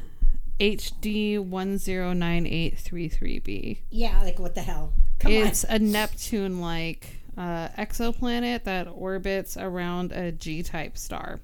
HD 0.61 1.39
one 1.39 1.79
zero 1.79 2.13
nine 2.13 2.47
eight 2.47 2.79
three 2.79 3.09
three 3.09 3.41
B. 3.41 3.83
Yeah, 3.91 4.23
like 4.23 4.39
what 4.39 4.55
the 4.55 4.63
hell? 4.63 4.93
Come 5.19 5.33
It's 5.33 5.65
a 5.65 5.79
Neptune 5.79 6.61
like 6.61 7.21
uh, 7.37 7.69
exoplanet 7.79 8.65
that 8.65 8.89
orbits 8.89 9.57
around 9.57 10.13
a 10.13 10.33
G 10.33 10.63
type 10.63 10.97
star. 10.99 11.41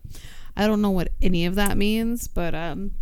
I 0.57 0.66
don't 0.66 0.82
know 0.82 0.90
what 0.90 1.09
any 1.22 1.47
of 1.47 1.55
that 1.57 1.76
means, 1.76 2.28
but 2.28 2.55
um, 2.55 2.93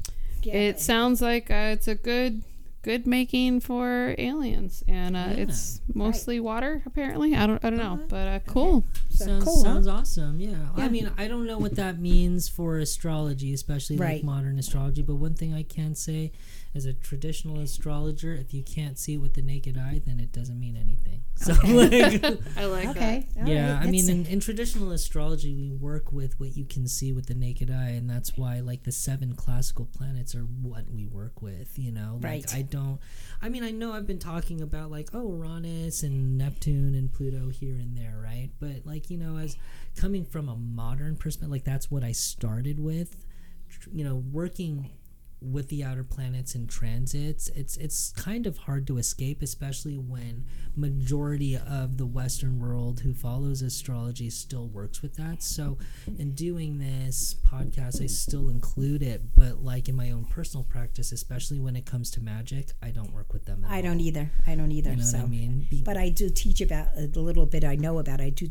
Yeah, 0.42 0.54
it 0.54 0.80
sounds 0.80 1.20
like 1.20 1.50
uh, 1.50 1.70
it's 1.74 1.88
a 1.88 1.94
good 1.94 2.42
good 2.82 3.06
making 3.06 3.60
for 3.60 4.14
aliens, 4.16 4.82
and 4.88 5.14
uh, 5.14 5.26
it's 5.36 5.82
mostly 5.92 6.40
water 6.40 6.82
apparently. 6.86 7.34
I 7.34 7.46
don't 7.46 7.62
I 7.64 7.68
don't 7.70 7.78
know, 7.78 8.00
but 8.08 8.26
uh, 8.28 8.38
cool. 8.46 8.84
So 9.10 9.26
sounds, 9.26 9.44
cool, 9.44 9.64
huh? 9.64 9.82
awesome. 9.90 10.40
Yeah. 10.40 10.54
I 10.76 10.88
mean, 10.88 11.10
I 11.18 11.28
don't 11.28 11.46
know 11.46 11.58
what 11.58 11.74
that 11.76 11.98
means 11.98 12.48
for 12.48 12.78
astrology, 12.78 13.52
especially 13.52 13.96
Right. 13.98 14.14
like 14.16 14.24
modern 14.24 14.58
astrology. 14.58 15.02
But 15.02 15.16
one 15.16 15.34
thing 15.34 15.52
I 15.52 15.62
can 15.62 15.94
say, 15.94 16.32
as 16.74 16.86
a 16.86 16.92
traditional 16.92 17.58
astrologer, 17.58 18.32
if 18.32 18.54
you 18.54 18.62
can't 18.62 18.98
see 18.98 19.14
it 19.14 19.18
with 19.18 19.34
the 19.34 19.42
naked 19.42 19.76
eye, 19.76 20.00
then 20.06 20.20
it 20.20 20.32
doesn't 20.32 20.58
mean 20.58 20.76
anything. 20.76 21.22
So, 21.40 21.54
like, 21.68 22.22
I 22.54 22.66
like 22.66 22.88
Okay. 22.90 23.26
all 23.40 23.48
yeah, 23.48 23.72
right, 23.78 23.82
I 23.84 23.90
mean, 23.90 24.10
in, 24.10 24.26
in 24.26 24.40
traditional 24.40 24.92
astrology, 24.92 25.54
we 25.54 25.70
work 25.70 26.12
with 26.12 26.38
what 26.38 26.54
you 26.54 26.66
can 26.66 26.86
see 26.86 27.12
with 27.12 27.26
the 27.26 27.34
naked 27.34 27.70
eye, 27.70 27.90
and 27.96 28.10
that's 28.10 28.36
why, 28.36 28.60
like, 28.60 28.82
the 28.82 28.92
seven 28.92 29.34
classical 29.34 29.86
planets 29.86 30.34
are 30.34 30.42
what 30.42 30.90
we 30.90 31.06
work 31.06 31.40
with. 31.40 31.78
You 31.78 31.92
know, 31.92 32.18
like 32.22 32.24
Right. 32.24 32.54
I 32.54 32.62
don't. 32.62 33.00
I 33.40 33.48
mean, 33.48 33.64
I 33.64 33.70
know 33.70 33.92
I've 33.92 34.06
been 34.06 34.18
talking 34.18 34.60
about 34.60 34.90
like, 34.90 35.08
oh, 35.14 35.34
Uranus 35.34 36.02
and 36.02 36.36
Neptune 36.36 36.94
and 36.94 37.10
Pluto 37.10 37.48
here 37.48 37.76
and 37.76 37.96
there, 37.96 38.20
right? 38.22 38.50
But 38.60 38.84
like, 38.84 39.08
you 39.10 39.16
know, 39.16 39.38
as 39.38 39.56
coming 39.96 40.26
from 40.26 40.48
a 40.50 40.56
modern 40.56 41.16
perspective, 41.16 41.50
like 41.50 41.64
that's 41.64 41.90
what 41.90 42.04
I 42.04 42.12
started 42.12 42.78
with. 42.78 43.16
You 43.92 44.04
know, 44.04 44.16
working 44.16 44.90
with 45.42 45.68
the 45.68 45.82
outer 45.82 46.04
planets 46.04 46.54
and 46.54 46.68
transits 46.68 47.48
it's 47.54 47.76
it's 47.78 48.12
kind 48.12 48.46
of 48.46 48.58
hard 48.58 48.86
to 48.86 48.98
escape 48.98 49.40
especially 49.42 49.96
when 49.96 50.44
majority 50.76 51.56
of 51.56 51.96
the 51.96 52.04
western 52.06 52.58
world 52.60 53.00
who 53.00 53.14
follows 53.14 53.62
astrology 53.62 54.28
still 54.28 54.68
works 54.68 55.00
with 55.02 55.14
that 55.14 55.42
so 55.42 55.78
in 56.18 56.32
doing 56.34 56.78
this 56.78 57.36
podcast 57.50 58.02
i 58.02 58.06
still 58.06 58.48
include 58.50 59.02
it 59.02 59.22
but 59.34 59.64
like 59.64 59.88
in 59.88 59.96
my 59.96 60.10
own 60.10 60.24
personal 60.26 60.64
practice 60.64 61.10
especially 61.12 61.58
when 61.58 61.74
it 61.74 61.86
comes 61.86 62.10
to 62.10 62.20
magic 62.20 62.72
i 62.82 62.90
don't 62.90 63.12
work 63.12 63.32
with 63.32 63.44
them 63.46 63.64
at 63.64 63.70
I 63.70 63.76
all. 63.76 63.82
don't 63.82 64.00
either. 64.00 64.30
I 64.46 64.54
don't 64.54 64.72
either. 64.72 64.90
you 64.90 64.96
know 64.96 65.02
so, 65.02 65.18
i 65.18 65.26
mean 65.26 65.66
Be- 65.70 65.82
but 65.82 65.96
I 65.96 66.10
do 66.10 66.28
teach 66.28 66.60
about 66.60 66.88
uh, 66.96 67.02
the 67.10 67.20
little 67.20 67.46
bit 67.46 67.64
I 67.64 67.76
know 67.76 67.98
about. 67.98 68.20
I 68.20 68.30
do 68.30 68.50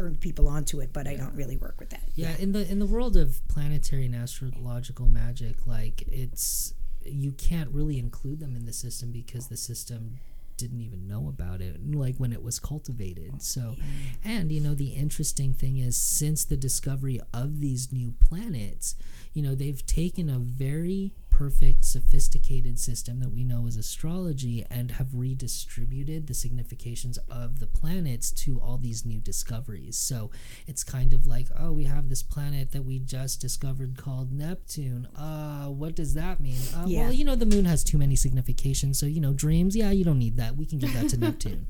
t- 0.00 0.02
turn 0.02 0.16
people 0.16 0.48
onto 0.48 0.80
it, 0.80 0.92
but 0.92 1.06
I 1.06 1.14
don't 1.16 1.34
really 1.34 1.56
work 1.56 1.76
with 1.78 1.90
that. 1.90 2.02
yeah 2.14 2.34
in 2.38 2.52
the 2.52 2.70
in 2.70 2.78
the 2.78 2.86
world 2.86 3.16
of 3.16 3.40
planetary 3.48 4.06
and 4.06 4.14
astrological 4.14 5.08
magic 5.08 5.66
like 5.66 6.02
it's 6.08 6.74
you 7.04 7.32
can't 7.32 7.70
really 7.70 7.98
include 7.98 8.40
them 8.40 8.54
in 8.56 8.66
the 8.66 8.72
system 8.72 9.10
because 9.10 9.48
the 9.48 9.56
system 9.56 10.18
didn't 10.56 10.82
even 10.82 11.08
know 11.08 11.26
about 11.28 11.62
it 11.62 11.76
like 11.90 12.16
when 12.18 12.32
it 12.32 12.42
was 12.42 12.58
cultivated. 12.58 13.40
So 13.42 13.76
and 14.22 14.52
you 14.52 14.60
know 14.60 14.74
the 14.74 14.88
interesting 14.90 15.54
thing 15.54 15.78
is 15.78 15.96
since 15.96 16.44
the 16.44 16.56
discovery 16.56 17.18
of 17.32 17.60
these 17.60 17.90
new 17.92 18.12
planets 18.20 18.94
you 19.32 19.42
know 19.42 19.54
they've 19.54 19.84
taken 19.86 20.28
a 20.28 20.38
very 20.38 21.12
perfect 21.40 21.86
sophisticated 21.86 22.78
system 22.78 23.18
that 23.18 23.30
we 23.30 23.42
know 23.44 23.66
as 23.66 23.74
astrology 23.76 24.62
and 24.70 24.90
have 24.90 25.14
redistributed 25.14 26.26
the 26.26 26.34
significations 26.34 27.18
of 27.30 27.60
the 27.60 27.66
planets 27.66 28.30
to 28.30 28.60
all 28.60 28.76
these 28.76 29.06
new 29.06 29.18
discoveries 29.20 29.96
so 29.96 30.30
it's 30.66 30.84
kind 30.84 31.14
of 31.14 31.26
like 31.26 31.46
oh 31.58 31.72
we 31.72 31.84
have 31.84 32.10
this 32.10 32.22
planet 32.22 32.72
that 32.72 32.84
we 32.84 32.98
just 32.98 33.40
discovered 33.40 33.96
called 33.96 34.30
neptune 34.30 35.06
uh 35.16 35.64
what 35.64 35.94
does 35.94 36.12
that 36.12 36.40
mean 36.40 36.60
uh, 36.76 36.84
Yeah. 36.86 37.04
well 37.04 37.12
you 37.14 37.24
know 37.24 37.36
the 37.36 37.46
moon 37.46 37.64
has 37.64 37.82
too 37.82 37.96
many 37.96 38.16
significations 38.16 38.98
so 38.98 39.06
you 39.06 39.20
know 39.20 39.32
dreams 39.32 39.74
yeah 39.74 39.90
you 39.92 40.04
don't 40.04 40.18
need 40.18 40.36
that 40.36 40.56
we 40.58 40.66
can 40.66 40.78
give 40.78 40.92
that 40.92 41.08
to 41.08 41.16
neptune 41.26 41.64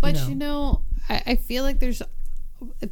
But 0.00 0.14
know. 0.14 0.28
you 0.28 0.34
know, 0.34 0.80
I, 1.10 1.22
I 1.26 1.36
feel 1.36 1.62
like 1.62 1.78
there's 1.78 2.00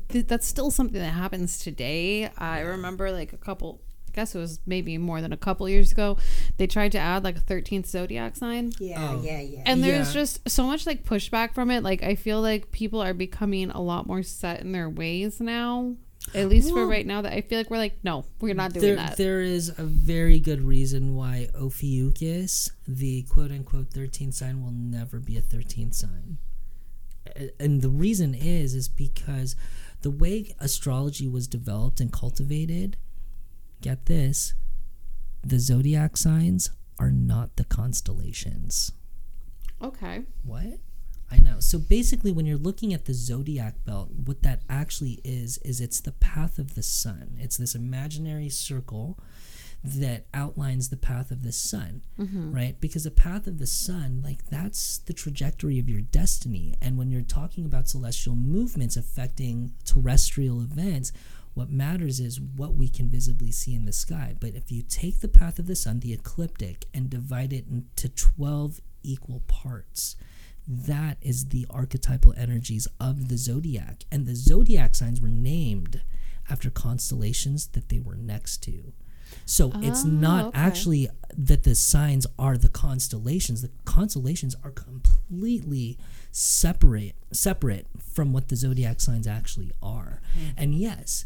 that's 0.09 0.47
still 0.47 0.71
something 0.71 1.01
that 1.01 1.13
happens 1.13 1.59
today. 1.59 2.31
I 2.39 2.61
remember 2.61 3.13
like 3.13 3.33
a 3.33 3.37
couple. 3.37 3.81
I 4.19 4.23
guess 4.23 4.35
it 4.35 4.39
was 4.41 4.59
maybe 4.67 4.99
more 4.99 5.21
than 5.21 5.33
a 5.33 5.37
couple 5.37 5.69
years 5.69 5.93
ago. 5.93 6.19
They 6.57 6.67
tried 6.67 6.91
to 6.93 6.99
add 6.99 7.23
like 7.23 7.37
a 7.37 7.41
thirteenth 7.41 7.87
zodiac 7.87 8.35
sign, 8.35 8.73
Yeah, 8.81 9.13
Oh. 9.17 9.23
yeah, 9.23 9.41
yeah. 9.41 9.63
and 9.65 9.83
there's 9.85 10.09
Yeah. 10.09 10.21
just 10.23 10.49
so 10.51 10.65
much 10.67 10.87
like 10.87 11.05
pushback 11.05 11.55
from 11.55 11.71
it. 11.71 11.85
Like 11.85 12.03
I 12.03 12.17
feel 12.17 12.41
like 12.41 12.73
people 12.73 13.01
are 13.01 13.15
becoming 13.15 13.71
a 13.71 13.81
lot 13.81 14.09
more 14.09 14.25
set 14.25 14.61
in 14.63 14.73
their 14.73 14.91
ways 14.91 15.41
now. 15.41 15.95
At 16.35 16.49
least 16.49 16.71
for 16.73 16.85
right 16.87 17.07
now, 17.07 17.23
that 17.23 17.33
I 17.33 17.41
feel 17.43 17.59
like 17.59 17.71
we're 17.71 17.79
like, 17.79 18.01
no, 18.03 18.25
we're 18.41 18.53
not 18.53 18.73
doing 18.73 18.85
there, 18.85 18.97
that. 18.97 19.17
there 19.17 19.41
is 19.41 19.69
a 19.79 19.85
very 19.85 20.41
good 20.41 20.61
reason 20.61 21.15
why 21.15 21.49
Ophiuchus, 21.55 22.73
the 22.89 23.23
quote 23.31 23.53
unquote 23.53 23.91
13th 23.91 24.35
sign, 24.35 24.63
will 24.63 24.73
never 24.73 25.21
be 25.21 25.37
a 25.39 25.41
13th 25.41 25.95
sign. 25.95 26.39
And 27.61 27.83
the 27.83 27.89
reason 27.89 28.35
is, 28.35 28.75
is 28.75 28.89
because 28.89 29.55
the 30.03 30.11
way 30.11 30.55
astrology 30.59 31.29
was 31.29 31.47
developed 31.47 32.01
and 32.01 32.13
cultivated, 32.13 32.97
get 33.81 34.07
this, 34.07 34.55
the 35.45 35.59
zodiac 35.59 36.17
signs 36.17 36.71
are 36.99 37.11
not 37.11 37.57
the 37.57 37.65
constellations. 37.65 38.93
okay. 39.83 40.25
What? 40.45 40.81
I 41.31 41.39
know. 41.41 41.61
So 41.61 41.79
basically, 41.79 42.33
when 42.33 42.47
you're 42.47 42.57
looking 42.57 42.95
at 42.95 43.05
the 43.05 43.13
zodiac 43.13 43.85
belt, 43.85 44.09
what 44.25 44.43
that 44.43 44.63
actually 44.69 45.21
is, 45.25 45.59
is 45.59 45.81
it's 45.81 46.01
the 46.01 46.13
path 46.13 46.59
of 46.59 46.75
the 46.75 46.83
sun. 46.83 47.37
It's 47.39 47.59
this 47.59 47.75
imaginary 47.75 48.49
circle 48.49 49.19
that 49.85 50.27
outlines 50.35 50.89
the 50.89 50.97
path 50.97 51.31
of 51.31 51.43
the 51.43 51.53
sun, 51.53 52.03
mm-hmm. 52.19 52.53
right? 52.53 52.81
Because 52.81 53.05
the 53.05 53.11
path 53.11 53.47
of 53.47 53.59
the 53.59 53.67
sun, 53.67 54.23
like 54.25 54.47
that's 54.47 54.99
the 54.99 55.13
trajectory 55.13 55.79
of 55.79 55.89
your 55.89 56.01
destiny. 56.01 56.75
And 56.81 56.97
when 56.99 57.11
you're 57.11 57.23
talking 57.23 57.65
about 57.65 57.89
celestial 57.89 58.35
movements 58.35 58.97
affecting 58.97 59.73
terrestrial 59.85 60.61
events, 60.63 61.13
what 61.59 61.71
matters 61.71 62.21
is 62.21 62.41
what 62.41 62.75
we 62.77 62.89
can 62.89 63.09
visibly 63.11 63.51
see 63.51 63.75
in 63.75 63.85
the 63.85 63.93
sky. 63.93 64.35
But 64.39 64.55
if 64.55 64.71
you 64.71 64.83
take 64.83 65.21
the 65.21 65.29
path 65.29 65.59
of 65.59 65.67
the 65.67 65.77
sun, 65.77 66.01
the 66.01 66.13
ecliptic, 66.13 66.87
and 66.95 67.11
divide 67.11 67.53
it 67.53 67.67
into 67.69 68.09
12 68.09 68.81
equal 69.03 69.41
parts, 69.49 70.17
that 70.67 71.17
is 71.21 71.47
the 71.49 71.67
archetypal 71.71 72.35
energies 72.37 72.87
of 73.01 73.29
the 73.29 73.37
zodiac. 73.37 74.05
And 74.13 74.27
the 74.27 74.37
zodiac 74.37 74.95
signs 74.95 75.21
were 75.21 75.29
named 75.29 76.03
after 76.49 76.71
constellations 76.71 77.67
that 77.69 77.89
they 77.89 77.99
were 77.99 78.17
next 78.17 78.63
to. 78.65 78.93
So 79.45 79.73
it's 79.77 80.05
Oh, 80.05 80.09
not 80.09 80.45
okay. 80.47 80.59
actually 80.59 81.09
that 81.37 81.63
the 81.65 81.75
signs 81.75 82.27
are 82.39 82.57
the 82.57 82.69
constellations. 82.69 83.63
The 83.63 83.71
constellations 83.85 84.55
are 84.63 84.71
completely 84.71 85.99
separate 86.33 87.17
separate 87.33 87.87
from 87.99 88.33
what 88.33 88.49
the 88.49 88.57
zodiac 88.57 89.01
signs 89.01 89.27
actually 89.27 89.73
are. 89.83 90.21
Hmm. 90.35 90.47
And 90.57 90.75
yes, 90.75 91.25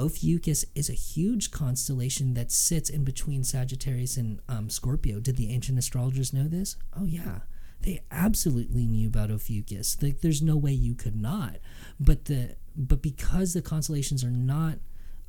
Ophiuchus 0.00 0.64
is 0.74 0.88
a 0.88 0.94
huge 0.94 1.50
constellation 1.50 2.34
that 2.34 2.50
sits 2.50 2.88
in 2.88 3.04
between 3.04 3.44
Sagittarius 3.44 4.16
and 4.16 4.40
um, 4.48 4.70
Scorpio. 4.70 5.20
Did 5.20 5.36
the 5.36 5.52
ancient 5.52 5.78
astrologers 5.78 6.32
know 6.32 6.48
this? 6.48 6.76
Oh 6.98 7.04
yeah, 7.04 7.40
they 7.82 8.02
absolutely 8.10 8.86
knew 8.86 9.08
about 9.08 9.30
Ophiuchus. 9.30 10.02
Like, 10.02 10.20
there's 10.20 10.42
no 10.42 10.56
way 10.56 10.72
you 10.72 10.94
could 10.94 11.16
not. 11.16 11.56
But 11.98 12.24
the 12.24 12.56
but 12.76 13.02
because 13.02 13.52
the 13.52 13.62
constellations 13.62 14.24
are 14.24 14.30
not 14.30 14.78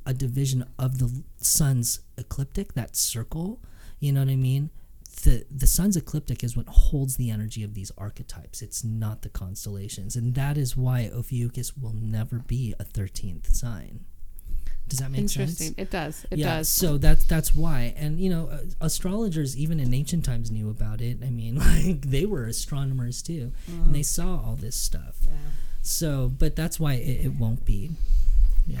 a 0.06 0.14
division 0.14 0.64
of 0.78 0.98
the 0.98 1.22
sun's 1.36 2.00
ecliptic, 2.16 2.72
that 2.74 2.96
circle, 2.96 3.60
you 4.00 4.12
know 4.12 4.20
what 4.20 4.30
I 4.30 4.36
mean? 4.36 4.70
The 5.22 5.44
the 5.50 5.66
sun's 5.66 5.96
ecliptic 5.96 6.42
is 6.42 6.56
what 6.56 6.68
holds 6.68 7.16
the 7.16 7.30
energy 7.30 7.62
of 7.62 7.74
these 7.74 7.92
archetypes. 7.98 8.62
It's 8.62 8.82
not 8.82 9.22
the 9.22 9.28
constellations, 9.28 10.16
and 10.16 10.34
that 10.34 10.56
is 10.56 10.76
why 10.76 11.10
Ophiuchus 11.12 11.76
will 11.76 11.92
never 11.92 12.38
be 12.38 12.74
a 12.80 12.84
thirteenth 12.84 13.54
sign. 13.54 14.06
Does 14.88 14.98
that 14.98 15.10
make 15.10 15.20
Interesting. 15.22 15.68
sense? 15.68 15.78
It 15.78 15.90
does. 15.90 16.26
It 16.30 16.38
yeah, 16.38 16.56
does. 16.58 16.68
so 16.68 16.98
that's 16.98 17.24
that's 17.24 17.54
why, 17.54 17.94
and 17.96 18.20
you 18.20 18.28
know, 18.28 18.48
uh, 18.48 18.58
astrologers 18.80 19.56
even 19.56 19.80
in 19.80 19.94
ancient 19.94 20.24
times 20.24 20.50
knew 20.50 20.68
about 20.68 21.00
it. 21.00 21.18
I 21.24 21.30
mean, 21.30 21.56
like 21.58 22.02
they 22.02 22.26
were 22.26 22.44
astronomers 22.44 23.22
too, 23.22 23.52
and 23.66 23.94
they 23.94 24.02
saw 24.02 24.40
all 24.44 24.56
this 24.56 24.76
stuff. 24.76 25.16
So, 25.80 26.30
but 26.38 26.54
that's 26.54 26.78
why 26.78 26.94
it, 26.94 27.26
it 27.26 27.34
won't 27.34 27.64
be. 27.64 27.90
Yeah, 28.66 28.80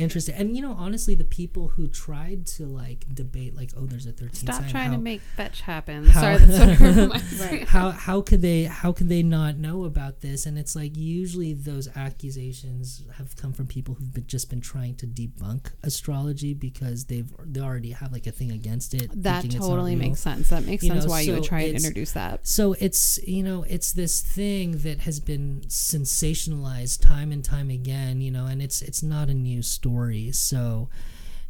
interesting. 0.00 0.34
And 0.34 0.56
you 0.56 0.62
know, 0.62 0.74
honestly, 0.78 1.14
the 1.14 1.24
people 1.24 1.68
who 1.68 1.88
tried 1.88 2.46
to 2.48 2.64
like 2.66 3.04
debate, 3.14 3.54
like, 3.56 3.70
oh, 3.76 3.86
there's 3.86 4.06
a 4.06 4.12
13th 4.12 4.36
Stop 4.36 4.54
sign. 4.62 4.70
trying 4.70 4.90
how, 4.90 4.96
to 4.96 5.02
make 5.02 5.20
fetch 5.36 5.60
happen. 5.62 6.06
how- 6.06 6.20
Sorry, 6.20 6.36
that's 6.38 6.58
what 6.58 6.68
it 6.80 6.96
reminds 6.96 7.70
how 7.70 7.90
how 7.90 8.20
could 8.20 8.42
they 8.42 8.64
how 8.64 8.92
could 8.92 9.08
they 9.08 9.22
not 9.22 9.56
know 9.56 9.84
about 9.84 10.20
this? 10.20 10.46
And 10.46 10.58
it's 10.58 10.74
like 10.74 10.96
usually 10.96 11.52
those 11.52 11.88
accusations 11.96 13.02
have 13.16 13.36
come 13.36 13.52
from 13.52 13.66
people 13.66 13.94
who've 13.94 14.12
been, 14.12 14.26
just 14.26 14.50
been 14.50 14.60
trying 14.60 14.94
to 14.96 15.06
debunk 15.06 15.72
astrology 15.82 16.54
because 16.54 17.04
they've 17.06 17.30
they 17.44 17.60
already 17.60 17.90
have 17.92 18.12
like 18.12 18.26
a 18.26 18.32
thing 18.32 18.50
against 18.50 18.94
it. 18.94 19.10
That 19.22 19.42
thinking 19.42 19.58
it's 19.58 19.66
not 19.66 19.68
totally 19.68 19.96
makes 19.96 20.20
sense. 20.20 20.48
That 20.48 20.64
makes 20.64 20.82
You 20.82 20.90
sense 20.90 21.04
know, 21.04 21.10
why 21.10 21.20
you 21.22 21.34
would 21.34 21.44
so 21.44 21.48
try 21.48 21.60
and 21.62 21.76
introduce 21.76 22.12
that. 22.12 22.46
So 22.46 22.74
it's 22.78 23.18
you 23.26 23.42
know 23.42 23.64
it's 23.68 23.92
this 23.92 24.20
thing 24.22 24.78
that 24.78 25.00
has 25.00 25.20
been 25.20 25.62
sensationalized 25.68 27.00
time 27.04 27.32
and 27.32 27.44
time 27.44 27.70
again, 27.70 28.20
you 28.20 28.30
know, 28.30 28.46
and 28.46 28.62
it's 28.62 28.82
it's 28.82 29.02
not 29.02 29.28
a 29.28 29.34
new 29.34 29.62
story. 29.62 29.89
So, 30.32 30.88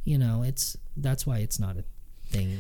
you 0.04 0.18
know, 0.18 0.42
it's 0.42 0.76
that's 0.96 1.26
why 1.26 1.38
it's 1.38 1.58
not 1.58 1.76
a 1.76 1.84
thing. 2.30 2.58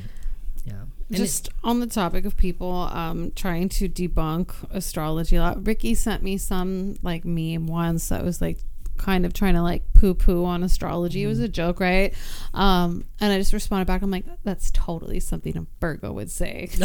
Yeah. 0.64 0.72
And 0.82 0.90
it- 1.08 1.16
Just 1.16 1.48
on 1.64 1.80
the 1.80 1.86
topic 1.86 2.24
of 2.24 2.36
people 2.36 2.88
um, 2.92 3.32
trying 3.34 3.68
to 3.70 3.88
debunk 3.88 4.52
astrology, 4.70 5.36
a 5.36 5.40
lot- 5.42 5.66
Ricky 5.66 5.94
sent 5.94 6.22
me 6.22 6.36
some 6.36 6.96
like 7.02 7.24
meme 7.24 7.66
once 7.66 8.08
that 8.10 8.24
was 8.24 8.40
like 8.40 8.58
kind 9.00 9.24
of 9.24 9.32
trying 9.32 9.54
to 9.54 9.62
like 9.62 9.82
poo 9.94 10.12
poo 10.14 10.44
on 10.44 10.62
astrology. 10.62 11.22
It 11.24 11.26
was 11.26 11.40
a 11.40 11.48
joke, 11.48 11.80
right? 11.80 12.12
Um, 12.52 13.04
and 13.18 13.32
I 13.32 13.38
just 13.38 13.52
responded 13.54 13.86
back. 13.86 14.02
I'm 14.02 14.10
like, 14.10 14.26
that's 14.44 14.70
totally 14.70 15.20
something 15.20 15.56
a 15.56 15.66
Virgo 15.80 16.12
would 16.12 16.30
say. 16.30 16.68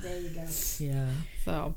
There 0.00 0.18
you 0.18 0.30
go. 0.30 0.44
yeah. 0.78 1.08
so, 1.44 1.74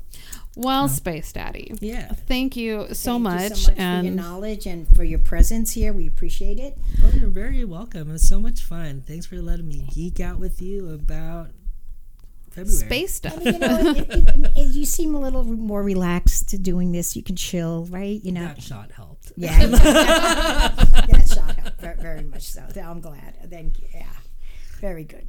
well, 0.56 0.88
Space 0.88 1.30
Daddy, 1.32 1.74
Yeah. 1.80 2.08
thank 2.12 2.56
you 2.56 2.86
so 2.94 3.12
Thank 3.12 3.22
much. 3.22 3.50
you 3.50 3.56
so 3.56 3.70
much 3.70 3.76
for 3.76 3.82
your 3.82 3.88
and 3.90 4.16
knowledge 4.16 4.66
and 4.66 4.88
for 4.96 5.04
your 5.04 5.18
presence 5.18 5.72
here. 5.72 5.92
We 5.92 6.06
appreciate 6.06 6.58
it. 6.58 6.78
Oh, 7.02 7.10
you're 7.14 7.28
very 7.28 7.64
welcome. 7.64 8.08
It 8.08 8.12
was 8.12 8.26
so 8.28 8.40
much 8.40 8.62
fun. 8.62 9.02
Thanks 9.06 9.26
for 9.26 9.36
letting 9.36 9.68
me 9.68 9.86
geek 9.94 10.20
out 10.20 10.38
with 10.38 10.62
you 10.62 10.88
about 10.90 11.50
February. 12.54 12.86
space 12.86 13.14
stuff. 13.14 13.36
And, 13.36 13.44
you 13.46 13.58
know, 13.58 13.78
if, 13.96 14.10
if, 14.10 14.56
if 14.56 14.74
you 14.74 14.84
seem 14.86 15.14
a 15.14 15.20
little 15.20 15.44
more 15.44 15.82
relaxed 15.82 16.62
doing 16.62 16.92
this. 16.92 17.16
You 17.16 17.22
can 17.22 17.36
chill, 17.36 17.86
right? 17.90 18.22
You 18.22 18.32
know. 18.32 18.44
That 18.46 18.62
shot 18.62 18.90
helped. 18.92 19.32
Yeah, 19.36 19.66
that 19.66 21.28
shot 21.32 21.56
helped 21.56 21.80
very, 21.80 21.96
very 21.96 22.22
much 22.22 22.42
so. 22.42 22.62
I'm 22.76 23.00
glad. 23.00 23.36
Thank 23.50 23.80
you. 23.80 23.88
Yeah, 23.94 24.06
very 24.80 25.04
good. 25.04 25.28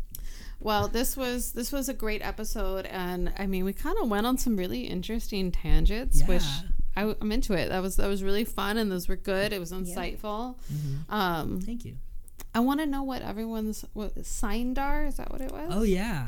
Well, 0.59 0.87
this 0.87 1.15
was 1.17 1.51
this 1.51 1.71
was 1.71 1.89
a 1.89 1.93
great 1.93 2.21
episode, 2.23 2.85
and 2.87 3.33
I 3.37 3.45
mean, 3.45 3.65
we 3.65 3.73
kind 3.73 3.97
of 4.01 4.09
went 4.09 4.25
on 4.25 4.37
some 4.37 4.55
really 4.57 4.81
interesting 4.81 5.51
tangents, 5.51 6.23
which 6.23 6.43
Yeah. 6.43 7.07
I, 7.09 7.15
I'm 7.19 7.31
into 7.31 7.53
it. 7.53 7.69
That 7.69 7.81
was 7.81 7.97
that 7.97 8.07
was 8.07 8.23
really 8.23 8.45
fun, 8.45 8.77
and 8.77 8.91
those 8.91 9.07
were 9.07 9.17
good. 9.17 9.51
It 9.53 9.59
was 9.59 9.71
insightful. 9.71 10.55
Um, 11.09 11.59
Thank 11.61 11.85
you. 11.85 11.97
I 12.53 12.59
want 12.61 12.79
to 12.79 12.85
know 12.85 13.03
what 13.03 13.21
everyone's 13.21 13.83
what 13.93 14.25
sign 14.25 14.73
dar 14.73 15.05
is 15.05 15.17
that 15.17 15.29
what 15.29 15.41
it 15.41 15.51
was? 15.51 15.67
Oh 15.71 15.83
yeah. 15.83 16.25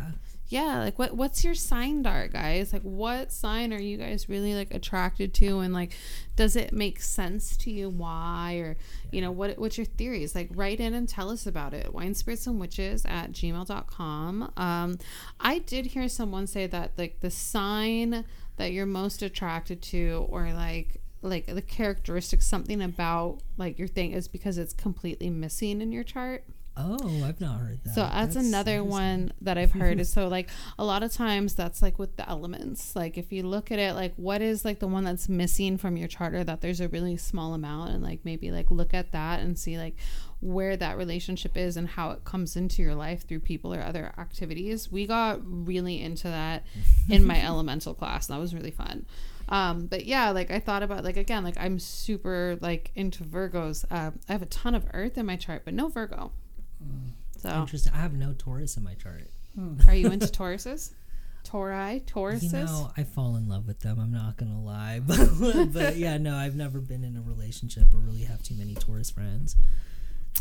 Yeah. 0.50 0.80
Like 0.80 0.98
what 0.98 1.14
what's 1.16 1.44
your 1.44 1.56
sign 1.56 2.04
dar, 2.04 2.28
guys? 2.28 2.72
Like 2.72 2.84
what 2.84 3.32
sign 3.32 3.74
are 3.74 3.82
you 3.82 3.98
guys 3.98 4.30
really 4.30 4.54
like 4.54 4.74
attracted 4.74 5.34
to, 5.36 5.60
and 5.60 5.74
like 5.74 5.94
does 6.36 6.56
it 6.56 6.72
make 6.72 7.02
sense 7.02 7.58
to 7.58 7.72
you? 7.72 7.90
Why 7.90 8.54
or 8.56 8.78
you 9.12 9.22
know 9.22 9.32
what 9.32 9.58
what's 9.60 9.78
your 9.78 9.86
theories? 9.86 10.36
Like 10.36 10.50
write 10.54 10.80
in 10.80 10.94
and 10.94 11.08
tell 11.08 11.30
us 11.30 11.46
about 11.46 11.74
it. 11.74 11.94
Wine 11.94 12.14
spirits 12.14 12.48
and 12.48 12.60
witches 12.60 13.06
at 13.06 13.32
gmail.com. 13.34 14.54
Um, 14.56 14.98
I 15.40 15.60
did 15.60 15.88
hear 15.88 16.08
someone 16.08 16.48
say 16.48 16.66
that 16.68 16.92
like 16.98 17.20
the 17.20 17.32
sign 17.32 18.24
that 18.56 18.72
you're 18.72 18.86
most 18.86 19.22
attracted 19.22 19.82
to, 19.84 20.28
or 20.30 20.54
like 20.54 21.02
like 21.22 21.48
the 21.48 21.62
characteristics, 21.62 22.46
something 22.46 22.82
about 22.82 23.40
like 23.58 23.78
your 23.78 23.88
thing 23.88 24.12
is 24.12 24.28
because 24.28 24.58
it's 24.58 24.74
completely 24.74 25.30
missing 25.30 25.82
in 25.82 25.92
your 25.92 26.04
chart. 26.04 26.46
Oh, 26.80 27.24
I've 27.26 27.42
not 27.42 27.60
heard 27.60 27.84
that. 27.84 27.96
So 27.96 28.02
that's, 28.02 28.36
another 28.36 28.74
interesting. 28.74 28.90
one 28.90 29.34
that 29.42 29.58
I've 29.58 29.72
heard 29.72 30.00
is 30.00 30.12
so 30.12 30.28
like 30.28 30.50
a 30.78 30.86
lot 30.86 31.02
of 31.02 31.12
times 31.12 31.56
that's 31.56 31.82
like 31.82 31.98
with 31.98 32.18
the 32.18 32.30
elements. 32.30 32.96
Like 32.96 33.18
if 33.18 33.32
you 33.32 33.44
look 33.44 33.72
at 33.72 33.80
it, 33.80 33.96
like 33.96 34.14
what 34.16 34.44
is 34.44 34.64
like 34.64 34.80
the 34.80 34.88
one 34.88 35.04
that's 35.04 35.28
missing 35.28 35.78
from 35.78 35.98
your 35.98 36.08
charter 36.08 36.44
that 36.44 36.62
there's 36.62 36.80
a 36.80 36.88
really 36.88 37.18
small 37.18 37.56
amount 37.56 37.92
and 37.92 38.04
like 38.04 38.20
maybe 38.24 38.52
like 38.52 38.70
look 38.70 38.94
at 38.94 39.12
that 39.12 39.40
and 39.40 39.58
see 39.58 39.78
like 39.78 39.96
where 40.40 40.78
that 40.78 40.98
relationship 40.98 41.58
is 41.58 41.78
and 41.78 41.88
how 41.88 42.12
it 42.12 42.24
comes 42.24 42.56
into 42.56 42.84
your 42.84 42.94
life 42.94 43.28
through 43.28 43.40
people 43.40 43.74
or 43.74 43.82
other 43.82 44.14
activities. 44.20 44.92
We 44.92 45.08
got 45.08 45.40
really 45.44 46.02
into 46.02 46.28
that 46.28 46.64
in 47.10 47.26
my 47.26 47.42
elemental 47.44 47.96
class. 47.96 48.30
And 48.30 48.36
that 48.36 48.42
was 48.42 48.54
really 48.54 48.72
fun. 48.72 49.08
Um, 49.50 49.88
but 49.88 50.06
yeah, 50.06 50.30
like 50.30 50.52
I 50.52 50.60
thought 50.60 50.84
about 50.84 51.04
like 51.04 51.18
again, 51.18 51.44
like 51.44 51.58
I'm 51.58 51.80
super 51.80 52.58
like 52.62 52.92
into 52.96 53.24
Virgos. 53.24 53.84
Uh, 53.90 54.12
I 54.30 54.32
have 54.32 54.44
a 54.44 54.48
ton 54.48 54.76
of 54.76 54.86
Earth 54.94 55.18
in 55.18 55.26
my 55.26 55.38
chart, 55.38 55.64
but 55.66 55.74
no 55.74 55.88
Virgo. 55.88 56.32
Mm. 56.84 57.12
So 57.38 57.50
Interesting. 57.50 57.94
I 57.94 57.98
have 57.98 58.14
no 58.14 58.34
Taurus 58.38 58.78
in 58.78 58.84
my 58.84 58.96
chart. 58.96 59.30
Hmm. 59.56 59.76
are 59.88 59.96
you 59.96 60.12
into 60.12 60.28
Tauruses? 60.28 60.94
Tauri, 61.44 62.04
Tauruses? 62.06 62.44
You 62.44 62.66
know, 62.66 62.92
I 62.98 63.04
fall 63.04 63.38
in 63.38 63.48
love 63.48 63.66
with 63.66 63.80
them. 63.80 64.00
I'm 64.00 64.12
not 64.12 64.38
gonna 64.38 64.62
lie, 64.62 65.00
but, 65.06 65.74
but 65.74 65.96
yeah, 65.96 66.18
no, 66.18 66.36
I've 66.36 66.56
never 66.56 66.80
been 66.80 67.04
in 67.04 67.16
a 67.16 67.22
relationship 67.22 67.94
or 67.94 67.98
really 67.98 68.24
have 68.24 68.44
too 68.44 68.56
many 68.56 68.76
Taurus 68.76 69.10
friends. 69.10 69.56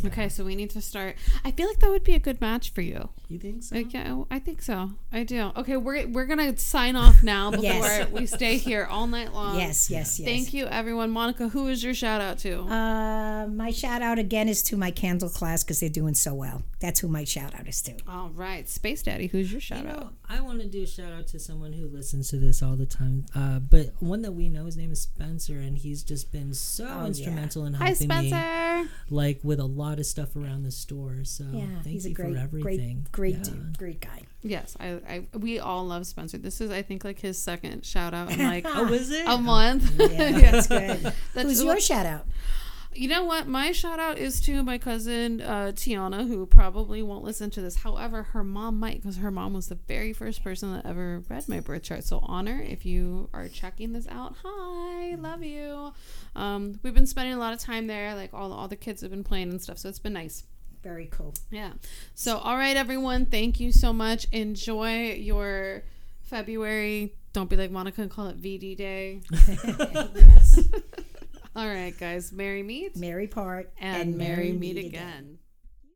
Okay, 0.04 0.28
so 0.28 0.44
we 0.44 0.54
need 0.54 0.70
to 0.70 0.80
start. 0.82 1.16
I 1.44 1.50
feel 1.50 1.66
like 1.66 1.78
that 1.80 1.90
would 1.90 2.04
be 2.04 2.14
a 2.14 2.18
good 2.18 2.40
match 2.40 2.70
for 2.72 2.82
you. 2.82 3.08
You 3.28 3.38
think 3.38 3.62
so? 3.62 3.74
Like, 3.76 3.92
yeah, 3.94 4.22
I 4.30 4.38
think 4.38 4.62
so. 4.62 4.90
I 5.12 5.24
do. 5.24 5.50
Okay, 5.56 5.76
we're 5.76 6.06
we're 6.06 6.26
gonna 6.26 6.56
sign 6.58 6.96
off 6.96 7.22
now 7.22 7.50
before 7.52 7.64
Yes. 7.64 8.10
we 8.10 8.26
stay 8.26 8.56
here 8.58 8.84
all 8.84 9.06
night 9.06 9.32
long. 9.32 9.56
Yes, 9.58 9.90
yes, 9.90 10.20
yes. 10.20 10.28
Thank 10.28 10.52
you, 10.54 10.66
everyone. 10.66 11.10
Monica, 11.10 11.48
who 11.48 11.66
is 11.68 11.82
your 11.82 11.94
shout 11.94 12.20
out 12.20 12.38
to? 12.40 12.60
Uh, 12.62 13.46
my 13.48 13.70
shout 13.70 14.02
out 14.02 14.18
again 14.18 14.48
is 14.48 14.62
to 14.64 14.76
my 14.76 14.90
candle 14.90 15.28
class 15.30 15.64
because 15.64 15.80
they're 15.80 15.88
doing 15.88 16.14
so 16.14 16.34
well. 16.34 16.62
That's 16.80 17.00
who 17.00 17.08
my 17.08 17.24
shout 17.24 17.54
out 17.54 17.66
is 17.66 17.80
to. 17.82 17.94
all 18.06 18.30
right, 18.34 18.68
Space 18.68 19.02
Daddy, 19.02 19.26
who's 19.28 19.50
your 19.50 19.60
shout 19.60 19.82
You 19.84 19.90
out? 19.90 20.00
know, 20.00 20.10
I 20.28 20.40
want 20.40 20.60
to 20.60 20.66
do 20.68 20.82
a 20.82 20.86
shout 20.86 21.12
out 21.12 21.26
to 21.28 21.38
someone 21.40 21.72
who 21.72 21.86
listens 21.88 22.28
to 22.30 22.36
this 22.38 22.62
all 22.62 22.76
the 22.76 22.86
time. 22.86 23.24
Uh, 23.34 23.58
but 23.60 23.94
one 24.00 24.22
that 24.22 24.32
we 24.32 24.48
know, 24.50 24.66
his 24.66 24.76
name 24.76 24.92
is 24.92 25.00
Spencer, 25.00 25.54
and 25.58 25.78
he's 25.78 26.02
just 26.02 26.30
been 26.32 26.52
so 26.52 26.86
Oh, 26.86 27.06
instrumental 27.06 27.64
in 27.64 27.74
Hi, 27.74 27.86
helping 27.88 28.08
me, 28.08 28.88
like 29.10 29.40
with 29.42 29.58
a 29.58 29.64
lot 29.64 29.85
of 29.98 30.06
stuff 30.06 30.34
around 30.36 30.62
the 30.64 30.70
store. 30.70 31.18
So 31.24 31.44
Yeah, 31.52 31.66
thank 31.82 31.86
he's 31.86 32.04
you 32.06 32.12
a 32.12 32.14
great, 32.14 32.32
for 32.34 32.38
everything. 32.38 33.06
great, 33.12 33.34
great 33.34 33.36
Yeah. 33.36 33.42
dude, 33.54 33.78
great 33.78 34.00
guy. 34.00 34.22
Yes, 34.42 34.76
I, 34.78 34.86
I 35.08 35.22
we 35.36 35.58
all 35.58 35.84
love 35.86 36.06
Spencer. 36.06 36.38
This 36.38 36.60
is 36.60 36.70
I 36.70 36.82
think 36.82 37.04
like 37.04 37.18
his 37.20 37.36
second 37.38 37.84
shout 37.84 38.14
out 38.14 38.30
in 38.30 38.38
like 38.38 38.64
Oh, 38.68 38.84
was 38.84 39.10
it? 39.10 39.24
a 39.26 39.38
month. 39.38 39.90
Yeah, 39.98 40.32
that's 40.38 40.66
good. 40.68 41.12
That's 41.34 41.48
Who's 41.48 41.62
your 41.62 41.80
shout 41.80 42.06
out? 42.06 42.26
You 42.96 43.08
know 43.08 43.24
what? 43.24 43.46
My 43.46 43.72
shout 43.72 43.98
out 43.98 44.16
is 44.18 44.40
to 44.42 44.62
my 44.62 44.78
cousin 44.78 45.42
uh, 45.42 45.72
Tiana, 45.74 46.26
who 46.26 46.46
probably 46.46 47.02
won't 47.02 47.24
listen 47.24 47.50
to 47.50 47.60
this. 47.60 47.76
However, 47.76 48.22
her 48.22 48.42
mom 48.42 48.80
might, 48.80 49.02
because 49.02 49.18
her 49.18 49.30
mom 49.30 49.52
was 49.52 49.68
the 49.68 49.74
very 49.74 50.12
first 50.14 50.42
person 50.42 50.72
that 50.72 50.86
ever 50.86 51.22
read 51.28 51.48
my 51.48 51.60
birth 51.60 51.82
chart. 51.82 52.04
So, 52.04 52.20
honor 52.22 52.62
if 52.66 52.86
you 52.86 53.28
are 53.34 53.48
checking 53.48 53.92
this 53.92 54.06
out. 54.08 54.36
Hi, 54.42 55.14
love 55.16 55.42
you. 55.42 55.92
Um, 56.34 56.80
we've 56.82 56.94
been 56.94 57.06
spending 57.06 57.34
a 57.34 57.38
lot 57.38 57.52
of 57.52 57.60
time 57.60 57.86
there. 57.86 58.14
Like 58.14 58.32
all 58.32 58.52
all 58.52 58.68
the 58.68 58.76
kids 58.76 59.02
have 59.02 59.10
been 59.10 59.24
playing 59.24 59.50
and 59.50 59.60
stuff. 59.60 59.78
So 59.78 59.88
it's 59.88 59.98
been 59.98 60.14
nice. 60.14 60.44
Very 60.82 61.06
cool. 61.06 61.34
Yeah. 61.50 61.72
So, 62.14 62.38
all 62.38 62.56
right, 62.56 62.76
everyone. 62.76 63.26
Thank 63.26 63.60
you 63.60 63.72
so 63.72 63.92
much. 63.92 64.26
Enjoy 64.32 65.12
your 65.12 65.82
February. 66.22 67.14
Don't 67.32 67.50
be 67.50 67.56
like 67.56 67.70
Monica 67.70 68.00
and 68.00 68.10
call 68.10 68.28
it 68.28 68.40
VD 68.40 68.76
Day. 68.76 69.20
Yes. 70.14 70.60
All 71.56 71.66
right, 71.66 71.98
guys. 71.98 72.32
Merry 72.32 72.62
meet 72.62 72.96
Merry 72.96 73.26
part 73.26 73.72
and, 73.80 74.18
merry 74.18 74.52
meet 74.52 74.76
again. 74.76 75.38